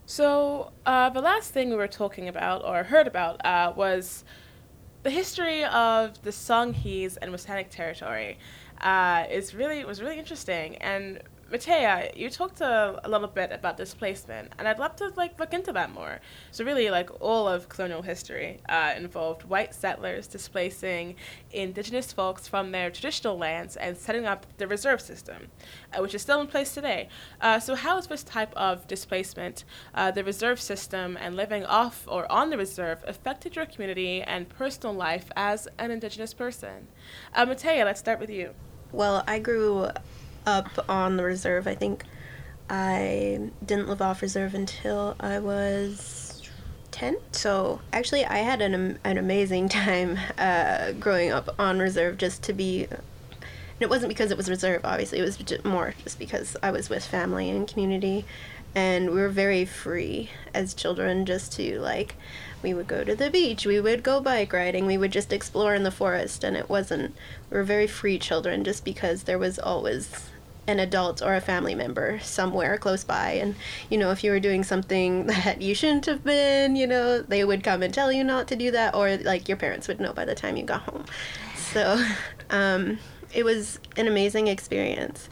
So, 0.07 0.73
uh, 0.87 1.11
the 1.11 1.21
last 1.21 1.53
thing 1.53 1.69
we 1.69 1.77
were 1.77 1.89
talking 1.89 2.27
about 2.27 2.65
or 2.65 2.85
heard 2.85 3.07
about 3.07 3.45
uh, 3.45 3.75
was 3.77 4.25
the 5.03 5.11
history 5.11 5.63
of 5.65 6.23
the 6.23 6.31
Songhees 6.31 7.19
and 7.21 7.35
W̱SÁNEĆ 7.35 7.69
territory. 7.69 8.39
Uh, 8.81 9.27
really 9.55 9.85
was 9.85 10.01
really 10.01 10.19
interesting, 10.19 10.77
and 10.77 11.21
Mataya, 11.51 12.17
you 12.17 12.31
talked 12.31 12.61
a, 12.61 13.01
a, 13.03 13.09
little 13.09 13.27
bit 13.27 13.51
about 13.51 13.77
displacement, 13.77 14.53
and 14.57 14.69
I'd 14.69 14.79
love 14.79 14.95
to 14.97 15.09
like 15.17 15.39
look 15.41 15.53
into 15.53 15.73
that 15.73 15.91
more. 15.93 16.21
So 16.53 16.65
really, 16.65 16.91
like 16.91 17.11
all 17.21 17.49
of 17.49 17.69
colonial 17.69 18.03
history 18.03 18.61
uh, 18.69 18.95
involved 18.97 19.43
white 19.43 19.75
settlers 19.75 20.29
displacing 20.29 21.17
indigenous 21.51 22.13
folks 22.13 22.47
from 22.47 22.71
their 22.71 22.89
traditional 22.89 23.37
lands 23.37 23.75
and 23.77 23.97
setting 23.97 24.27
up 24.27 24.47
the 24.59 24.69
reserve 24.69 25.01
system, 25.01 25.49
uh, 25.93 26.01
which 26.01 26.15
is 26.15 26.23
still 26.23 26.41
in 26.41 26.47
place 26.47 26.73
today. 26.73 27.09
Uh, 27.41 27.59
so 27.59 27.75
how 27.75 27.99
is 27.99 28.07
this 28.07 28.23
type 28.23 28.53
of 28.55 28.87
displacement, 28.87 29.65
uh, 29.97 30.13
the 30.13 30.23
reserve 30.23 30.61
system, 30.61 31.19
and 31.21 31.35
living 31.35 31.65
off 31.65 32.05
or 32.07 32.31
on 32.31 32.51
the 32.51 32.59
reserve 32.59 33.03
affected 33.09 33.57
your 33.57 33.67
community 33.67 34.23
and 34.23 34.49
personal 34.49 34.95
life 34.95 35.33
as 35.35 35.67
an 35.79 35.91
indigenous 35.91 36.33
person? 36.33 36.87
Uh, 37.35 37.45
Mataya, 37.45 37.85
let's 37.85 37.99
start 37.99 38.21
with 38.21 38.31
you. 38.31 38.55
Well, 38.93 39.25
I 39.27 39.39
grew 39.41 39.89
up 40.51 40.85
on 40.89 41.17
the 41.17 41.25
reserve. 41.25 41.67
I 41.67 41.75
think 41.75 42.05
I 42.69 43.51
didn't 43.65 43.89
live 43.89 44.03
off 44.03 44.21
reserve 44.23 44.55
until 44.55 45.17
I 45.21 45.39
was 45.39 46.43
10. 46.91 47.17
So 47.33 47.81
actually, 47.93 48.25
I 48.25 48.39
had 48.39 48.61
an, 48.61 48.99
an 49.05 49.17
amazing 49.17 49.69
time 49.83 50.19
uh, 50.37 50.93
growing 50.93 51.31
up 51.31 51.55
on 51.59 51.79
reserve 51.79 52.19
just 52.19 52.43
to 52.45 52.53
be. 52.53 52.85
And 52.85 53.87
it 53.87 53.89
wasn't 53.89 54.11
because 54.11 54.31
it 54.31 54.37
was 54.37 54.51
reserve, 54.51 54.83
obviously. 54.85 55.19
It 55.19 55.23
was 55.23 55.37
just 55.37 55.65
more 55.65 55.95
just 56.03 56.19
because 56.19 56.57
I 56.63 56.71
was 56.71 56.91
with 56.91 57.05
family 57.05 57.49
and 57.49 57.67
community. 57.67 58.25
And 58.75 59.11
we 59.11 59.21
were 59.21 59.31
very 59.31 59.65
free 59.65 60.31
as 60.55 60.75
children 60.75 61.27
just 61.27 61.53
to, 61.55 61.81
like, 61.81 62.15
we 62.63 62.73
would 62.75 62.87
go 62.87 63.03
to 63.03 63.17
the 63.17 63.31
beach, 63.31 63.67
we 63.67 63.81
would 63.81 64.05
go 64.05 64.21
bike 64.21 64.53
riding, 64.53 64.87
we 64.87 64.97
would 64.97 65.11
just 65.11 65.33
explore 65.33 65.75
in 65.75 65.83
the 65.83 65.91
forest. 65.91 66.45
And 66.45 66.57
it 66.57 66.69
wasn't, 66.69 67.17
we 67.51 67.57
were 67.57 67.65
very 67.65 67.89
free 67.89 68.19
children 68.19 68.63
just 68.63 68.85
because 68.85 69.25
there 69.25 69.39
was 69.39 69.59
always 69.59 70.31
an 70.71 70.79
adult 70.81 71.21
or 71.23 71.35
a 71.35 71.41
family 71.41 71.75
member 71.75 72.19
somewhere 72.21 72.79
close 72.79 73.05
by. 73.05 73.33
And 73.33 73.55
you 73.89 73.99
know 73.99 74.11
if 74.11 74.25
you 74.25 74.31
were 74.31 74.41
doing 74.41 74.65
something 74.65 75.27
that 75.27 75.61
you 75.61 75.75
shouldn't 75.75 76.07
have 76.07 76.25
been 76.25 76.77
you 76.77 76.87
know 76.87 77.23
they 77.23 77.45
would 77.45 77.63
come 77.63 77.83
and 77.83 77.93
tell 77.93 78.11
you 78.11 78.25
not 78.25 78.49
to 78.49 78.57
do 78.57 78.71
that 78.71 78.95
or 78.95 79.17
like 79.19 79.49
your 79.49 79.57
parents 79.57 79.89
would 79.89 80.01
know 80.01 80.13
by 80.13 80.25
the 80.25 80.35
time 80.35 80.57
you 80.57 80.65
got 80.65 80.83
home. 80.83 81.05
So 81.55 82.03
um, 82.51 82.99
it 83.35 83.45
was 83.45 83.79
an 83.97 84.09
amazing 84.09 84.49
experience. 84.49 85.29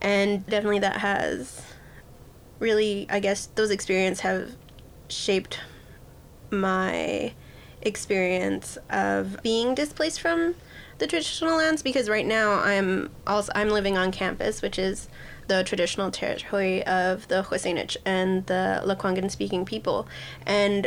And 0.00 0.44
definitely 0.46 0.80
that 0.80 0.96
has 0.96 1.62
really 2.62 3.06
i 3.10 3.18
guess 3.18 3.46
those 3.56 3.70
experiences 3.70 4.20
have 4.20 4.52
shaped 5.08 5.58
my 6.50 7.32
experience 7.82 8.78
of 8.88 9.36
being 9.42 9.74
displaced 9.74 10.20
from 10.20 10.54
the 11.02 11.08
traditional 11.08 11.56
lands 11.56 11.82
because 11.82 12.08
right 12.08 12.24
now 12.24 12.60
I'm 12.60 13.10
also 13.26 13.50
I'm 13.56 13.70
living 13.70 13.98
on 13.98 14.12
campus, 14.12 14.62
which 14.62 14.78
is 14.78 15.08
the 15.48 15.64
traditional 15.64 16.12
territory 16.12 16.86
of 16.86 17.26
the 17.26 17.42
W̱SÁNEĆ 17.42 17.96
and 18.04 18.46
the 18.46 18.80
Lekwungen 18.84 19.28
speaking 19.28 19.64
people. 19.64 20.06
And 20.46 20.86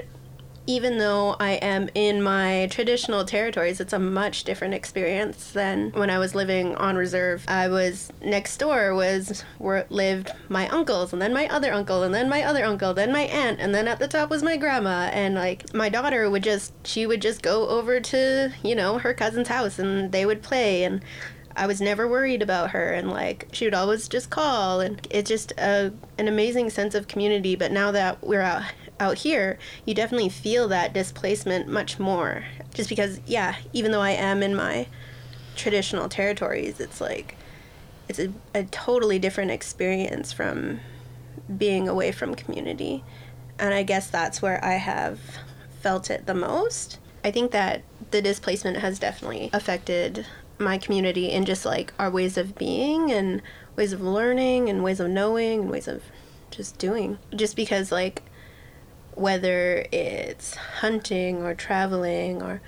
even 0.67 0.97
though 0.97 1.35
I 1.39 1.51
am 1.53 1.89
in 1.93 2.21
my 2.21 2.67
traditional 2.71 3.23
territories, 3.25 3.79
it's 3.79 3.93
a 3.93 3.99
much 3.99 4.43
different 4.43 4.73
experience 4.73 5.51
than 5.51 5.91
when 5.91 6.09
I 6.09 6.17
was 6.17 6.33
living 6.33 6.75
on 6.75 6.95
reserve. 6.95 7.45
I 7.47 7.67
was 7.67 8.11
next 8.23 8.57
door 8.57 8.95
was 8.95 9.43
where 9.57 9.85
lived 9.89 10.31
my 10.49 10.67
uncles 10.69 11.13
and 11.13 11.21
then 11.21 11.33
my 11.33 11.47
other 11.49 11.71
uncle 11.71 12.03
and 12.03 12.13
then 12.13 12.29
my 12.29 12.43
other 12.43 12.65
uncle, 12.65 12.93
then 12.93 13.11
my 13.11 13.21
aunt, 13.21 13.59
and 13.59 13.75
then 13.75 13.87
at 13.87 13.99
the 13.99 14.07
top 14.07 14.29
was 14.29 14.41
my 14.41 14.57
grandma. 14.57 15.09
And 15.13 15.35
like 15.35 15.73
my 15.73 15.89
daughter 15.89 16.29
would 16.29 16.43
just 16.43 16.73
she 16.85 17.05
would 17.05 17.21
just 17.21 17.41
go 17.41 17.67
over 17.69 17.99
to, 17.99 18.51
you 18.63 18.75
know, 18.75 18.97
her 18.97 19.13
cousin's 19.13 19.47
house 19.47 19.77
and 19.77 20.11
they 20.11 20.25
would 20.25 20.41
play 20.41 20.83
and 20.83 21.03
I 21.57 21.67
was 21.67 21.79
never 21.79 22.07
worried 22.07 22.41
about 22.41 22.71
her 22.71 22.91
and 22.91 23.09
like 23.09 23.47
she 23.53 23.65
would 23.65 23.73
always 23.73 24.07
just 24.09 24.29
call 24.29 24.81
and 24.81 25.07
it's 25.09 25.29
just 25.29 25.53
a 25.53 25.93
an 26.17 26.27
amazing 26.27 26.69
sense 26.69 26.95
of 26.95 27.07
community 27.07 27.55
but 27.55 27.71
now 27.71 27.91
that 27.91 28.21
we're 28.21 28.41
out 28.41 28.63
out 28.99 29.19
here, 29.19 29.57
you 29.85 29.93
definitely 29.93 30.29
feel 30.29 30.67
that 30.69 30.93
displacement 30.93 31.67
much 31.67 31.99
more. 31.99 32.45
Just 32.73 32.89
because, 32.89 33.19
yeah, 33.25 33.55
even 33.73 33.91
though 33.91 34.01
I 34.01 34.11
am 34.11 34.41
in 34.41 34.55
my 34.55 34.87
traditional 35.55 36.09
territories, 36.09 36.79
it's 36.79 37.01
like 37.01 37.35
it's 38.07 38.19
a, 38.19 38.31
a 38.53 38.63
totally 38.65 39.19
different 39.19 39.51
experience 39.51 40.31
from 40.31 40.79
being 41.57 41.87
away 41.87 42.11
from 42.11 42.35
community. 42.35 43.03
And 43.57 43.73
I 43.73 43.83
guess 43.83 44.09
that's 44.09 44.41
where 44.41 44.63
I 44.63 44.73
have 44.73 45.19
felt 45.81 46.09
it 46.09 46.25
the 46.25 46.33
most. 46.33 46.99
I 47.23 47.31
think 47.31 47.51
that 47.51 47.83
the 48.11 48.21
displacement 48.21 48.77
has 48.77 48.99
definitely 48.99 49.49
affected 49.53 50.25
my 50.57 50.77
community 50.77 51.31
in 51.31 51.45
just 51.45 51.65
like 51.65 51.93
our 51.99 52.09
ways 52.09 52.37
of 52.37 52.55
being 52.55 53.11
and 53.11 53.41
ways 53.75 53.93
of 53.93 54.01
learning 54.01 54.69
and 54.69 54.83
ways 54.83 54.99
of 54.99 55.09
knowing 55.09 55.61
and 55.61 55.71
ways 55.71 55.87
of 55.87 56.03
just 56.51 56.77
doing. 56.77 57.17
Just 57.35 57.55
because, 57.55 57.91
like, 57.91 58.23
whether 59.15 59.85
it's 59.91 60.55
hunting 60.55 61.41
or 61.41 61.55
traveling 61.55 62.41
or 62.41 62.61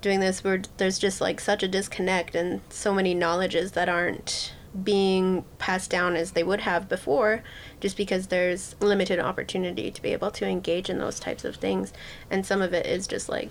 doing 0.00 0.20
this 0.20 0.42
where 0.42 0.62
there's 0.78 0.98
just 0.98 1.20
like 1.20 1.40
such 1.40 1.62
a 1.62 1.68
disconnect 1.68 2.34
and 2.34 2.60
so 2.70 2.94
many 2.94 3.12
knowledges 3.12 3.72
that 3.72 3.88
aren't 3.88 4.54
being 4.82 5.44
passed 5.58 5.90
down 5.90 6.16
as 6.16 6.32
they 6.32 6.42
would 6.42 6.60
have 6.60 6.88
before 6.88 7.42
just 7.80 7.96
because 7.96 8.28
there's 8.28 8.76
limited 8.80 9.18
opportunity 9.18 9.90
to 9.90 10.00
be 10.00 10.12
able 10.12 10.30
to 10.30 10.46
engage 10.46 10.88
in 10.88 10.98
those 10.98 11.20
types 11.20 11.44
of 11.44 11.56
things. 11.56 11.92
And 12.30 12.46
some 12.46 12.62
of 12.62 12.72
it 12.72 12.86
is 12.86 13.06
just 13.06 13.28
like 13.28 13.50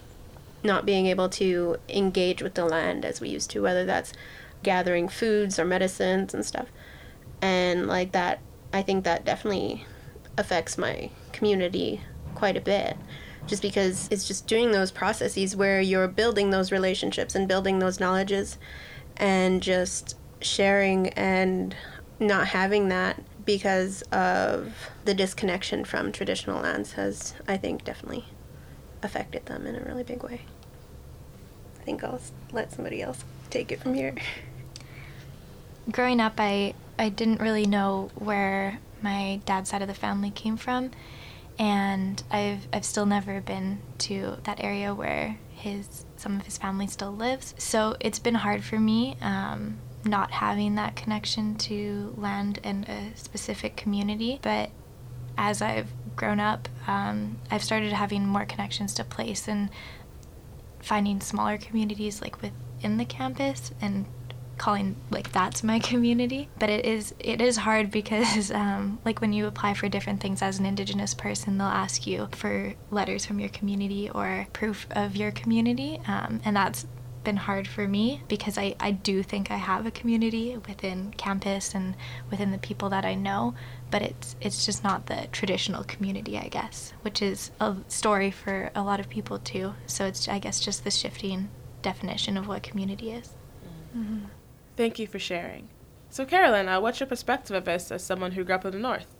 not 0.64 0.86
being 0.86 1.06
able 1.08 1.30
to 1.30 1.78
engage 1.88 2.42
with 2.42 2.56
the 2.56 2.66
land 2.66 3.06
as 3.06 3.22
we 3.22 3.30
used 3.30 3.50
to 3.52 3.62
whether 3.62 3.86
that's 3.86 4.14
gathering 4.64 5.08
foods 5.08 5.60
or 5.60 5.66
medicines 5.66 6.34
and 6.34 6.46
stuff. 6.46 6.68
And 7.42 7.88
like 7.88 8.12
that 8.14 8.40
i 8.74 8.82
think 8.82 9.04
that 9.04 9.26
definitely 9.26 9.86
affects 10.38 10.78
my 10.78 11.10
community 11.32 12.02
quite 12.36 12.58
a 12.58 12.62
bit 12.62 12.98
just 13.48 13.62
because 13.62 14.08
it's 14.12 14.28
just 14.28 14.48
doing 14.48 14.72
those 14.72 14.92
processes 14.92 15.56
where 15.56 15.82
you're 15.82 16.08
building 16.08 16.52
those 16.52 16.72
relationships 16.72 17.36
and 17.36 17.48
building 17.48 17.80
those 17.80 18.00
knowledges 18.00 18.58
and 19.18 19.62
just 19.62 20.16
sharing 20.42 21.10
and 21.10 21.76
not 22.20 22.48
having 22.48 22.90
that 22.90 23.22
because 23.46 24.04
of 24.12 24.74
the 25.06 25.14
disconnection 25.14 25.84
from 25.84 26.12
traditional 26.12 26.62
lands 26.62 26.94
has 26.94 27.34
i 27.48 27.58
think 27.58 27.84
definitely 27.84 28.26
affected 29.02 29.46
them 29.48 29.66
in 29.66 29.76
a 29.76 29.80
really 29.80 30.04
big 30.04 30.22
way. 30.24 30.42
I 31.80 31.84
think 31.84 32.04
i'll 32.04 32.22
let 32.52 32.72
somebody 32.72 33.02
else 33.02 33.24
take 33.50 33.72
it 33.72 33.82
from 33.82 33.94
here. 33.94 34.16
Growing 35.92 36.20
up 36.20 36.34
i 36.38 36.74
i 37.00 37.10
didn't 37.10 37.42
really 37.42 37.66
know 37.66 38.12
where 38.16 38.80
my 39.02 39.40
dad's 39.46 39.70
side 39.70 39.82
of 39.82 39.88
the 39.88 39.94
family 39.94 40.30
came 40.30 40.58
from 40.58 40.92
and 41.60 42.24
I've 42.32 42.68
I've 42.72 42.86
still 42.86 43.06
never 43.06 43.42
been 43.42 43.82
to 44.00 44.38
that 44.46 44.64
area 44.64 44.96
where 44.96 45.38
his 45.52 46.06
some 46.16 46.38
of 46.38 46.46
his 46.46 46.58
family 46.58 46.88
still 46.88 47.12
lives. 47.12 47.54
So 47.58 47.96
it's 48.00 48.18
been 48.20 48.36
hard 48.36 48.64
for 48.64 48.80
me 48.80 49.18
um, 49.22 49.78
not 50.06 50.32
having 50.32 50.76
that 50.76 50.96
connection 50.96 51.56
to 51.56 52.16
land 52.18 52.60
and 52.64 52.88
a 52.88 53.12
specific 53.16 53.76
community. 53.76 54.40
But 54.42 54.72
as 55.38 55.62
I've 55.62 55.90
grown 56.16 56.40
up, 56.40 56.70
um, 56.88 57.38
I've 57.52 57.64
started 57.64 57.92
having 57.92 58.26
more 58.26 58.46
connections 58.46 58.94
to 58.96 59.04
place 59.04 59.48
and 59.48 59.70
finding 60.80 61.20
smaller 61.20 61.58
communities 61.58 62.22
like 62.22 62.42
within 62.42 62.98
the 62.98 63.06
campus 63.06 63.72
and 63.82 64.06
calling 64.60 64.96
like 65.10 65.32
that's 65.32 65.64
my 65.64 65.80
community 65.92 66.48
but 66.60 66.70
it 66.70 66.86
is 66.86 67.14
it 67.20 67.42
is 67.42 67.58
hard 67.58 67.90
because 67.90 68.52
um, 68.62 69.00
like 69.06 69.22
when 69.22 69.34
you 69.34 69.48
apply 69.48 69.74
for 69.74 69.90
different 69.90 70.22
things 70.22 70.42
as 70.42 70.60
an 70.60 70.66
indigenous 70.66 71.14
person 71.14 71.58
they'll 71.58 71.68
ask 71.68 72.06
you 72.06 72.28
for 72.32 72.74
letters 72.92 73.26
from 73.26 73.40
your 73.40 73.50
community 73.50 74.10
or 74.10 74.46
proof 74.54 74.86
of 74.92 75.16
your 75.16 75.32
community 75.32 76.00
um, 76.08 76.40
and 76.46 76.56
that's 76.56 76.86
been 77.24 77.38
hard 77.38 77.68
for 77.68 77.88
me 77.88 78.24
because 78.28 78.58
I, 78.58 78.76
I 78.80 78.92
do 78.92 79.24
think 79.24 79.52
I 79.52 79.58
have 79.58 79.86
a 79.86 79.92
community 79.92 80.58
within 80.68 81.12
campus 81.18 81.76
and 81.76 81.96
within 82.32 82.52
the 82.52 82.58
people 82.58 82.90
that 82.90 83.06
I 83.06 83.16
know, 83.16 83.56
but 83.92 84.02
it's 84.02 84.36
it's 84.42 84.66
just 84.66 84.84
not 84.84 85.06
the 85.08 85.28
traditional 85.32 85.84
community, 85.84 86.38
I 86.38 86.48
guess, 86.48 86.94
which 87.02 87.22
is 87.22 87.52
a 87.60 87.76
story 87.88 88.32
for 88.32 88.72
a 88.74 88.82
lot 88.82 89.00
of 89.00 89.10
people 89.10 89.40
too. 89.40 89.74
So 89.86 90.06
it's 90.06 90.28
I 90.28 90.40
guess 90.40 90.60
just 90.60 90.84
the 90.84 90.92
shifting 90.92 91.50
definition 91.82 92.38
of 92.38 92.48
what 92.48 92.64
community 92.64 93.12
is. 93.12 93.30
Mm-hmm. 93.96 94.26
Thank 94.80 94.98
you 94.98 95.08
for 95.08 95.20
sharing. 95.20 95.68
So, 96.10 96.26
Carolyn, 96.26 96.70
uh, 96.70 96.80
what's 96.80 97.02
your 97.02 97.08
perspective 97.08 97.56
of 97.56 97.66
this 97.66 97.92
as 97.92 98.02
someone 98.02 98.32
who 98.32 98.46
grew 98.46 98.56
up 98.56 98.66
in 98.66 98.72
the 98.72 98.80
North? 98.80 99.14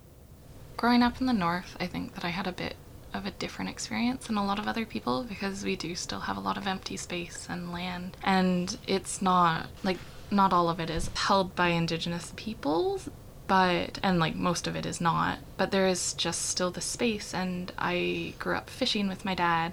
growing 0.80 1.02
up 1.02 1.20
in 1.20 1.26
the 1.26 1.32
north, 1.34 1.76
I 1.78 1.86
think 1.86 2.14
that 2.14 2.24
I 2.24 2.30
had 2.30 2.46
a 2.46 2.52
bit 2.52 2.74
of 3.12 3.26
a 3.26 3.32
different 3.32 3.70
experience 3.70 4.26
than 4.26 4.38
a 4.38 4.46
lot 4.46 4.58
of 4.58 4.66
other 4.66 4.86
people 4.86 5.24
because 5.24 5.62
we 5.62 5.76
do 5.76 5.94
still 5.94 6.20
have 6.20 6.38
a 6.38 6.40
lot 6.40 6.56
of 6.56 6.66
empty 6.66 6.96
space 6.96 7.48
and 7.50 7.70
land. 7.70 8.16
And 8.22 8.78
it's 8.86 9.20
not 9.20 9.66
like 9.84 9.98
not 10.30 10.54
all 10.54 10.70
of 10.70 10.80
it 10.80 10.88
is 10.88 11.10
held 11.14 11.54
by 11.54 11.68
indigenous 11.68 12.32
peoples, 12.34 13.10
but 13.50 13.98
and 14.00 14.20
like 14.20 14.36
most 14.36 14.68
of 14.68 14.76
it 14.76 14.86
is 14.86 15.00
not, 15.00 15.40
but 15.56 15.72
there 15.72 15.88
is 15.88 16.14
just 16.14 16.42
still 16.46 16.70
the 16.70 16.80
space 16.80 17.34
and 17.34 17.72
I 17.76 18.34
grew 18.38 18.54
up 18.54 18.70
fishing 18.70 19.08
with 19.08 19.24
my 19.24 19.34
dad 19.34 19.72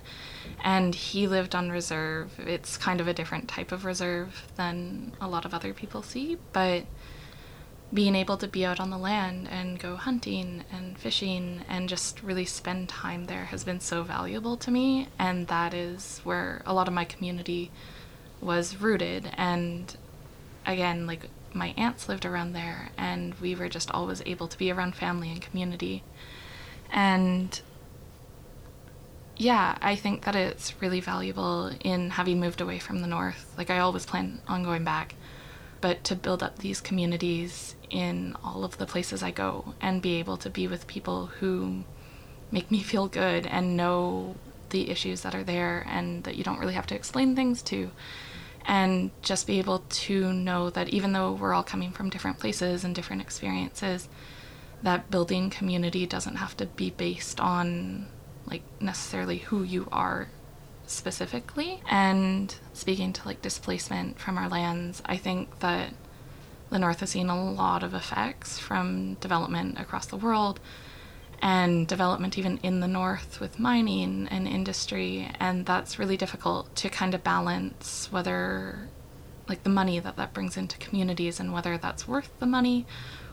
and 0.63 0.95
he 0.95 1.27
lived 1.27 1.53
on 1.53 1.69
reserve. 1.69 2.39
It's 2.39 2.75
kind 2.75 2.99
of 2.99 3.07
a 3.07 3.13
different 3.13 3.47
type 3.47 3.71
of 3.71 3.85
reserve 3.85 4.47
than 4.55 5.11
a 5.21 5.27
lot 5.27 5.45
of 5.45 5.53
other 5.53 5.75
people 5.75 6.01
see, 6.01 6.39
but 6.53 6.85
being 7.93 8.15
able 8.15 8.37
to 8.37 8.47
be 8.47 8.65
out 8.65 8.79
on 8.79 8.89
the 8.89 8.97
land 8.97 9.47
and 9.47 9.77
go 9.77 9.95
hunting 9.95 10.63
and 10.71 10.97
fishing 10.97 11.61
and 11.69 11.87
just 11.87 12.23
really 12.23 12.45
spend 12.45 12.89
time 12.89 13.27
there 13.27 13.45
has 13.45 13.63
been 13.63 13.79
so 13.79 14.01
valuable 14.01 14.57
to 14.57 14.71
me 14.71 15.07
and 15.19 15.45
that 15.49 15.75
is 15.75 16.19
where 16.23 16.63
a 16.65 16.73
lot 16.73 16.87
of 16.87 16.95
my 16.95 17.05
community 17.05 17.69
was 18.41 18.81
rooted 18.81 19.29
and 19.37 19.97
again 20.65 21.05
like 21.05 21.29
my 21.53 21.73
aunts 21.77 22.09
lived 22.09 22.25
around 22.25 22.53
there 22.53 22.89
and 22.97 23.33
we 23.35 23.55
were 23.55 23.69
just 23.69 23.91
always 23.91 24.21
able 24.25 24.47
to 24.47 24.57
be 24.57 24.71
around 24.71 24.95
family 24.95 25.31
and 25.31 25.41
community 25.41 26.03
and 26.91 27.61
yeah 29.35 29.77
i 29.81 29.95
think 29.95 30.23
that 30.23 30.35
it's 30.35 30.81
really 30.81 30.99
valuable 30.99 31.71
in 31.81 32.09
having 32.11 32.39
moved 32.39 32.61
away 32.61 32.79
from 32.79 33.01
the 33.01 33.07
north 33.07 33.53
like 33.57 33.69
i 33.69 33.79
always 33.79 34.05
plan 34.05 34.39
on 34.47 34.63
going 34.63 34.83
back 34.83 35.15
but 35.81 36.03
to 36.03 36.15
build 36.15 36.41
up 36.41 36.59
these 36.59 36.81
communities 36.81 37.75
in 37.89 38.35
all 38.43 38.63
of 38.63 38.77
the 38.77 38.85
places 38.85 39.23
I 39.23 39.31
go 39.31 39.73
and 39.81 40.01
be 40.01 40.15
able 40.15 40.37
to 40.37 40.49
be 40.49 40.67
with 40.67 40.87
people 40.87 41.27
who 41.27 41.83
make 42.51 42.71
me 42.71 42.81
feel 42.81 43.07
good 43.07 43.45
and 43.45 43.77
know 43.77 44.35
the 44.69 44.89
issues 44.89 45.21
that 45.21 45.35
are 45.35 45.43
there 45.43 45.85
and 45.89 46.23
that 46.23 46.35
you 46.35 46.43
don't 46.43 46.59
really 46.59 46.73
have 46.73 46.87
to 46.87 46.95
explain 46.95 47.35
things 47.35 47.61
to. 47.63 47.91
And 48.67 49.11
just 49.21 49.47
be 49.47 49.59
able 49.59 49.79
to 49.79 50.33
know 50.33 50.69
that 50.69 50.89
even 50.89 51.13
though 51.13 51.31
we're 51.31 51.53
all 51.53 51.63
coming 51.63 51.91
from 51.91 52.09
different 52.09 52.37
places 52.37 52.83
and 52.83 52.93
different 52.93 53.21
experiences, 53.21 54.09
that 54.83 55.09
building 55.09 55.49
community 55.49 56.05
doesn't 56.05 56.35
have 56.35 56.55
to 56.57 56.65
be 56.65 56.89
based 56.91 57.39
on 57.39 58.07
like 58.45 58.61
necessarily 58.81 59.37
who 59.37 59.63
you 59.63 59.87
are 59.91 60.27
specifically. 60.85 61.81
And 61.89 62.53
speaking 62.73 63.13
to 63.13 63.25
like 63.25 63.41
displacement 63.41 64.19
from 64.19 64.37
our 64.37 64.49
lands, 64.49 65.01
I 65.05 65.17
think 65.17 65.59
that 65.59 65.93
the 66.69 66.79
North 66.79 66.99
has 66.99 67.11
seen 67.11 67.29
a 67.29 67.51
lot 67.51 67.83
of 67.83 67.93
effects 67.93 68.59
from 68.59 69.15
development 69.15 69.79
across 69.79 70.05
the 70.05 70.17
world 70.17 70.59
and 71.41 71.87
development 71.87 72.37
even 72.37 72.59
in 72.63 72.79
the 72.79 72.87
North 72.87 73.39
with 73.39 73.59
mining 73.59 74.27
and 74.29 74.47
industry. 74.47 75.29
And 75.39 75.65
that's 75.65 75.99
really 75.99 76.17
difficult 76.17 76.75
to 76.77 76.89
kind 76.89 77.13
of 77.13 77.23
balance 77.23 78.11
whether, 78.11 78.89
like, 79.47 79.63
the 79.63 79.69
money 79.69 79.99
that 79.99 80.15
that 80.17 80.33
brings 80.33 80.57
into 80.57 80.77
communities 80.77 81.39
and 81.39 81.53
whether 81.53 81.77
that's 81.77 82.07
worth 82.07 82.31
the 82.39 82.45
money 82.45 82.85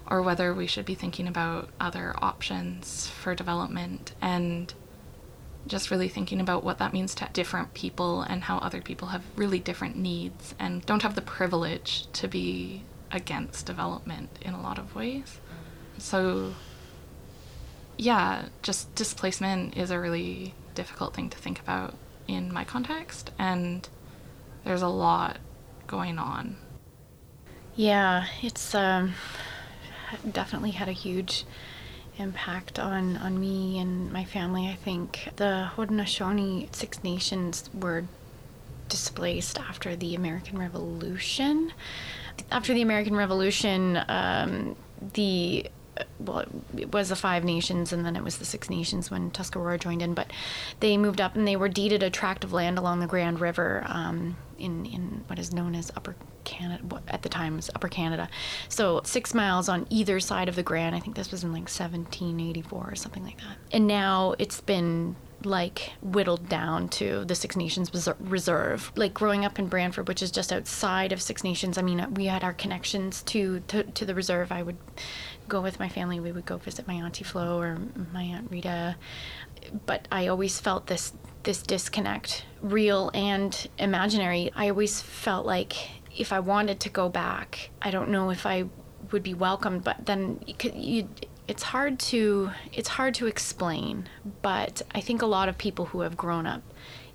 or 0.06 0.20
whether 0.20 0.52
we 0.52 0.66
should 0.66 0.84
be 0.84 0.94
thinking 0.94 1.26
about 1.26 1.70
other 1.80 2.14
options 2.18 3.08
for 3.08 3.34
development. 3.34 4.14
And 4.20 4.72
just 5.66 5.90
really 5.90 6.08
thinking 6.08 6.40
about 6.40 6.62
what 6.62 6.78
that 6.78 6.92
means 6.92 7.14
to 7.14 7.28
different 7.32 7.72
people 7.74 8.22
and 8.22 8.44
how 8.44 8.58
other 8.58 8.82
people 8.82 9.08
have 9.08 9.22
really 9.36 9.58
different 9.58 9.96
needs 9.96 10.54
and 10.58 10.84
don't 10.84 11.02
have 11.02 11.14
the 11.14 11.22
privilege 11.22 12.06
to 12.12 12.28
be 12.28 12.82
against 13.10 13.64
development 13.64 14.28
in 14.42 14.52
a 14.52 14.60
lot 14.60 14.78
of 14.78 14.94
ways. 14.94 15.40
So, 15.98 16.52
yeah, 17.96 18.46
just 18.62 18.94
displacement 18.94 19.76
is 19.76 19.90
a 19.90 19.98
really 19.98 20.54
difficult 20.74 21.14
thing 21.14 21.30
to 21.30 21.38
think 21.38 21.60
about 21.60 21.94
in 22.26 22.52
my 22.52 22.64
context, 22.64 23.30
and 23.38 23.88
there's 24.64 24.82
a 24.82 24.88
lot 24.88 25.38
going 25.86 26.18
on. 26.18 26.56
Yeah, 27.76 28.26
it's 28.42 28.74
um, 28.74 29.14
definitely 30.30 30.70
had 30.72 30.88
a 30.88 30.92
huge 30.92 31.44
impact 32.18 32.78
on, 32.78 33.16
on 33.16 33.40
me 33.40 33.78
and 33.78 34.12
my 34.12 34.24
family. 34.24 34.68
I 34.68 34.76
think 34.76 35.28
the 35.36 35.70
Haudenosaunee 35.74 36.74
Six 36.74 37.02
Nations 37.02 37.68
were 37.74 38.04
displaced 38.88 39.58
after 39.58 39.96
the 39.96 40.14
American 40.14 40.58
Revolution. 40.58 41.72
After 42.50 42.74
the 42.74 42.82
American 42.82 43.16
Revolution, 43.16 44.00
um, 44.08 44.76
the 45.14 45.66
well, 46.18 46.44
it 46.76 46.92
was 46.92 47.08
the 47.08 47.16
Five 47.16 47.44
Nations 47.44 47.92
and 47.92 48.04
then 48.04 48.16
it 48.16 48.24
was 48.24 48.38
the 48.38 48.44
Six 48.44 48.70
Nations 48.70 49.10
when 49.10 49.30
Tuscarora 49.30 49.78
joined 49.78 50.02
in, 50.02 50.14
but 50.14 50.32
they 50.80 50.96
moved 50.96 51.20
up 51.20 51.34
and 51.36 51.46
they 51.46 51.56
were 51.56 51.68
deeded 51.68 52.02
a 52.02 52.10
tract 52.10 52.44
of 52.44 52.52
land 52.52 52.78
along 52.78 53.00
the 53.00 53.06
Grand 53.06 53.40
River 53.40 53.84
um, 53.86 54.36
in, 54.58 54.86
in 54.86 55.24
what 55.26 55.38
is 55.38 55.52
known 55.52 55.74
as 55.74 55.90
Upper 55.96 56.16
Canada, 56.44 57.02
at 57.08 57.22
the 57.22 57.28
time 57.28 57.56
was 57.56 57.70
Upper 57.74 57.88
Canada. 57.88 58.28
So 58.68 59.00
six 59.04 59.34
miles 59.34 59.68
on 59.68 59.86
either 59.90 60.20
side 60.20 60.48
of 60.48 60.56
the 60.56 60.62
Grand. 60.62 60.94
I 60.94 61.00
think 61.00 61.16
this 61.16 61.30
was 61.30 61.44
in 61.44 61.50
like 61.50 61.62
1784 61.62 62.90
or 62.90 62.94
something 62.94 63.24
like 63.24 63.38
that. 63.38 63.56
And 63.72 63.86
now 63.86 64.34
it's 64.38 64.60
been 64.60 65.16
like 65.44 65.92
whittled 66.02 66.48
down 66.48 66.88
to 66.88 67.24
the 67.24 67.34
Six 67.34 67.56
Nations 67.56 67.90
Reserve. 68.20 68.92
Like 68.96 69.14
growing 69.14 69.44
up 69.44 69.58
in 69.58 69.68
Brantford, 69.68 70.08
which 70.08 70.22
is 70.22 70.30
just 70.30 70.52
outside 70.52 71.12
of 71.12 71.22
Six 71.22 71.44
Nations, 71.44 71.78
I 71.78 71.82
mean, 71.82 72.00
uh, 72.00 72.08
we 72.10 72.26
had 72.26 72.44
our 72.44 72.52
connections 72.52 73.22
to, 73.24 73.60
to, 73.68 73.84
to 73.84 74.04
the 74.04 74.14
reserve. 74.14 74.52
I 74.52 74.62
would 74.62 74.76
go 75.48 75.60
with 75.60 75.78
my 75.78 75.88
family. 75.88 76.20
We 76.20 76.32
would 76.32 76.46
go 76.46 76.56
visit 76.56 76.86
my 76.86 76.94
auntie 76.94 77.24
Flo 77.24 77.58
or 77.58 77.78
my 78.12 78.22
aunt 78.22 78.50
Rita. 78.50 78.96
But 79.86 80.08
I 80.10 80.26
always 80.26 80.60
felt 80.60 80.86
this 80.86 81.12
this 81.44 81.62
disconnect, 81.62 82.46
real 82.62 83.10
and 83.12 83.68
imaginary. 83.78 84.50
I 84.56 84.70
always 84.70 85.00
felt 85.00 85.44
like 85.46 85.74
if 86.16 86.32
I 86.32 86.40
wanted 86.40 86.80
to 86.80 86.88
go 86.88 87.08
back, 87.08 87.70
I 87.82 87.90
don't 87.90 88.08
know 88.08 88.30
if 88.30 88.46
I 88.46 88.64
would 89.12 89.22
be 89.22 89.34
welcomed. 89.34 89.84
But 89.84 90.06
then 90.06 90.40
you, 90.46 91.08
it's 91.46 91.62
hard 91.62 91.98
to 91.98 92.50
it's 92.72 92.88
hard 92.88 93.14
to 93.14 93.26
explain. 93.26 94.08
But 94.42 94.82
I 94.94 95.00
think 95.00 95.22
a 95.22 95.26
lot 95.26 95.48
of 95.48 95.58
people 95.58 95.86
who 95.86 96.00
have 96.00 96.16
grown 96.16 96.46
up 96.46 96.62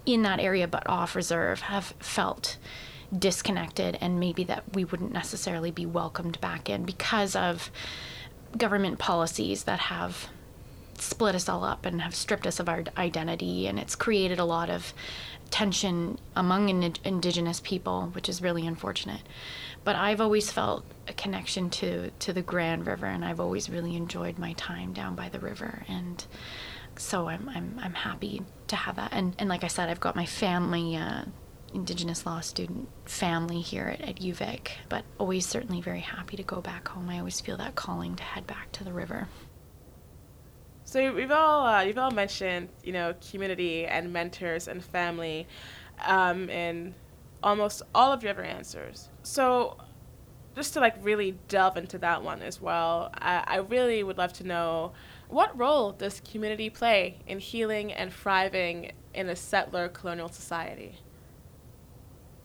in 0.05 0.23
that 0.23 0.39
area 0.39 0.67
but 0.67 0.87
off 0.87 1.15
reserve 1.15 1.61
have 1.61 1.93
felt 1.99 2.57
disconnected 3.17 3.97
and 4.01 4.19
maybe 4.19 4.43
that 4.43 4.63
we 4.75 4.85
wouldn't 4.85 5.11
necessarily 5.11 5.71
be 5.71 5.85
welcomed 5.85 6.39
back 6.41 6.69
in 6.69 6.83
because 6.83 7.35
of 7.35 7.71
government 8.57 8.99
policies 8.99 9.63
that 9.63 9.79
have 9.79 10.29
split 10.95 11.33
us 11.33 11.49
all 11.49 11.63
up 11.63 11.85
and 11.85 12.01
have 12.01 12.13
stripped 12.13 12.45
us 12.45 12.59
of 12.59 12.69
our 12.69 12.83
identity 12.97 13.67
and 13.67 13.79
it's 13.79 13.95
created 13.95 14.37
a 14.37 14.45
lot 14.45 14.69
of 14.69 14.93
tension 15.49 16.19
among 16.35 16.69
in- 16.69 16.93
indigenous 17.03 17.59
people 17.61 18.09
which 18.13 18.29
is 18.29 18.41
really 18.41 18.67
unfortunate 18.67 19.21
but 19.83 19.95
i've 19.95 20.21
always 20.21 20.51
felt 20.51 20.85
a 21.07 21.13
connection 21.13 21.69
to 21.69 22.11
to 22.19 22.33
the 22.33 22.41
grand 22.41 22.85
river 22.85 23.05
and 23.05 23.23
i've 23.25 23.39
always 23.39 23.69
really 23.69 23.95
enjoyed 23.95 24.37
my 24.37 24.53
time 24.53 24.93
down 24.93 25.15
by 25.15 25.29
the 25.29 25.39
river 25.39 25.83
and 25.87 26.25
so 26.95 27.27
i'm 27.27 27.49
i'm, 27.49 27.79
I'm 27.81 27.93
happy 27.93 28.41
to 28.67 28.75
have 28.75 28.95
that 28.97 29.13
and 29.13 29.35
and 29.39 29.49
like 29.49 29.63
i 29.63 29.67
said 29.67 29.89
i've 29.89 29.99
got 29.99 30.15
my 30.15 30.25
family 30.25 30.95
uh, 30.95 31.23
Indigenous 31.73 32.25
law 32.25 32.39
student 32.39 32.89
family 33.05 33.61
here 33.61 33.85
at, 33.85 34.01
at 34.01 34.15
UVic, 34.15 34.69
but 34.87 35.03
always 35.17 35.45
certainly 35.45 35.81
very 35.81 35.99
happy 35.99 36.35
to 36.37 36.43
go 36.43 36.61
back 36.61 36.87
home. 36.87 37.09
I 37.09 37.19
always 37.19 37.39
feel 37.39 37.57
that 37.57 37.75
calling 37.75 38.15
to 38.15 38.23
head 38.23 38.47
back 38.47 38.71
to 38.73 38.83
the 38.83 38.93
river. 38.93 39.27
So 40.83 41.13
we've 41.13 41.31
all 41.31 41.65
uh, 41.65 41.81
you've 41.81 41.99
all 41.99 42.11
mentioned 42.11 42.69
you 42.83 42.93
know 42.93 43.13
community 43.29 43.85
and 43.85 44.11
mentors 44.11 44.67
and 44.67 44.83
family, 44.83 45.47
um, 46.05 46.49
in 46.49 46.95
almost 47.43 47.83
all 47.93 48.11
of 48.11 48.23
your 48.23 48.31
other 48.31 48.43
answers. 48.43 49.08
So 49.23 49.77
just 50.55 50.73
to 50.73 50.79
like 50.79 50.95
really 51.01 51.37
delve 51.47 51.77
into 51.77 51.97
that 51.99 52.23
one 52.23 52.41
as 52.41 52.61
well, 52.61 53.11
I, 53.13 53.43
I 53.45 53.57
really 53.57 54.03
would 54.03 54.17
love 54.17 54.33
to 54.33 54.43
know 54.43 54.93
what 55.27 55.57
role 55.57 55.91
does 55.91 56.21
community 56.21 56.69
play 56.69 57.19
in 57.27 57.39
healing 57.39 57.93
and 57.93 58.11
thriving 58.11 58.91
in 59.13 59.29
a 59.29 59.35
settler 59.35 59.87
colonial 59.87 60.29
society. 60.29 60.95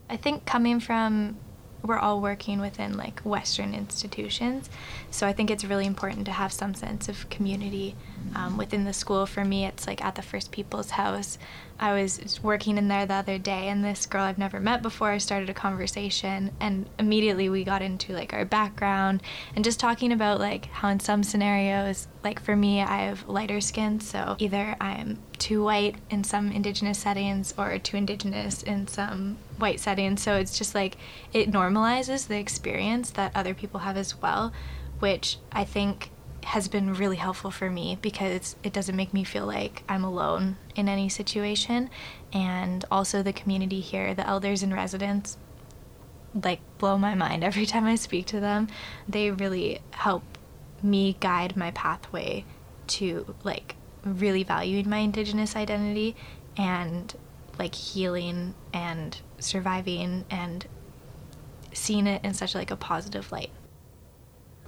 I 0.08 0.16
think 0.16 0.44
coming 0.44 0.80
from 0.80 1.38
we're 1.84 1.98
all 1.98 2.20
working 2.20 2.60
within 2.60 2.96
like 2.96 3.20
Western 3.20 3.74
institutions. 3.74 4.70
So 5.10 5.26
I 5.26 5.32
think 5.32 5.50
it's 5.50 5.64
really 5.64 5.86
important 5.86 6.24
to 6.26 6.32
have 6.32 6.52
some 6.52 6.74
sense 6.74 7.08
of 7.08 7.28
community 7.28 7.94
um, 8.34 8.56
within 8.56 8.84
the 8.84 8.92
school. 8.92 9.26
For 9.26 9.44
me, 9.44 9.66
it's 9.66 9.86
like 9.86 10.02
at 10.02 10.14
the 10.14 10.22
First 10.22 10.50
People's 10.50 10.90
House. 10.90 11.38
I 11.78 11.92
was 12.00 12.40
working 12.42 12.78
in 12.78 12.88
there 12.88 13.04
the 13.04 13.14
other 13.14 13.38
day, 13.38 13.68
and 13.68 13.84
this 13.84 14.06
girl 14.06 14.22
I've 14.22 14.38
never 14.38 14.60
met 14.60 14.82
before 14.82 15.18
started 15.18 15.50
a 15.50 15.54
conversation, 15.54 16.52
and 16.60 16.88
immediately 16.98 17.48
we 17.48 17.64
got 17.64 17.82
into 17.82 18.12
like 18.12 18.32
our 18.32 18.44
background 18.44 19.22
and 19.54 19.64
just 19.64 19.80
talking 19.80 20.12
about 20.12 20.38
like 20.38 20.66
how 20.66 20.88
in 20.88 21.00
some 21.00 21.22
scenarios, 21.22 22.06
like 22.22 22.40
for 22.40 22.54
me, 22.54 22.80
I 22.80 23.02
have 23.02 23.28
lighter 23.28 23.60
skin, 23.60 24.00
so 24.00 24.36
either 24.38 24.76
I 24.80 24.92
am 24.94 25.18
too 25.38 25.64
white 25.64 25.96
in 26.10 26.24
some 26.24 26.52
indigenous 26.52 26.98
settings 26.98 27.52
or 27.58 27.78
too 27.78 27.96
indigenous 27.96 28.62
in 28.62 28.86
some 28.86 29.36
white 29.58 29.80
settings. 29.80 30.22
So 30.22 30.36
it's 30.36 30.56
just 30.56 30.74
like 30.74 30.96
it 31.32 31.50
normalizes 31.50 32.28
the 32.28 32.38
experience 32.38 33.10
that 33.10 33.32
other 33.34 33.52
people 33.52 33.80
have 33.80 33.96
as 33.96 34.20
well, 34.20 34.52
which 35.00 35.38
I 35.52 35.64
think 35.64 36.10
has 36.44 36.68
been 36.68 36.94
really 36.94 37.16
helpful 37.16 37.50
for 37.50 37.70
me 37.70 37.98
because 38.00 38.56
it 38.62 38.72
doesn't 38.72 38.96
make 38.96 39.12
me 39.12 39.24
feel 39.24 39.46
like 39.46 39.82
I'm 39.88 40.04
alone 40.04 40.56
in 40.74 40.88
any 40.88 41.08
situation. 41.08 41.90
And 42.32 42.84
also, 42.90 43.22
the 43.22 43.32
community 43.32 43.80
here, 43.80 44.14
the 44.14 44.26
elders 44.26 44.62
and 44.62 44.72
residents, 44.72 45.36
like 46.42 46.60
blow 46.78 46.98
my 46.98 47.14
mind 47.14 47.44
every 47.50 47.66
time 47.66 47.84
I 47.84 47.94
speak 47.96 48.26
to 48.26 48.40
them. 48.40 48.68
They 49.08 49.30
really 49.30 49.80
help 49.92 50.22
me 50.82 51.16
guide 51.20 51.56
my 51.56 51.70
pathway 51.70 52.44
to 52.86 53.34
like 53.42 53.76
really 54.04 54.42
valuing 54.42 54.88
my 54.88 54.98
indigenous 54.98 55.56
identity 55.56 56.14
and 56.56 57.14
like 57.58 57.74
healing 57.74 58.54
and 58.72 59.18
surviving 59.38 60.24
and 60.30 60.66
seeing 61.72 62.06
it 62.06 62.22
in 62.24 62.34
such 62.34 62.54
like 62.54 62.70
a 62.70 62.76
positive 62.76 63.32
light. 63.32 63.50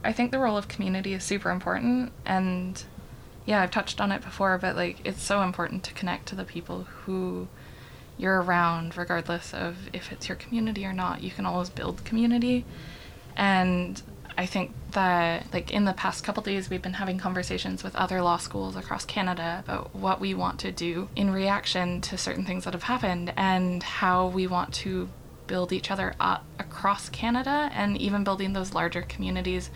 I 0.06 0.12
think 0.12 0.30
the 0.30 0.38
role 0.38 0.56
of 0.56 0.68
community 0.68 1.14
is 1.14 1.24
super 1.24 1.50
important 1.50 2.12
and 2.24 2.82
yeah, 3.44 3.62
I've 3.62 3.70
touched 3.70 4.00
on 4.00 4.12
it 4.12 4.22
before, 4.22 4.56
but 4.58 4.76
like 4.76 4.98
it's 5.04 5.22
so 5.22 5.42
important 5.42 5.82
to 5.84 5.94
connect 5.94 6.26
to 6.28 6.34
the 6.34 6.44
people 6.44 6.84
who 6.84 7.48
you're 8.18 8.40
around 8.40 8.96
regardless 8.96 9.52
of 9.52 9.76
if 9.92 10.12
it's 10.12 10.28
your 10.28 10.36
community 10.36 10.84
or 10.84 10.92
not. 10.92 11.22
You 11.22 11.30
can 11.30 11.44
always 11.44 11.70
build 11.70 12.04
community. 12.04 12.64
And 13.36 14.00
I 14.38 14.46
think 14.46 14.72
that 14.92 15.52
like 15.52 15.70
in 15.70 15.84
the 15.84 15.92
past 15.92 16.22
couple 16.22 16.42
days 16.42 16.70
we've 16.70 16.82
been 16.82 16.94
having 16.94 17.18
conversations 17.18 17.82
with 17.82 17.96
other 17.96 18.22
law 18.22 18.36
schools 18.36 18.76
across 18.76 19.04
Canada 19.04 19.62
about 19.64 19.94
what 19.94 20.20
we 20.20 20.34
want 20.34 20.60
to 20.60 20.70
do 20.70 21.08
in 21.16 21.30
reaction 21.30 22.00
to 22.02 22.16
certain 22.16 22.44
things 22.44 22.64
that 22.64 22.74
have 22.74 22.84
happened 22.84 23.32
and 23.36 23.82
how 23.82 24.28
we 24.28 24.46
want 24.46 24.72
to 24.74 25.08
build 25.46 25.72
each 25.72 25.90
other 25.90 26.14
up 26.18 26.44
across 26.58 27.08
Canada 27.08 27.70
and 27.72 27.96
even 27.98 28.24
building 28.24 28.52
those 28.52 28.74
larger 28.74 29.02
communities 29.02 29.70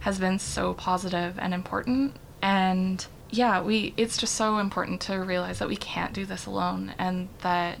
has 0.00 0.18
been 0.18 0.38
so 0.38 0.74
positive 0.74 1.38
and 1.38 1.54
important. 1.54 2.16
And 2.42 3.06
yeah 3.34 3.60
we 3.60 3.92
it's 3.96 4.16
just 4.16 4.34
so 4.34 4.58
important 4.58 5.00
to 5.00 5.16
realize 5.16 5.58
that 5.58 5.68
we 5.68 5.76
can't 5.76 6.12
do 6.12 6.24
this 6.24 6.46
alone 6.46 6.94
and 6.98 7.28
that 7.40 7.78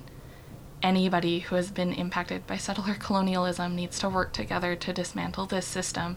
anybody 0.82 1.40
who 1.40 1.54
has 1.54 1.70
been 1.70 1.92
impacted 1.92 2.46
by 2.46 2.56
settler 2.56 2.94
colonialism 2.98 3.76
needs 3.76 3.98
to 3.98 4.08
work 4.08 4.32
together 4.32 4.74
to 4.74 4.92
dismantle 4.92 5.46
this 5.46 5.66
system 5.66 6.16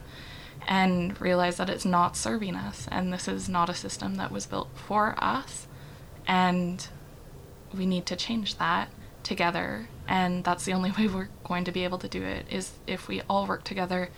and 0.67 1.19
realize 1.21 1.57
that 1.57 1.69
it's 1.69 1.85
not 1.85 2.17
serving 2.17 2.55
us 2.55 2.87
and 2.91 3.13
this 3.13 3.27
is 3.27 3.47
not 3.47 3.69
a 3.69 3.73
system 3.73 4.15
that 4.15 4.31
was 4.31 4.47
built 4.47 4.69
for 4.75 5.15
us 5.17 5.67
and 6.27 6.87
we 7.75 7.85
need 7.85 8.05
to 8.05 8.15
change 8.15 8.57
that 8.57 8.89
together 9.27 9.87
and 10.07 10.43
that's 10.43 10.65
the 10.65 10.73
only 10.73 10.91
way 10.97 11.07
we're 11.07 11.29
going 11.43 11.65
to 11.65 11.71
be 11.71 11.83
able 11.83 11.97
to 11.97 12.07
do 12.07 12.23
it 12.23 12.45
is 12.49 12.71
if 12.87 13.07
we 13.07 13.21
all 13.29 13.45
work 13.45 13.63
together 13.63 14.09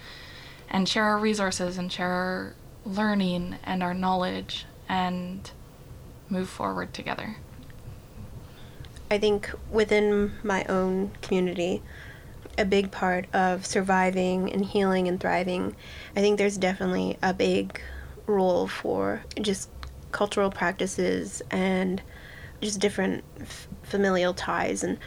and 0.69 0.87
share 0.87 1.05
our 1.05 1.17
resources 1.17 1.77
and 1.77 1.91
share 1.91 2.07
our 2.07 2.55
learning 2.85 3.55
and 3.63 3.81
our 3.81 3.93
knowledge 3.93 4.65
and 4.87 5.51
move 6.29 6.47
forward 6.47 6.93
together. 6.93 7.37
I 9.11 9.17
think 9.17 9.51
within 9.71 10.33
my 10.43 10.63
own 10.65 11.11
community, 11.23 11.81
a 12.59 12.65
big 12.65 12.91
part 12.91 13.25
of 13.33 13.65
surviving 13.65 14.53
and 14.53 14.63
healing 14.63 15.07
and 15.07 15.19
thriving, 15.19 15.75
I 16.15 16.19
think 16.19 16.37
there's 16.37 16.57
definitely 16.57 17.17
a 17.23 17.33
big 17.33 17.81
role 18.27 18.67
for 18.67 19.23
just 19.41 19.69
cultural 20.11 20.51
practices 20.51 21.41
and 21.49 22.01
just 22.61 22.79
different 22.79 23.23
f- 23.41 23.67
familial 23.83 24.33
ties. 24.33 24.83
And 24.83 24.97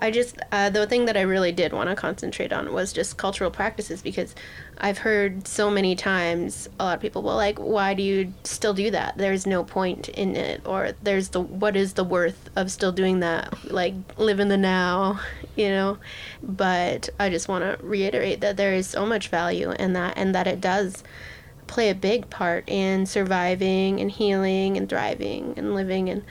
I 0.00 0.10
just 0.10 0.38
uh, 0.52 0.70
the 0.70 0.86
thing 0.86 1.06
that 1.06 1.16
I 1.16 1.22
really 1.22 1.52
did 1.52 1.72
want 1.72 1.88
to 1.88 1.96
concentrate 1.96 2.52
on 2.52 2.72
was 2.72 2.92
just 2.92 3.16
cultural 3.16 3.50
practices 3.50 4.00
because 4.00 4.34
I've 4.78 4.98
heard 4.98 5.48
so 5.48 5.70
many 5.70 5.96
times 5.96 6.68
a 6.78 6.84
lot 6.84 6.94
of 6.94 7.00
people 7.00 7.22
well 7.22 7.36
like 7.36 7.58
why 7.58 7.94
do 7.94 8.02
you 8.02 8.32
still 8.44 8.74
do 8.74 8.90
that? 8.92 9.18
There's 9.18 9.46
no 9.46 9.64
point 9.64 10.08
in 10.10 10.36
it 10.36 10.62
or 10.64 10.92
there's 11.02 11.30
the 11.30 11.40
what 11.40 11.76
is 11.76 11.94
the 11.94 12.04
worth 12.04 12.48
of 12.54 12.70
still 12.70 12.92
doing 12.92 13.20
that? 13.20 13.72
Like 13.72 13.94
live 14.16 14.40
in 14.40 14.48
the 14.48 14.56
now 14.56 15.20
you 15.56 15.68
know? 15.68 15.98
But 16.42 17.08
I 17.18 17.28
just 17.30 17.48
want 17.48 17.64
to 17.64 17.84
reiterate 17.84 18.40
that 18.40 18.56
there 18.56 18.74
is 18.74 18.88
so 18.88 19.04
much 19.04 19.28
value 19.28 19.72
in 19.72 19.94
that 19.94 20.14
and 20.16 20.34
that 20.34 20.46
it 20.46 20.60
does 20.60 21.02
play 21.66 21.90
a 21.90 21.94
big 21.94 22.30
part 22.30 22.68
in 22.68 23.04
surviving 23.06 24.00
and 24.00 24.10
healing 24.10 24.76
and 24.76 24.88
thriving 24.88 25.54
and 25.56 25.74
living 25.74 26.08
and 26.08 26.24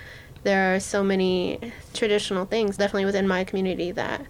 there 0.47 0.73
are 0.73 0.79
so 0.79 1.03
many 1.03 1.59
traditional 1.93 2.45
things, 2.45 2.77
definitely 2.77 3.03
within 3.03 3.27
my 3.27 3.43
community, 3.43 3.91
that 3.91 4.25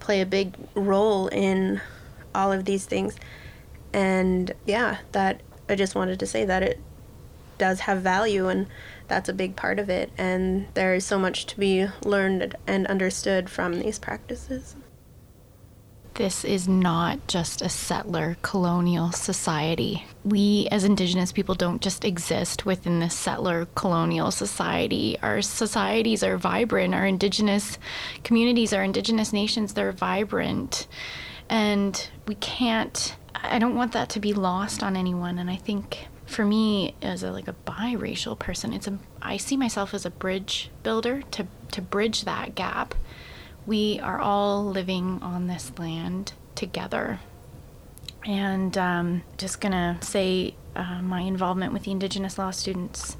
play 0.00 0.20
a 0.20 0.26
big 0.26 0.54
role 0.74 1.28
in 1.28 1.80
all 2.34 2.52
of 2.52 2.66
these 2.66 2.84
things. 2.84 3.16
And 3.94 4.52
yeah, 4.66 4.98
that 5.12 5.40
I 5.70 5.74
just 5.74 5.94
wanted 5.94 6.20
to 6.20 6.26
say 6.26 6.44
that 6.44 6.62
it 6.62 6.78
does 7.56 7.80
have 7.80 8.02
value 8.02 8.48
and 8.48 8.66
that's 9.08 9.30
a 9.30 9.32
big 9.32 9.56
part 9.56 9.78
of 9.78 9.88
it. 9.88 10.12
And 10.18 10.66
there 10.74 10.94
is 10.94 11.06
so 11.06 11.18
much 11.18 11.46
to 11.46 11.58
be 11.58 11.86
learned 12.04 12.54
and 12.66 12.86
understood 12.86 13.48
from 13.48 13.80
these 13.80 13.98
practices 13.98 14.76
this 16.14 16.44
is 16.44 16.68
not 16.68 17.26
just 17.26 17.62
a 17.62 17.68
settler 17.68 18.36
colonial 18.42 19.12
society. 19.12 20.04
We, 20.24 20.68
as 20.70 20.84
Indigenous 20.84 21.32
people, 21.32 21.54
don't 21.54 21.82
just 21.82 22.04
exist 22.04 22.66
within 22.66 23.00
this 23.00 23.14
settler 23.14 23.66
colonial 23.74 24.30
society. 24.30 25.18
Our 25.22 25.42
societies 25.42 26.22
are 26.22 26.36
vibrant, 26.36 26.94
our 26.94 27.06
Indigenous 27.06 27.78
communities, 28.24 28.72
our 28.72 28.82
Indigenous 28.82 29.32
nations, 29.32 29.74
they're 29.74 29.92
vibrant. 29.92 30.86
And 31.48 32.08
we 32.26 32.34
can't, 32.36 33.16
I 33.34 33.58
don't 33.58 33.76
want 33.76 33.92
that 33.92 34.10
to 34.10 34.20
be 34.20 34.32
lost 34.32 34.82
on 34.82 34.96
anyone. 34.96 35.38
And 35.38 35.50
I 35.50 35.56
think 35.56 36.08
for 36.26 36.44
me 36.44 36.94
as 37.02 37.22
a 37.22 37.30
like 37.30 37.48
a 37.48 37.54
biracial 37.66 38.38
person 38.38 38.72
it's 38.72 38.86
a 38.86 38.98
i 39.20 39.36
see 39.36 39.56
myself 39.56 39.92
as 39.92 40.06
a 40.06 40.10
bridge 40.10 40.70
builder 40.82 41.20
to 41.30 41.46
to 41.70 41.82
bridge 41.82 42.24
that 42.24 42.54
gap 42.54 42.94
we 43.66 44.00
are 44.00 44.20
all 44.20 44.64
living 44.64 45.20
on 45.22 45.46
this 45.46 45.72
land 45.78 46.32
together. 46.54 47.20
And 48.24 48.76
um, 48.78 49.22
just 49.36 49.60
gonna 49.60 49.98
say 50.00 50.54
uh, 50.76 51.00
my 51.02 51.20
involvement 51.20 51.72
with 51.72 51.84
the 51.84 51.90
Indigenous 51.90 52.38
Law 52.38 52.50
Students 52.50 53.16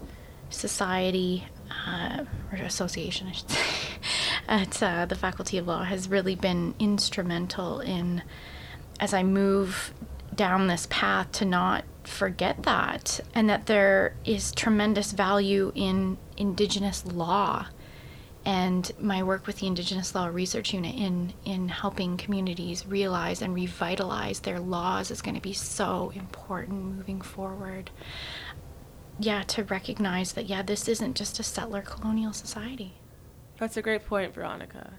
Society 0.51 1.47
uh, 1.87 2.25
or 2.53 2.59
Association, 2.59 3.29
I 3.29 3.33
should 3.33 3.51
say, 3.51 3.61
at 4.49 4.83
uh, 4.83 5.07
the 5.07 5.15
Faculty 5.15 5.59
of 5.59 5.67
Law 5.67 5.85
has 5.85 6.09
really 6.09 6.35
been 6.35 6.75
instrumental 6.79 7.81
in 7.81 8.23
as 9.01 9.13
I 9.15 9.23
move 9.23 9.93
down 10.35 10.67
this 10.67 10.87
path 10.91 11.33
to 11.33 11.45
not 11.45 11.85
forget 12.05 12.63
that 12.65 13.21
and 13.35 13.49
that 13.49 13.67
there 13.67 14.15
is 14.25 14.53
tremendous 14.53 15.13
value 15.13 15.73
in 15.75 16.19
Indigenous 16.37 17.05
law 17.07 17.67
and 18.45 18.91
my 18.99 19.23
work 19.23 19.47
with 19.47 19.59
the 19.59 19.67
Indigenous 19.67 20.15
Law 20.15 20.27
Research 20.27 20.73
Unit 20.75 20.95
in, 20.97 21.33
in 21.45 21.69
helping 21.69 22.17
communities 22.17 22.87
realize 22.87 23.41
and 23.41 23.55
revitalize 23.55 24.41
their 24.41 24.59
laws 24.59 25.11
is 25.11 25.23
going 25.23 25.37
to 25.37 25.41
be 25.41 25.53
so 25.53 26.13
important 26.15 26.97
moving 26.97 27.21
forward. 27.21 27.91
Yeah, 29.21 29.43
to 29.45 29.65
recognize 29.65 30.33
that, 30.33 30.47
yeah, 30.47 30.63
this 30.63 30.89
isn't 30.89 31.17
just 31.17 31.39
a 31.39 31.43
settler 31.45 31.83
colonial 31.83 32.33
society. 32.33 32.95
That's 33.59 33.77
a 33.77 33.83
great 33.83 34.07
point, 34.07 34.35
Veronica. 34.35 34.95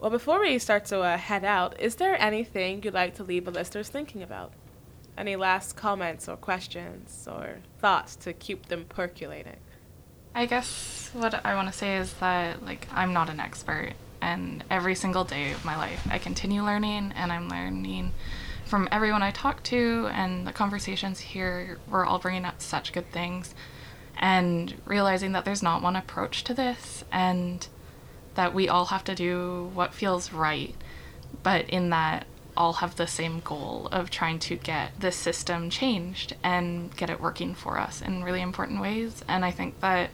Well, 0.00 0.10
before 0.10 0.40
we 0.40 0.58
start 0.58 0.84
to 0.86 1.00
uh, 1.00 1.18
head 1.18 1.44
out, 1.44 1.80
is 1.80 1.96
there 1.96 2.20
anything 2.20 2.82
you'd 2.82 2.94
like 2.94 3.14
to 3.16 3.24
leave 3.24 3.44
the 3.44 3.50
listeners 3.50 3.88
thinking 3.88 4.22
about? 4.22 4.52
Any 5.16 5.36
last 5.36 5.76
comments 5.76 6.28
or 6.28 6.36
questions 6.36 7.28
or 7.30 7.58
thoughts 7.78 8.16
to 8.16 8.32
keep 8.32 8.66
them 8.66 8.86
percolating? 8.88 9.56
I 10.38 10.46
guess 10.46 11.10
what 11.14 11.44
I 11.44 11.56
want 11.56 11.66
to 11.66 11.76
say 11.76 11.96
is 11.96 12.12
that 12.20 12.64
like 12.64 12.86
I'm 12.92 13.12
not 13.12 13.28
an 13.28 13.40
expert 13.40 13.94
and 14.20 14.62
every 14.70 14.94
single 14.94 15.24
day 15.24 15.50
of 15.50 15.64
my 15.64 15.76
life 15.76 16.06
I 16.08 16.18
continue 16.18 16.62
learning 16.62 17.12
and 17.16 17.32
I'm 17.32 17.48
learning 17.48 18.12
from 18.64 18.86
everyone 18.92 19.20
I 19.20 19.32
talk 19.32 19.64
to 19.64 20.08
and 20.12 20.46
the 20.46 20.52
conversations 20.52 21.18
here 21.18 21.80
we're 21.90 22.06
all 22.06 22.20
bringing 22.20 22.44
up 22.44 22.62
such 22.62 22.92
good 22.92 23.10
things 23.10 23.52
and 24.16 24.76
realizing 24.84 25.32
that 25.32 25.44
there's 25.44 25.60
not 25.60 25.82
one 25.82 25.96
approach 25.96 26.44
to 26.44 26.54
this 26.54 27.02
and 27.10 27.66
that 28.36 28.54
we 28.54 28.68
all 28.68 28.84
have 28.84 29.02
to 29.04 29.16
do 29.16 29.72
what 29.74 29.92
feels 29.92 30.32
right 30.32 30.76
but 31.42 31.68
in 31.68 31.90
that 31.90 32.28
all 32.58 32.74
have 32.74 32.96
the 32.96 33.06
same 33.06 33.40
goal 33.40 33.88
of 33.92 34.10
trying 34.10 34.38
to 34.40 34.56
get 34.56 34.90
the 35.00 35.12
system 35.12 35.70
changed 35.70 36.34
and 36.42 36.94
get 36.96 37.08
it 37.08 37.20
working 37.20 37.54
for 37.54 37.78
us 37.78 38.02
in 38.02 38.24
really 38.24 38.42
important 38.42 38.80
ways. 38.80 39.24
And 39.28 39.44
I 39.44 39.52
think 39.52 39.78
that 39.80 40.10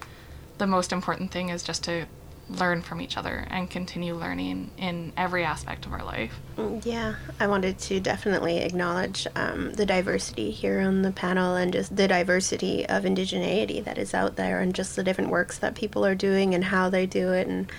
the 0.59 0.67
most 0.67 0.93
important 0.93 1.31
thing 1.31 1.49
is 1.49 1.63
just 1.63 1.85
to 1.85 2.07
learn 2.49 2.83
from 2.83 3.01
each 3.01 3.17
other 3.17 3.47
and 3.51 3.71
continue 3.71 4.15
learning 4.15 4.71
in 4.77 5.13
every 5.17 5.45
aspect 5.45 5.87
of 5.87 5.93
our 5.93 6.05
life. 6.05 6.39
Mm, 6.57 6.85
yeah, 6.85 7.15
I 7.41 7.47
wanted 7.47 7.79
to 7.79 8.01
definitely 8.01 8.59
acknowledge 8.59 9.27
um, 9.35 9.73
the 9.73 9.87
diversity 9.87 10.51
here 10.51 10.81
on 10.81 11.03
the 11.03 11.11
panel 11.11 11.57
and 11.57 11.73
just 11.73 11.97
the 11.97 12.07
diversity 12.07 12.87
of 12.87 13.05
indigeneity 13.05 13.83
that 13.85 13.97
is 13.97 14.13
out 14.13 14.37
there 14.37 14.61
and 14.61 14.75
just 14.75 14.95
the 14.95 15.03
different 15.03 15.31
works 15.31 15.59
that 15.59 15.75
people 15.75 16.05
are 16.05 16.15
doing 16.15 16.55
and 16.55 16.65
how 16.65 16.91
they 16.91 17.07
do 17.07 17.33
it 17.33 17.47
and 17.47 17.73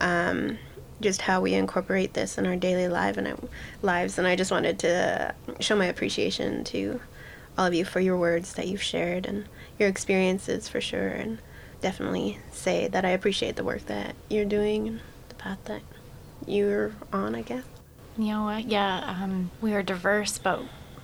um, 0.00 0.58
just 1.00 1.22
how 1.22 1.40
we 1.40 1.54
incorporate 1.54 2.12
this 2.12 2.36
in 2.36 2.46
our 2.46 2.56
daily 2.56 2.88
life 2.88 3.16
and 3.16 3.48
lives. 3.80 4.18
And 4.18 4.26
I 4.26 4.36
just 4.36 4.50
wanted 4.50 4.78
to 4.80 5.34
show 5.60 5.76
my 5.76 5.86
appreciation 5.86 6.64
to 6.64 7.00
all 7.56 7.66
of 7.66 7.74
you 7.74 7.84
for 7.84 8.00
your 8.00 8.18
words 8.18 8.54
that 8.54 8.68
you've 8.68 8.82
shared 8.82 9.26
and 9.26 9.46
your 9.78 9.88
experiences 9.88 10.68
for 10.68 10.80
sure. 10.80 11.08
And 11.08 11.38
definitely 11.80 12.38
say 12.52 12.88
that 12.88 13.04
I 13.04 13.10
appreciate 13.10 13.56
the 13.56 13.64
work 13.64 13.86
that 13.86 14.14
you're 14.28 14.44
doing 14.44 15.00
the 15.28 15.34
path 15.36 15.58
that 15.64 15.82
you're 16.46 16.92
on, 17.12 17.34
I 17.34 17.42
guess. 17.42 17.64
You 18.18 18.26
know 18.26 18.44
what? 18.44 18.66
Yeah, 18.66 18.98
um, 19.22 19.50
we 19.60 19.72
are 19.74 19.82
diverse, 19.82 20.38
but 20.38 20.62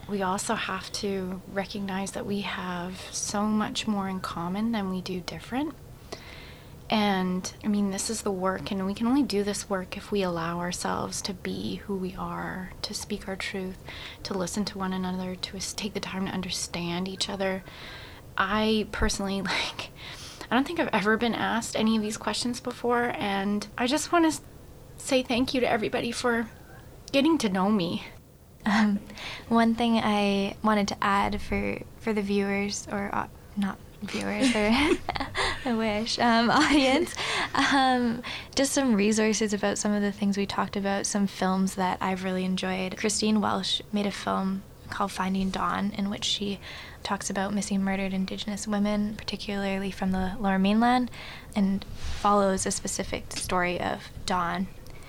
we 0.09 0.22
also 0.22 0.55
have 0.55 0.91
to 0.93 1.41
recognize 1.53 2.12
that 2.12 2.27
we 2.27 2.43
have 2.43 3.01
so 3.11 3.43
much 3.43 3.87
more 3.87 4.09
in 4.09 4.20
common 4.20 4.72
than 4.72 4.91
we 4.91 5.01
do 5.01 5.20
different. 5.20 5.74
And 6.89 7.53
I 7.64 7.68
mean, 7.68 7.91
this 7.91 8.11
is 8.11 8.22
the 8.22 8.31
work, 8.31 8.70
and 8.70 8.87
we 8.87 8.95
can 8.95 9.09
only 9.09 9.24
do 9.24 9.43
this 9.43 9.68
work 9.68 9.97
if 9.97 10.12
we 10.12 10.22
allow 10.22 10.61
ourselves 10.61 11.20
to 11.22 11.35
be 11.35 11.77
who 11.87 11.97
we 11.97 12.14
are, 12.14 12.70
to 12.83 12.95
speak 12.95 13.27
our 13.27 13.35
truth, 13.35 13.79
to 14.22 14.35
listen 14.35 14.64
to 14.66 14.79
one 14.79 14.93
another, 14.93 15.35
to 15.35 15.74
take 15.74 15.95
the 15.95 16.01
time 16.01 16.27
to 16.27 16.33
understand 16.33 17.09
each 17.09 17.29
other. 17.29 17.64
I 18.39 18.87
personally, 18.93 19.43
like, 19.43 19.91
I 20.51 20.55
don't 20.55 20.66
think 20.66 20.78
I've 20.78 20.90
ever 20.92 21.16
been 21.16 21.34
asked 21.34 21.76
any 21.76 21.97
of 21.97 22.03
these 22.03 22.16
questions 22.16 22.61
before, 22.61 23.12
and 23.16 23.66
I 23.76 23.86
just 23.86 24.12
want 24.12 24.32
to 24.32 24.40
say 24.99 25.22
thank 25.22 25.55
you 25.55 25.61
to 25.61 25.70
everybody 25.70 26.12
for 26.12 26.49
getting 27.12 27.38
to 27.38 27.49
know 27.49 27.70
me. 27.70 28.05
Um, 28.64 29.01
one 29.49 29.74
thing 29.74 29.99
I 29.99 30.57
wanted 30.62 30.88
to 30.88 30.97
add 31.03 31.40
for 31.40 31.78
for 31.99 32.12
the 32.12 32.22
viewers, 32.22 32.86
or 32.90 33.11
uh, 33.12 33.26
not 33.57 33.78
viewers, 34.03 34.55
or 34.55 34.70
I 35.64 35.74
wish 35.74 36.18
um, 36.18 36.51
audience, 36.51 37.14
um, 37.55 38.22
just 38.55 38.72
some 38.72 38.94
resources 38.94 39.53
about 39.53 39.78
some 39.78 39.92
of 39.92 40.03
the 40.03 40.12
things 40.12 40.36
we 40.36 40.47
talked 40.47 40.76
about, 40.76 41.07
some 41.07 41.26
films 41.26 41.74
that 41.76 41.99
I've 42.01 42.24
really 42.24 42.44
enjoyed. 42.44 42.97
Christine 42.97 43.40
Welsh 43.40 43.80
made 43.92 44.07
a 44.07 44.12
film 44.12 44.62
called 44.90 45.12
Finding 45.12 45.51
Dawn, 45.51 45.92
in 45.97 46.11
which 46.11 46.24
she 46.24 46.61
talks 47.07 47.31
about 47.31 47.55
missing 47.55 47.85
murdered 47.85 48.13
Indigenous 48.13 48.67
women, 48.67 49.15
particularly 49.17 49.93
from 49.93 50.11
the 50.11 50.33
Lower 50.41 50.59
Mainland, 50.59 51.09
and 51.55 51.85
follows 51.95 52.67
a 52.67 52.73
specific 52.73 53.33
story 53.33 53.81
of 53.81 54.09
Dawn. 54.27 54.67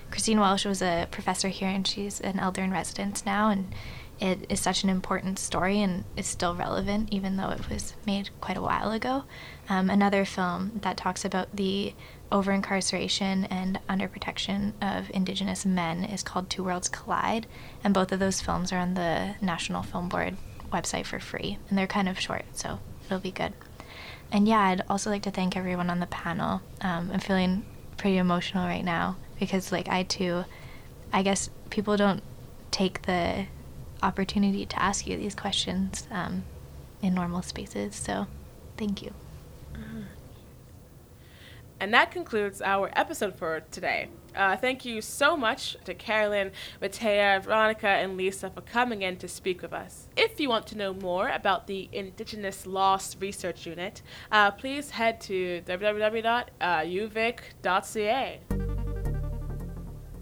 Christine 0.08 0.38
Welsh 0.38 0.64
was 0.64 0.80
a 0.80 1.08
professor 1.10 1.48
here, 1.48 1.68
and 1.68 1.84
she's 1.84 2.20
an 2.20 2.38
elder 2.38 2.62
in 2.62 2.70
residence 2.70 3.26
now, 3.26 3.50
and 3.50 3.74
it 4.20 4.46
is 4.48 4.60
such 4.60 4.84
an 4.84 4.90
important 4.90 5.40
story 5.40 5.82
and 5.82 6.04
is 6.16 6.28
still 6.28 6.54
relevant, 6.54 7.08
even 7.12 7.36
though 7.36 7.50
it 7.50 7.68
was 7.68 7.94
made 8.06 8.30
quite 8.40 8.56
a 8.56 8.62
while 8.62 8.92
ago. 8.92 9.24
Um, 9.68 9.90
another 9.90 10.24
film 10.24 10.78
that 10.82 10.96
talks 10.96 11.24
about 11.24 11.54
the 11.56 11.94
over 12.30 12.52
incarceration 12.52 13.44
and 13.46 13.80
under 13.88 14.06
protection 14.06 14.72
of 14.80 15.10
Indigenous 15.10 15.66
men 15.66 16.04
is 16.04 16.22
called 16.22 16.48
Two 16.48 16.62
Worlds 16.62 16.88
Collide, 16.88 17.48
and 17.82 17.92
both 17.92 18.12
of 18.12 18.20
those 18.20 18.40
films 18.40 18.72
are 18.72 18.78
on 18.78 18.94
the 18.94 19.34
National 19.40 19.82
Film 19.82 20.08
Board 20.08 20.36
website 20.72 21.06
for 21.06 21.20
free, 21.20 21.58
and 21.68 21.78
they're 21.78 21.86
kind 21.86 22.08
of 22.08 22.18
short, 22.18 22.44
so 22.52 22.78
it'll 23.06 23.18
be 23.18 23.30
good. 23.30 23.52
And 24.30 24.46
yeah, 24.46 24.60
I'd 24.60 24.82
also 24.88 25.10
like 25.10 25.22
to 25.22 25.30
thank 25.30 25.56
everyone 25.56 25.90
on 25.90 26.00
the 26.00 26.06
panel. 26.06 26.60
Um, 26.80 27.10
I'm 27.12 27.20
feeling 27.20 27.64
pretty 27.96 28.18
emotional 28.18 28.66
right 28.66 28.84
now 28.84 29.16
because, 29.40 29.72
like, 29.72 29.88
I 29.88 30.02
too, 30.02 30.44
I 31.12 31.22
guess 31.22 31.50
people 31.70 31.96
don't 31.96 32.22
take 32.70 33.02
the 33.02 33.46
opportunity 34.02 34.66
to 34.66 34.82
ask 34.82 35.06
you 35.06 35.16
these 35.16 35.34
questions 35.34 36.06
um, 36.10 36.44
in 37.02 37.14
normal 37.14 37.42
spaces. 37.42 37.96
So, 37.96 38.26
thank 38.76 39.02
you. 39.02 39.12
And 41.80 41.94
that 41.94 42.10
concludes 42.10 42.60
our 42.60 42.90
episode 42.96 43.36
for 43.36 43.62
today. 43.70 44.08
Uh, 44.34 44.56
thank 44.56 44.84
you 44.84 45.00
so 45.00 45.36
much 45.36 45.76
to 45.84 45.94
Carolyn, 45.94 46.50
Mataya, 46.80 47.40
Veronica, 47.42 47.88
and 47.88 48.16
Lisa 48.16 48.50
for 48.50 48.60
coming 48.60 49.02
in 49.02 49.16
to 49.16 49.26
speak 49.28 49.62
with 49.62 49.72
us. 49.72 50.08
If 50.16 50.40
you 50.40 50.48
want 50.48 50.66
to 50.68 50.76
know 50.76 50.94
more 50.94 51.28
about 51.28 51.66
the 51.66 51.88
Indigenous 51.92 52.66
Law 52.66 52.98
Research 53.20 53.66
Unit, 53.66 54.02
uh, 54.30 54.52
please 54.52 54.90
head 54.90 55.20
to 55.22 55.62
www.uvic.ca. 55.66 56.48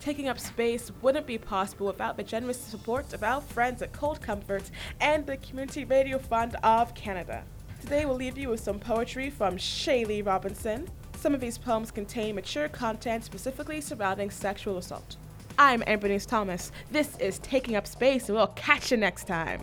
Taking 0.00 0.30
up 0.30 0.40
space 0.40 0.92
wouldn't 1.02 1.26
be 1.26 1.36
possible 1.36 1.88
without 1.88 2.16
the 2.16 2.22
generous 2.22 2.58
support 2.58 3.12
of 3.12 3.22
our 3.22 3.42
friends 3.42 3.82
at 3.82 3.92
Cold 3.92 4.22
Comfort 4.22 4.70
and 4.98 5.26
the 5.26 5.36
Community 5.36 5.84
Radio 5.84 6.16
Fund 6.16 6.56
of 6.62 6.94
Canada. 6.94 7.44
Today 7.84 8.06
we'll 8.06 8.16
leave 8.16 8.38
you 8.38 8.48
with 8.48 8.60
some 8.60 8.78
poetry 8.78 9.28
from 9.28 9.58
Shayli 9.58 10.24
Robinson. 10.24 10.88
Some 11.18 11.34
of 11.34 11.40
these 11.42 11.58
poems 11.58 11.90
contain 11.90 12.34
mature 12.34 12.66
content 12.66 13.24
specifically 13.24 13.82
surrounding 13.82 14.30
sexual 14.30 14.78
assault. 14.78 15.16
I'm 15.58 15.84
Amber 15.86 16.18
Thomas. 16.18 16.72
This 16.90 17.14
is 17.18 17.38
Taking 17.40 17.76
Up 17.76 17.86
Space, 17.86 18.30
and 18.30 18.38
we'll 18.38 18.46
catch 18.46 18.90
you 18.90 18.96
next 18.96 19.26
time. 19.26 19.60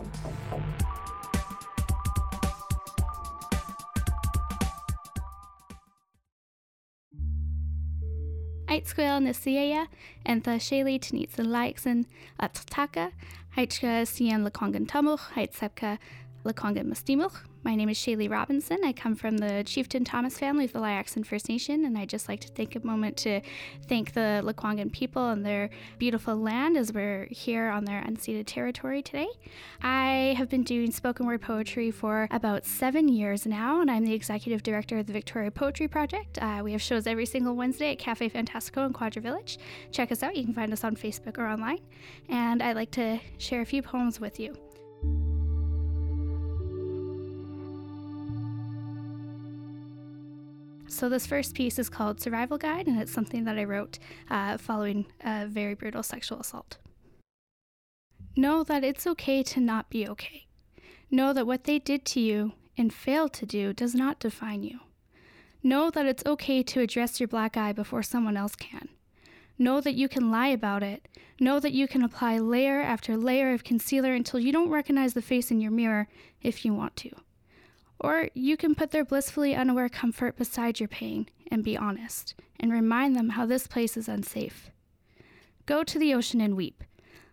Aitsquil 8.68 9.18
and 10.24 10.44
the 10.44 10.50
Shaylee 10.50 11.00
Tanitsa 11.00 11.44
Laikson 11.44 12.04
at 12.38 12.54
Tataka, 12.54 13.10
Haichka 13.56 14.06
Sian 14.06 14.48
Lakongan 14.48 14.86
Tamuch, 14.86 15.32
Haitsepka 15.34 15.98
Lakongan 16.44 16.86
Mustimuch, 16.86 17.40
my 17.64 17.76
name 17.76 17.88
is 17.88 17.96
Shayli 17.96 18.28
Robinson. 18.28 18.78
I 18.84 18.92
come 18.92 19.14
from 19.14 19.38
the 19.38 19.62
Chieftain 19.64 20.04
Thomas 20.04 20.36
family 20.36 20.64
of 20.64 20.72
the 20.72 20.80
Lyackson 20.80 21.24
First 21.24 21.48
Nation, 21.48 21.84
and 21.84 21.96
I'd 21.96 22.08
just 22.08 22.28
like 22.28 22.40
to 22.40 22.50
take 22.50 22.74
a 22.74 22.84
moment 22.84 23.16
to 23.18 23.40
thank 23.86 24.14
the 24.14 24.42
Lekwungen 24.44 24.90
people 24.90 25.28
and 25.28 25.46
their 25.46 25.70
beautiful 25.98 26.34
land 26.36 26.76
as 26.76 26.92
we're 26.92 27.28
here 27.30 27.68
on 27.68 27.84
their 27.84 28.02
unceded 28.02 28.46
territory 28.46 29.00
today. 29.00 29.28
I 29.80 30.34
have 30.36 30.48
been 30.48 30.64
doing 30.64 30.90
spoken 30.90 31.24
word 31.26 31.40
poetry 31.40 31.92
for 31.92 32.26
about 32.32 32.64
seven 32.64 33.08
years 33.08 33.46
now, 33.46 33.80
and 33.80 33.90
I'm 33.90 34.04
the 34.04 34.14
executive 34.14 34.62
director 34.64 34.98
of 34.98 35.06
the 35.06 35.12
Victoria 35.12 35.50
Poetry 35.52 35.86
Project. 35.86 36.38
Uh, 36.42 36.62
we 36.64 36.72
have 36.72 36.82
shows 36.82 37.06
every 37.06 37.26
single 37.26 37.54
Wednesday 37.54 37.92
at 37.92 37.98
Cafe 37.98 38.28
Fantastico 38.28 38.84
in 38.86 38.92
Quadra 38.92 39.22
Village. 39.22 39.58
Check 39.92 40.10
us 40.10 40.22
out. 40.22 40.34
You 40.34 40.44
can 40.44 40.54
find 40.54 40.72
us 40.72 40.82
on 40.82 40.96
Facebook 40.96 41.38
or 41.38 41.46
online. 41.46 41.80
And 42.28 42.60
I'd 42.60 42.76
like 42.76 42.90
to 42.92 43.20
share 43.38 43.60
a 43.60 43.66
few 43.66 43.82
poems 43.82 44.18
with 44.18 44.40
you. 44.40 44.56
So, 50.92 51.08
this 51.08 51.26
first 51.26 51.54
piece 51.54 51.78
is 51.78 51.88
called 51.88 52.20
Survival 52.20 52.58
Guide, 52.58 52.86
and 52.86 53.00
it's 53.00 53.10
something 53.10 53.44
that 53.44 53.58
I 53.58 53.64
wrote 53.64 53.98
uh, 54.30 54.58
following 54.58 55.06
a 55.24 55.46
very 55.46 55.72
brutal 55.72 56.02
sexual 56.02 56.38
assault. 56.38 56.76
Know 58.36 58.62
that 58.64 58.84
it's 58.84 59.06
okay 59.06 59.42
to 59.42 59.58
not 59.58 59.88
be 59.88 60.06
okay. 60.06 60.48
Know 61.10 61.32
that 61.32 61.46
what 61.46 61.64
they 61.64 61.78
did 61.78 62.04
to 62.06 62.20
you 62.20 62.52
and 62.76 62.92
failed 62.92 63.32
to 63.34 63.46
do 63.46 63.72
does 63.72 63.94
not 63.94 64.20
define 64.20 64.64
you. 64.64 64.80
Know 65.62 65.90
that 65.90 66.04
it's 66.04 66.26
okay 66.26 66.62
to 66.62 66.80
address 66.80 67.18
your 67.18 67.26
black 67.26 67.56
eye 67.56 67.72
before 67.72 68.02
someone 68.02 68.36
else 68.36 68.54
can. 68.54 68.90
Know 69.58 69.80
that 69.80 69.94
you 69.94 70.10
can 70.10 70.30
lie 70.30 70.48
about 70.48 70.82
it. 70.82 71.08
Know 71.40 71.58
that 71.58 71.72
you 71.72 71.88
can 71.88 72.04
apply 72.04 72.38
layer 72.38 72.82
after 72.82 73.16
layer 73.16 73.54
of 73.54 73.64
concealer 73.64 74.12
until 74.12 74.40
you 74.40 74.52
don't 74.52 74.68
recognize 74.68 75.14
the 75.14 75.22
face 75.22 75.50
in 75.50 75.58
your 75.58 75.70
mirror 75.70 76.06
if 76.42 76.66
you 76.66 76.74
want 76.74 76.96
to. 76.96 77.10
Or 78.02 78.28
you 78.34 78.56
can 78.56 78.74
put 78.74 78.90
their 78.90 79.04
blissfully 79.04 79.54
unaware 79.54 79.88
comfort 79.88 80.36
beside 80.36 80.80
your 80.80 80.88
pain 80.88 81.28
and 81.50 81.62
be 81.62 81.76
honest 81.76 82.34
and 82.58 82.72
remind 82.72 83.14
them 83.14 83.30
how 83.30 83.46
this 83.46 83.68
place 83.68 83.96
is 83.96 84.08
unsafe. 84.08 84.70
Go 85.66 85.84
to 85.84 85.98
the 86.00 86.12
ocean 86.12 86.40
and 86.40 86.56
weep. 86.56 86.82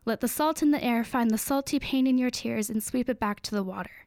Let 0.06 0.22
the 0.22 0.28
salt 0.28 0.62
in 0.62 0.70
the 0.70 0.84
air 0.84 1.04
find 1.04 1.32
the 1.32 1.40
salty 1.40 1.80
pain 1.80 2.06
in 2.06 2.20
your 2.20 2.30
tears 2.30 2.70
and 2.70 2.84
sweep 2.84 3.10
it 3.10 3.20
back 3.20 3.42
to 3.42 3.56
the 3.56 3.64
water. 3.64 4.06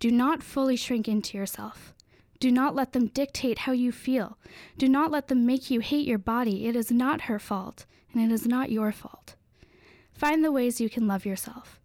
Do 0.00 0.10
not 0.10 0.42
fully 0.42 0.74
shrink 0.74 1.06
into 1.06 1.38
yourself. 1.38 1.94
Do 2.40 2.50
not 2.50 2.74
let 2.74 2.92
them 2.92 3.06
dictate 3.06 3.60
how 3.60 3.72
you 3.72 3.92
feel. 3.92 4.36
Do 4.76 4.88
not 4.88 5.12
let 5.12 5.28
them 5.28 5.46
make 5.46 5.70
you 5.70 5.78
hate 5.78 6.08
your 6.08 6.18
body. 6.18 6.66
It 6.66 6.74
is 6.74 6.90
not 6.90 7.22
her 7.22 7.38
fault, 7.38 7.86
and 8.12 8.20
it 8.20 8.34
is 8.34 8.44
not 8.44 8.72
your 8.72 8.90
fault. 8.90 9.36
Find 10.12 10.44
the 10.44 10.50
ways 10.50 10.80
you 10.80 10.90
can 10.90 11.06
love 11.06 11.24
yourself. 11.24 11.78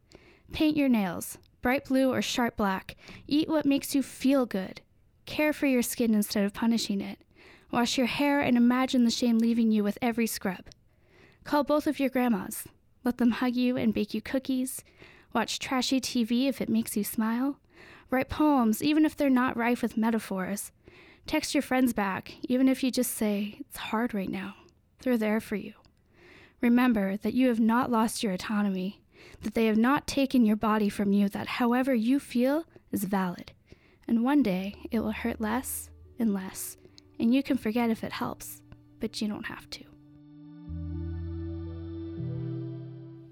Paint 0.52 0.76
your 0.76 0.90
nails, 0.90 1.38
bright 1.68 1.84
blue 1.84 2.14
or 2.14 2.22
sharp 2.22 2.56
black. 2.56 2.96
Eat 3.28 3.50
what 3.50 3.66
makes 3.66 3.94
you 3.94 4.02
feel 4.02 4.46
good. 4.46 4.80
Care 5.26 5.52
for 5.52 5.66
your 5.66 5.82
skin 5.82 6.16
instead 6.16 6.46
of 6.46 6.54
punishing 6.54 7.02
it. 7.02 7.20
Wash 7.72 7.98
your 7.98 8.08
hair 8.08 8.40
and 8.40 8.56
imagine 8.56 9.04
the 9.04 9.12
shame 9.12 9.38
leaving 9.38 9.70
you 9.70 9.84
with 9.84 9.98
every 10.02 10.28
scrub. 10.28 10.64
Call 11.44 11.66
both 11.66 11.86
of 11.86 12.00
your 12.00 12.08
grandmas. 12.08 12.70
Let 13.04 13.18
them 13.18 13.32
hug 13.32 13.58
you 13.58 13.76
and 13.76 13.94
bake 13.94 14.14
you 14.14 14.22
cookies. 14.22 14.82
Watch 15.34 15.60
trashy 15.60 16.00
TV 16.00 16.48
if 16.48 16.62
it 16.62 16.70
makes 16.70 16.96
you 16.96 17.04
smile. 17.04 17.60
Write 18.10 18.30
poems, 18.30 18.82
even 18.82 19.04
if 19.04 19.18
they're 19.18 19.30
not 19.30 19.58
rife 19.58 19.82
with 19.82 19.98
metaphors. 19.98 20.72
Text 21.26 21.54
your 21.54 21.62
friends 21.62 21.92
back, 21.92 22.36
even 22.44 22.70
if 22.70 22.82
you 22.82 22.92
just 22.92 23.14
say, 23.14 23.58
It's 23.60 23.76
hard 23.76 24.14
right 24.14 24.32
now. 24.32 24.56
They're 25.02 25.18
there 25.18 25.42
for 25.42 25.58
you. 25.58 25.74
Remember 26.62 27.18
that 27.18 27.34
you 27.34 27.50
have 27.50 27.60
not 27.60 27.92
lost 27.92 28.24
your 28.24 28.32
autonomy, 28.32 29.02
that 29.42 29.54
they 29.54 29.66
have 29.66 29.78
not 29.78 30.08
taken 30.08 30.46
your 30.46 30.56
body 30.56 30.90
from 30.90 31.12
you, 31.12 31.30
that 31.30 31.48
however 31.48 31.94
you 31.94 32.20
feel 32.20 32.66
is 32.92 33.04
valid. 33.04 33.52
And 34.08 34.24
one 34.24 34.44
day 34.44 34.76
it 34.92 35.00
will 35.00 35.12
hurt 35.12 35.42
less 35.42 35.90
and 36.20 36.34
less, 36.34 36.78
and 37.20 37.34
you 37.34 37.44
can 37.44 37.58
forget 37.58 37.90
if 37.90 38.04
it 38.04 38.14
helps, 38.14 38.62
but 39.00 39.22
you 39.22 39.28
don't 39.28 39.46
have 39.46 39.70
to. 39.72 39.84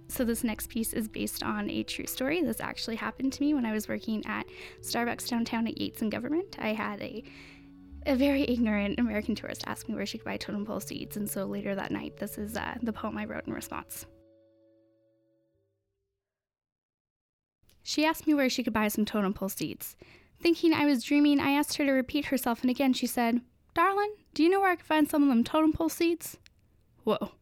So, 0.07 0.23
this 0.23 0.45
next 0.45 0.69
piece 0.69 0.93
is 0.93 1.09
based 1.09 1.43
on 1.43 1.69
a 1.69 1.83
true 1.83 2.05
story. 2.05 2.41
This 2.41 2.61
actually 2.61 2.95
happened 2.95 3.33
to 3.33 3.41
me 3.41 3.53
when 3.53 3.65
I 3.65 3.73
was 3.73 3.89
working 3.89 4.25
at 4.25 4.45
Starbucks 4.81 5.27
downtown 5.27 5.67
at 5.67 5.77
Yates 5.77 6.01
and 6.01 6.09
Government. 6.11 6.55
I 6.57 6.69
had 6.69 7.01
a 7.01 7.23
a 8.05 8.15
very 8.15 8.43
ignorant 8.43 8.99
American 8.99 9.35
tourist 9.35 9.63
ask 9.65 9.89
me 9.89 9.95
where 9.95 10.05
she 10.05 10.19
could 10.19 10.25
buy 10.25 10.37
totem 10.37 10.65
pole 10.65 10.79
seeds, 10.79 11.17
and 11.17 11.29
so 11.29 11.45
later 11.45 11.75
that 11.75 11.91
night, 11.91 12.17
this 12.17 12.37
is 12.37 12.55
uh, 12.55 12.75
the 12.83 12.93
poem 12.93 13.17
I 13.17 13.25
wrote 13.25 13.47
in 13.47 13.53
response. 13.53 14.05
She 17.87 18.03
asked 18.03 18.25
me 18.25 18.33
where 18.33 18.49
she 18.49 18.63
could 18.63 18.73
buy 18.73 18.87
some 18.87 19.05
totem 19.05 19.35
pole 19.35 19.47
seeds. 19.47 19.95
Thinking 20.41 20.73
I 20.73 20.87
was 20.87 21.03
dreaming, 21.03 21.39
I 21.39 21.51
asked 21.51 21.77
her 21.77 21.85
to 21.85 21.91
repeat 21.91 22.25
herself, 22.25 22.61
and 22.61 22.69
again 22.71 22.93
she 22.93 23.05
said, 23.05 23.41
Darling, 23.75 24.11
do 24.33 24.41
you 24.41 24.49
know 24.49 24.59
where 24.59 24.71
I 24.71 24.75
could 24.75 24.87
find 24.87 25.07
some 25.07 25.21
of 25.21 25.29
them 25.29 25.43
totem 25.43 25.71
pole 25.71 25.89
seeds? 25.89 26.37
Whoa. 27.03 27.33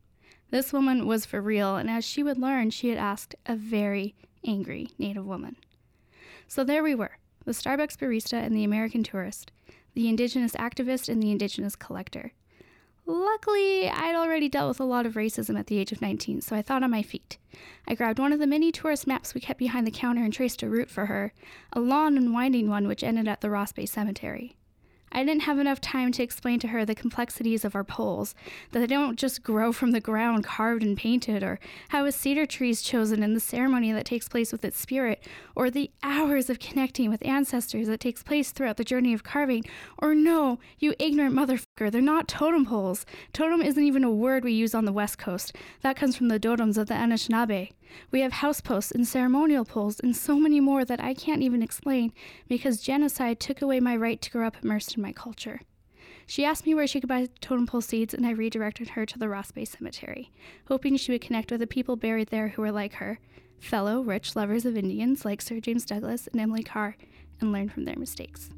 This 0.49 0.73
woman 0.73 1.07
was 1.07 1.25
for 1.25 1.41
real, 1.41 1.77
and 1.77 1.89
as 1.89 2.03
she 2.03 2.23
would 2.23 2.37
learn, 2.37 2.71
she 2.71 2.89
had 2.89 2.97
asked 2.97 3.35
a 3.45 3.55
very 3.55 4.15
angry 4.45 4.89
Native 4.97 5.25
woman. 5.25 5.55
So 6.49 6.65
there 6.65 6.83
we 6.83 6.93
were 6.93 7.17
the 7.45 7.53
Starbucks 7.53 7.95
barista 7.95 8.33
and 8.33 8.53
the 8.53 8.65
American 8.65 9.01
tourist, 9.01 9.49
the 9.93 10.09
indigenous 10.09 10.53
activist 10.55 11.07
and 11.07 11.23
the 11.23 11.31
indigenous 11.31 11.77
collector. 11.77 12.33
Luckily, 13.05 13.89
I'd 13.89 14.15
already 14.15 14.47
dealt 14.47 14.69
with 14.69 14.79
a 14.79 14.85
lot 14.85 15.05
of 15.05 15.15
racism 15.15 15.59
at 15.59 15.67
the 15.67 15.77
age 15.77 15.91
of 15.91 16.01
19, 16.01 16.39
so 16.41 16.55
I 16.55 16.61
thought 16.61 16.83
on 16.83 16.91
my 16.91 17.03
feet. 17.03 17.37
I 17.87 17.95
grabbed 17.95 18.19
one 18.19 18.31
of 18.31 18.39
the 18.39 18.47
many 18.47 18.71
tourist 18.71 19.07
maps 19.07 19.33
we 19.33 19.41
kept 19.41 19.59
behind 19.59 19.85
the 19.85 19.91
counter 19.91 20.23
and 20.23 20.33
traced 20.33 20.63
a 20.63 20.69
route 20.69 20.89
for 20.89 21.07
her, 21.07 21.33
a 21.73 21.81
long 21.81 22.15
and 22.15 22.33
winding 22.33 22.69
one 22.69 22.87
which 22.87 23.03
ended 23.03 23.27
at 23.27 23.41
the 23.41 23.49
Ross 23.49 23.73
Bay 23.73 23.85
Cemetery. 23.85 24.55
I 25.14 25.24
didn't 25.24 25.43
have 25.43 25.59
enough 25.59 25.80
time 25.80 26.11
to 26.14 26.24
explain 26.24 26.59
to 26.59 26.70
her 26.70 26.84
the 26.84 26.95
complexities 26.95 27.64
of 27.64 27.76
our 27.76 27.84
poles, 27.84 28.34
that 28.72 28.80
they 28.80 28.88
don't 28.88 29.18
just 29.18 29.43
grow 29.43 29.72
from 29.72 29.91
the 29.91 30.01
ground 30.01 30.43
carved 30.43 30.82
and 30.82 30.97
painted, 30.97 31.43
or 31.43 31.59
how 31.89 32.05
a 32.05 32.11
cedar 32.11 32.47
tree 32.47 32.72
is 32.72 32.82
chosen 32.82 33.22
and 33.22 33.36
the 33.36 33.39
ceremony 33.39 33.91
that 33.91 34.05
takes 34.05 34.28
place 34.28 34.51
with 34.51 34.66
its 34.66 34.80
spirit, 34.80 35.24
or 35.55 35.70
the 35.70 35.91
hours 36.01 36.49
of 36.49 36.59
connecting 36.59 37.11
with 37.11 37.26
ancestors 37.26 37.88
that 37.88 37.99
takes 37.99 38.24
place 38.24 38.51
throughout 38.51 38.78
the 38.78 38.84
journey 38.84 39.14
of 39.14 39.24
carving, 39.24 39.64
or 39.99 40.16
no, 40.16 40.57
you 40.80 40.95
ignorant 40.97 41.36
motherfucker, 41.36 41.91
they're 41.91 42.01
not 42.01 42.28
totem 42.28 42.66
poles. 42.66 43.05
Totem 43.34 43.61
isn't 43.61 43.84
even 43.84 44.03
a 44.03 44.11
word 44.11 44.43
we 44.43 44.51
use 44.51 44.74
on 44.74 44.86
the 44.86 44.91
West 44.91 45.20
Coast. 45.20 45.55
That 45.82 45.95
comes 45.95 46.16
from 46.16 46.30
the 46.30 46.39
dodoms 46.39 46.78
of 46.78 46.88
the 46.88 46.95
Anishinaabe. 46.95 47.72
We 48.11 48.21
have 48.21 48.33
house 48.33 48.61
posts 48.61 48.91
and 48.91 49.07
ceremonial 49.07 49.65
poles 49.65 49.99
and 49.99 50.15
so 50.15 50.37
many 50.37 50.59
more 50.59 50.85
that 50.85 51.03
I 51.03 51.13
can't 51.13 51.41
even 51.41 51.61
explain 51.61 52.13
because 52.47 52.81
genocide 52.81 53.39
took 53.39 53.61
away 53.61 53.79
my 53.79 53.95
right 53.95 54.21
to 54.21 54.31
grow 54.31 54.47
up 54.47 54.57
immersed 54.63 54.95
in 54.95 55.01
my 55.01 55.11
culture. 55.11 55.61
She 56.25 56.45
asked 56.45 56.65
me 56.65 56.73
where 56.73 56.87
she 56.87 56.99
could 56.99 57.09
buy 57.09 57.27
totem 57.41 57.67
pole 57.67 57.81
seeds, 57.81 58.13
and 58.13 58.25
I 58.25 58.31
redirected 58.31 58.89
her 58.89 59.05
to 59.05 59.19
the 59.19 59.27
Ross 59.27 59.51
Bay 59.51 59.65
Cemetery, 59.65 60.31
hoping 60.67 60.95
she 60.95 61.11
would 61.11 61.21
connect 61.21 61.51
with 61.51 61.59
the 61.59 61.67
people 61.67 61.95
buried 61.95 62.29
there 62.29 62.49
who 62.49 62.61
were 62.61 62.71
like 62.71 62.93
her, 62.93 63.19
fellow 63.59 64.01
rich 64.01 64.35
lovers 64.35 64.65
of 64.65 64.77
Indians 64.77 65.25
like 65.25 65.41
Sir 65.41 65.59
James 65.59 65.85
Douglas 65.85 66.27
and 66.27 66.39
Emily 66.39 66.63
Carr, 66.63 66.95
and 67.41 67.51
learn 67.51 67.69
from 67.69 67.85
their 67.85 67.97
mistakes. 67.97 68.49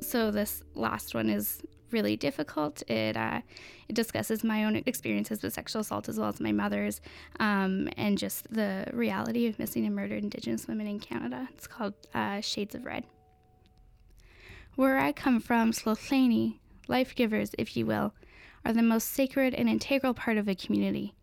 So, 0.00 0.30
this 0.30 0.62
last 0.74 1.14
one 1.14 1.28
is 1.28 1.60
really 1.90 2.16
difficult. 2.16 2.82
It 2.90 3.16
uh, 3.16 3.40
it 3.88 3.94
discusses 3.94 4.44
my 4.44 4.64
own 4.64 4.76
experiences 4.76 5.42
with 5.42 5.54
sexual 5.54 5.80
assault 5.80 6.08
as 6.08 6.18
well 6.18 6.28
as 6.28 6.40
my 6.40 6.52
mother's, 6.52 7.00
um, 7.40 7.88
and 7.96 8.18
just 8.18 8.52
the 8.52 8.86
reality 8.92 9.46
of 9.46 9.58
missing 9.58 9.86
and 9.86 9.94
murdered 9.94 10.22
Indigenous 10.22 10.66
women 10.66 10.86
in 10.86 11.00
Canada. 11.00 11.48
It's 11.54 11.66
called 11.66 11.94
uh, 12.14 12.40
Shades 12.40 12.74
of 12.74 12.84
Red. 12.84 13.04
Where 14.76 14.98
I 14.98 15.12
come 15.12 15.40
from, 15.40 15.72
Slothlaney, 15.72 16.60
life 16.86 17.14
givers, 17.14 17.50
if 17.58 17.76
you 17.76 17.84
will, 17.84 18.14
are 18.64 18.72
the 18.72 18.82
most 18.82 19.08
sacred 19.08 19.54
and 19.54 19.68
integral 19.68 20.14
part 20.14 20.36
of 20.36 20.48
a 20.48 20.54
community. 20.54 21.14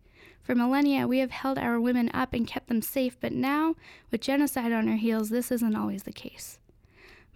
For 0.42 0.54
millennia, 0.54 1.08
we 1.08 1.18
have 1.18 1.30
held 1.32 1.58
our 1.58 1.80
women 1.80 2.10
up 2.14 2.32
and 2.32 2.46
kept 2.46 2.68
them 2.68 2.80
safe, 2.80 3.16
but 3.20 3.32
now, 3.32 3.74
with 4.10 4.20
genocide 4.20 4.72
on 4.72 4.88
our 4.88 4.96
heels, 4.96 5.28
this 5.28 5.50
isn't 5.50 5.74
always 5.74 6.04
the 6.04 6.12
case. 6.12 6.58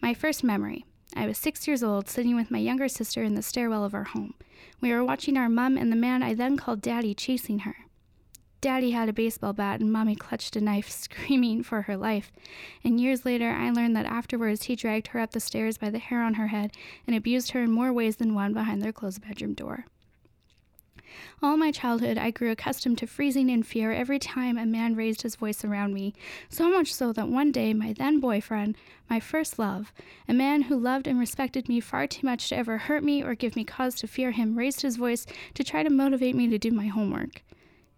My 0.01 0.15
first 0.15 0.45
memory 0.45 0.87
I 1.15 1.27
was 1.27 1.39
six 1.39 1.67
years 1.67 1.83
old, 1.83 2.09
sitting 2.09 2.37
with 2.37 2.51
my 2.51 2.59
younger 2.59 2.89
sister 2.89 3.23
in 3.23 3.35
the 3.35 3.43
stairwell 3.43 3.85
of 3.85 3.95
our 3.95 4.05
home. 4.05 4.35
We 4.81 4.93
were 4.93 5.05
watching 5.05 5.37
our 5.37 5.49
mum 5.49 5.77
and 5.77 5.91
the 5.91 5.97
man 5.97 6.23
I 6.23 6.35
then 6.35 6.57
called 6.57 6.81
Daddy 6.81 7.15
chasing 7.15 7.61
her. 7.61 7.77
Daddy 8.61 8.91
had 8.91 9.09
a 9.09 9.13
baseball 9.15 9.55
bat 9.55 9.81
and 9.81 9.91
Mommy 9.91 10.15
clutched 10.15 10.55
a 10.55 10.61
knife, 10.61 10.91
screaming 10.91 11.63
for 11.63 11.83
her 11.83 11.97
life. 11.97 12.31
And 12.85 13.01
years 13.01 13.25
later, 13.25 13.51
I 13.51 13.71
learned 13.71 13.97
that 13.97 14.07
afterwards 14.07 14.65
he 14.65 14.77
dragged 14.77 15.09
her 15.09 15.21
up 15.21 15.31
the 15.33 15.41
stairs 15.41 15.79
by 15.79 15.91
the 15.91 15.99
hair 15.99 16.23
on 16.23 16.35
her 16.35 16.49
head 16.49 16.73
and 17.07 17.17
abused 17.17 17.53
her 17.53 17.63
in 17.63 17.71
more 17.71 17.93
ways 17.93 18.17
than 18.17 18.35
one 18.35 18.53
behind 18.53 18.83
their 18.83 18.93
closed 18.93 19.23
bedroom 19.23 19.55
door. 19.55 19.87
All 21.43 21.57
my 21.57 21.71
childhood, 21.71 22.19
I 22.19 22.31
grew 22.31 22.51
accustomed 22.51 22.99
to 22.99 23.07
freezing 23.07 23.49
in 23.49 23.63
fear 23.63 23.93
every 23.93 24.19
time 24.19 24.59
a 24.59 24.67
man 24.67 24.95
raised 24.95 25.23
his 25.23 25.37
voice 25.37 25.65
around 25.65 25.95
me, 25.95 26.15
so 26.49 26.71
much 26.71 26.93
so 26.93 27.13
that 27.13 27.29
one 27.29 27.53
day 27.53 27.73
my 27.75 27.93
then 27.93 28.21
boyfriend, 28.21 28.77
my 29.09 29.21
first 29.21 29.59
love, 29.59 29.93
a 30.29 30.35
man 30.35 30.63
who 30.63 30.79
loved 30.79 31.07
and 31.07 31.19
respected 31.19 31.69
me 31.69 31.81
far 31.81 32.07
too 32.07 32.27
much 32.27 32.49
to 32.49 32.57
ever 32.57 32.79
hurt 32.79 33.03
me 33.03 33.23
or 33.23 33.35
give 33.35 33.57
me 33.57 33.65
cause 33.65 33.95
to 33.97 34.07
fear 34.07 34.31
him, 34.31 34.57
raised 34.57 34.83
his 34.83 34.97
voice 34.97 35.27
to 35.55 35.65
try 35.65 35.83
to 35.83 35.91
motivate 35.91 36.37
me 36.37 36.49
to 36.49 36.59
do 36.59 36.71
my 36.71 36.87
homework. 36.87 37.43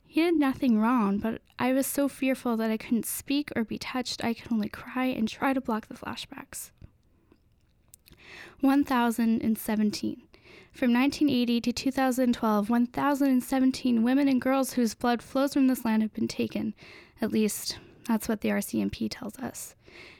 He 0.06 0.20
did 0.20 0.34
nothing 0.34 0.78
wrong, 0.78 1.18
but 1.18 1.40
I 1.58 1.72
was 1.72 1.86
so 1.86 2.06
fearful 2.06 2.58
that 2.58 2.70
I 2.70 2.76
couldn't 2.76 3.06
speak 3.06 3.50
or 3.56 3.64
be 3.64 3.78
touched. 3.78 4.22
I 4.22 4.34
could 4.34 4.52
only 4.52 4.68
cry 4.68 5.06
and 5.06 5.26
try 5.26 5.54
to 5.54 5.60
block 5.60 5.88
the 5.88 5.94
flashbacks. 5.94 6.70
1017. 8.60 10.22
From 10.72 10.90
1980 10.94 11.60
to 11.60 11.72
2012, 11.72 12.70
1,017 12.70 14.02
women 14.02 14.26
and 14.26 14.40
girls 14.40 14.72
whose 14.72 14.94
blood 14.94 15.22
flows 15.22 15.52
from 15.52 15.66
this 15.66 15.84
land 15.84 16.00
have 16.00 16.14
been 16.14 16.26
taken. 16.26 16.74
At 17.20 17.30
least, 17.30 17.78
that's 18.08 18.26
what 18.26 18.40
the 18.40 18.48
RCMP 18.48 19.08
tells 19.10 19.38
us. 19.38 19.74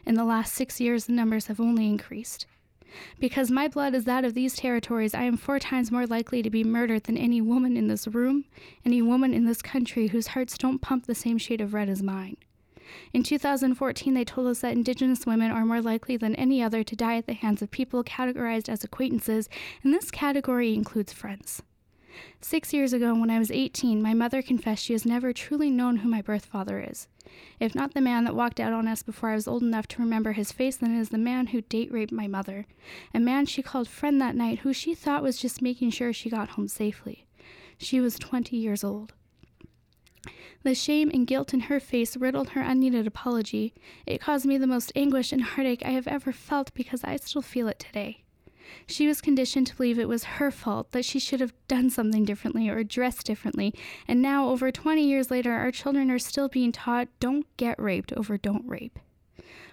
In 0.05 0.15
the 0.15 0.25
last 0.25 0.53
six 0.53 0.79
years, 0.79 1.07
the 1.07 1.13
numbers 1.13 1.47
have 1.47 1.59
only 1.59 1.89
increased. 1.89 2.45
Because 3.19 3.51
my 3.51 3.67
blood 3.67 3.95
is 3.95 4.05
that 4.05 4.27
of 4.27 4.35
these 4.35 4.55
territories, 4.55 5.15
I 5.15 5.23
am 5.23 5.39
four 5.39 5.59
times 5.59 5.91
more 5.91 6.07
likely 6.07 6.43
to 6.43 6.51
be 6.51 6.65
murdered 6.65 7.05
than 7.05 7.17
any 7.17 7.41
woman 7.41 7.75
in 7.75 7.89
this 7.89 8.07
room, 8.07 8.45
any 8.85 9.01
woman 9.01 9.33
in 9.33 9.47
this 9.47 9.63
country 9.63 10.09
whose 10.09 10.29
hearts 10.29 10.59
don't 10.59 10.83
pump 10.83 11.07
the 11.07 11.15
same 11.15 11.39
shade 11.39 11.63
of 11.63 11.73
red 11.73 11.89
as 11.89 12.03
mine. 12.03 12.37
In 13.13 13.23
2014, 13.23 14.15
they 14.15 14.25
told 14.25 14.47
us 14.47 14.61
that 14.61 14.73
Indigenous 14.73 15.27
women 15.27 15.51
are 15.51 15.65
more 15.65 15.81
likely 15.81 16.17
than 16.17 16.35
any 16.37 16.63
other 16.63 16.83
to 16.83 16.97
die 16.97 17.17
at 17.17 17.27
the 17.27 17.35
hands 17.35 17.63
of 17.63 17.71
people 17.71 18.05
categorized 18.05 18.69
as 18.69 18.85
acquaintances, 18.85 19.49
and 19.83 19.93
this 19.93 20.11
category 20.11 20.75
includes 20.75 21.13
friends. 21.13 21.63
Six 22.41 22.73
years 22.73 22.93
ago, 22.93 23.15
when 23.15 23.31
I 23.31 23.39
was 23.39 23.51
18, 23.51 24.03
my 24.03 24.15
mother 24.15 24.43
confessed 24.43 24.85
she 24.85 24.93
has 24.93 25.07
never 25.07 25.33
truly 25.33 25.71
known 25.71 25.97
who 25.99 26.09
my 26.09 26.21
birth 26.21 26.45
father 26.45 26.81
is. 26.81 27.09
If 27.59 27.75
not 27.75 27.95
the 27.95 28.01
man 28.01 28.25
that 28.25 28.35
walked 28.35 28.61
out 28.61 28.73
on 28.73 28.87
us 28.87 29.03
before 29.03 29.31
I 29.31 29.35
was 29.35 29.49
old 29.49 29.63
enough 29.63 29.87
to 29.89 30.03
remember 30.03 30.33
his 30.33 30.53
face, 30.53 30.77
then 30.77 30.95
it 30.95 31.01
is 31.01 31.09
the 31.09 31.19
man 31.19 31.49
who 31.49 31.63
date 31.63 31.93
raped 31.93 32.13
my 32.13 32.27
mother. 32.27 32.67
A 33.15 33.21
man 33.21 33.47
she 33.47 33.63
called 33.63 33.89
friend 33.89 34.21
that 34.21 34.37
night 34.37 34.61
who 34.61 34.73
she 34.73 34.95
thought 34.95 35.23
was 35.23 35.39
just 35.39 35.63
making 35.63 35.91
sure 35.91 36.13
she 36.13 36.29
got 36.29 36.51
home 36.51 36.69
safely. 36.69 37.27
She 37.79 38.01
was 38.01 38.19
20 38.19 38.57
years 38.57 38.85
old. 38.85 39.15
The 40.63 40.75
shame 40.75 41.11
and 41.13 41.27
guilt 41.27 41.53
in 41.53 41.61
her 41.61 41.81
face 41.81 42.17
riddled 42.17 42.51
her 42.51 42.61
unneeded 42.61 43.07
apology. 43.07 43.75
It 44.07 44.21
caused 44.21 44.47
me 44.47 44.59
the 44.59 44.67
most 44.67 44.93
anguish 44.95 45.33
and 45.33 45.43
heartache 45.43 45.83
I 45.85 45.91
have 45.91 46.07
ever 46.07 46.33
felt 46.33 46.73
because 46.75 47.03
I 47.03 47.17
still 47.17 47.43
feel 47.43 47.69
it 47.69 47.79
today. 47.81 48.23
She 48.87 49.07
was 49.07 49.21
conditioned 49.21 49.67
to 49.67 49.77
believe 49.77 49.99
it 49.99 50.09
was 50.09 50.25
her 50.25 50.51
fault, 50.51 50.93
that 50.93 51.05
she 51.05 51.19
should 51.19 51.41
have 51.41 51.53
done 51.69 51.91
something 51.91 52.25
differently 52.25 52.69
or 52.69 52.85
dressed 52.85 53.27
differently, 53.27 53.75
and 54.09 54.23
now, 54.23 54.49
over 54.49 54.71
20 54.71 55.03
years 55.03 55.31
later, 55.31 55.53
our 55.53 55.71
children 55.71 56.11
are 56.11 56.19
still 56.19 56.49
being 56.49 56.73
taught 56.73 57.09
don't 57.21 57.47
get 57.57 57.79
raped 57.81 58.13
over 58.13 58.39
don't 58.39 58.67
rape. 58.67 58.99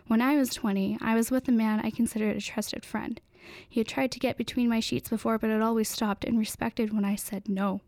When 0.07 0.21
I 0.21 0.35
was 0.35 0.49
20, 0.49 0.97
I 1.01 1.15
was 1.15 1.31
with 1.31 1.47
a 1.47 1.51
man 1.51 1.79
I 1.79 1.91
considered 1.91 2.35
a 2.35 2.41
trusted 2.41 2.83
friend. 2.83 3.21
He 3.67 3.79
had 3.79 3.87
tried 3.87 4.11
to 4.11 4.19
get 4.19 4.37
between 4.37 4.67
my 4.67 4.79
sheets 4.79 5.09
before, 5.09 5.37
but 5.37 5.49
had 5.49 5.61
always 5.61 5.87
stopped 5.87 6.25
and 6.25 6.37
respected 6.37 6.93
when 6.93 7.05
I 7.05 7.15
said 7.15 7.47
no. 7.47 7.81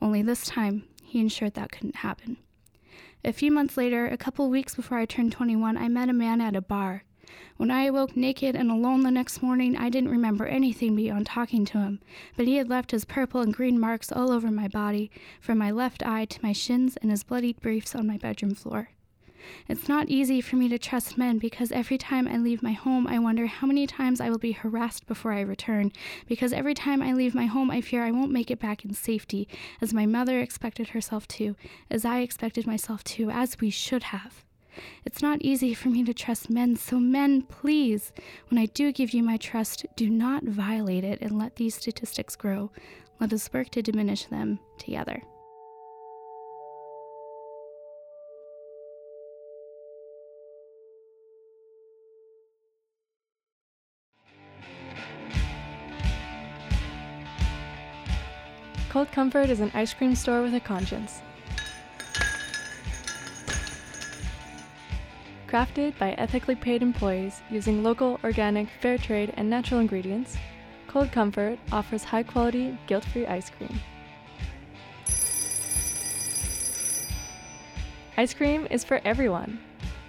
Only 0.00 0.22
this 0.22 0.44
time, 0.44 0.84
he 1.12 1.20
ensured 1.20 1.52
that 1.52 1.70
couldn't 1.70 1.96
happen. 1.96 2.38
A 3.22 3.34
few 3.34 3.52
months 3.52 3.76
later, 3.76 4.06
a 4.06 4.16
couple 4.16 4.48
weeks 4.48 4.74
before 4.74 4.96
I 4.96 5.04
turned 5.04 5.30
21, 5.30 5.76
I 5.76 5.86
met 5.86 6.08
a 6.08 6.14
man 6.14 6.40
at 6.40 6.56
a 6.56 6.62
bar. 6.62 7.04
When 7.58 7.70
I 7.70 7.84
awoke 7.84 8.16
naked 8.16 8.56
and 8.56 8.70
alone 8.70 9.02
the 9.02 9.10
next 9.10 9.42
morning, 9.42 9.76
I 9.76 9.90
didn't 9.90 10.10
remember 10.10 10.46
anything 10.46 10.96
beyond 10.96 11.26
talking 11.26 11.66
to 11.66 11.78
him, 11.78 12.00
but 12.34 12.46
he 12.46 12.56
had 12.56 12.70
left 12.70 12.92
his 12.92 13.04
purple 13.04 13.42
and 13.42 13.52
green 13.52 13.78
marks 13.78 14.10
all 14.10 14.32
over 14.32 14.50
my 14.50 14.68
body, 14.68 15.10
from 15.38 15.58
my 15.58 15.70
left 15.70 16.02
eye 16.02 16.24
to 16.24 16.42
my 16.42 16.54
shins, 16.54 16.96
and 17.02 17.10
his 17.10 17.24
bloodied 17.24 17.60
briefs 17.60 17.94
on 17.94 18.06
my 18.06 18.16
bedroom 18.16 18.54
floor. 18.54 18.88
It's 19.68 19.88
not 19.88 20.08
easy 20.08 20.40
for 20.40 20.56
me 20.56 20.68
to 20.68 20.78
trust 20.78 21.18
men 21.18 21.38
because 21.38 21.72
every 21.72 21.98
time 21.98 22.28
I 22.28 22.36
leave 22.36 22.62
my 22.62 22.72
home, 22.72 23.06
I 23.06 23.18
wonder 23.18 23.46
how 23.46 23.66
many 23.66 23.86
times 23.86 24.20
I 24.20 24.30
will 24.30 24.38
be 24.38 24.52
harassed 24.52 25.06
before 25.06 25.32
I 25.32 25.40
return. 25.40 25.92
Because 26.26 26.52
every 26.52 26.74
time 26.74 27.02
I 27.02 27.12
leave 27.12 27.34
my 27.34 27.46
home, 27.46 27.70
I 27.70 27.80
fear 27.80 28.02
I 28.02 28.10
won't 28.10 28.32
make 28.32 28.50
it 28.50 28.60
back 28.60 28.84
in 28.84 28.94
safety, 28.94 29.48
as 29.80 29.94
my 29.94 30.06
mother 30.06 30.40
expected 30.40 30.88
herself 30.88 31.26
to, 31.28 31.56
as 31.90 32.04
I 32.04 32.20
expected 32.20 32.66
myself 32.66 33.04
to, 33.04 33.30
as 33.30 33.60
we 33.60 33.70
should 33.70 34.04
have. 34.04 34.44
It's 35.04 35.22
not 35.22 35.42
easy 35.42 35.74
for 35.74 35.88
me 35.88 36.02
to 36.04 36.14
trust 36.14 36.48
men, 36.48 36.76
so 36.76 36.98
men, 36.98 37.42
please, 37.42 38.12
when 38.48 38.58
I 38.58 38.66
do 38.66 38.92
give 38.92 39.12
you 39.12 39.22
my 39.22 39.36
trust, 39.36 39.84
do 39.96 40.08
not 40.08 40.44
violate 40.44 41.04
it 41.04 41.20
and 41.20 41.38
let 41.38 41.56
these 41.56 41.74
statistics 41.74 42.36
grow. 42.36 42.70
Let 43.20 43.32
us 43.32 43.52
work 43.52 43.68
to 43.70 43.82
diminish 43.82 44.24
them 44.26 44.58
together. 44.78 45.22
Cold 58.92 59.10
Comfort 59.10 59.48
is 59.48 59.60
an 59.60 59.70
ice 59.72 59.94
cream 59.94 60.14
store 60.14 60.42
with 60.42 60.52
a 60.52 60.60
conscience. 60.60 61.22
Crafted 65.48 65.96
by 65.96 66.12
ethically 66.18 66.54
paid 66.54 66.82
employees 66.82 67.40
using 67.48 67.82
local, 67.82 68.20
organic, 68.22 68.68
fair 68.82 68.98
trade, 68.98 69.32
and 69.38 69.48
natural 69.48 69.80
ingredients, 69.80 70.36
Cold 70.88 71.10
Comfort 71.10 71.58
offers 71.72 72.04
high 72.04 72.22
quality, 72.22 72.76
guilt 72.86 73.02
free 73.06 73.26
ice 73.26 73.48
cream. 73.48 73.80
Ice 78.18 78.34
cream 78.34 78.68
is 78.70 78.84
for 78.84 79.00
everyone. 79.06 79.58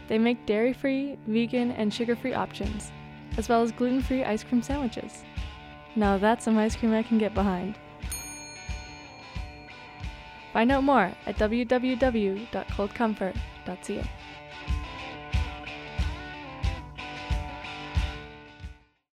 They 0.10 0.20
make 0.20 0.46
dairy 0.46 0.74
free, 0.74 1.18
vegan, 1.26 1.72
and 1.72 1.94
sugar 1.94 2.18
free 2.18 2.34
options, 2.34 2.92
as 3.38 3.48
well 3.48 3.62
as 3.62 3.72
gluten 3.72 4.02
free 4.02 4.26
ice 4.26 4.44
cream 4.44 4.62
sandwiches. 4.62 5.24
Now 5.96 6.18
that's 6.18 6.44
some 6.44 6.58
ice 6.58 6.76
cream 6.76 6.92
I 6.92 7.04
can 7.04 7.18
get 7.18 7.34
behind. 7.34 7.78
Find 10.54 10.72
out 10.72 10.84
more 10.84 11.12
at 11.26 11.38
www.coldcomfort.ca. 11.38 14.04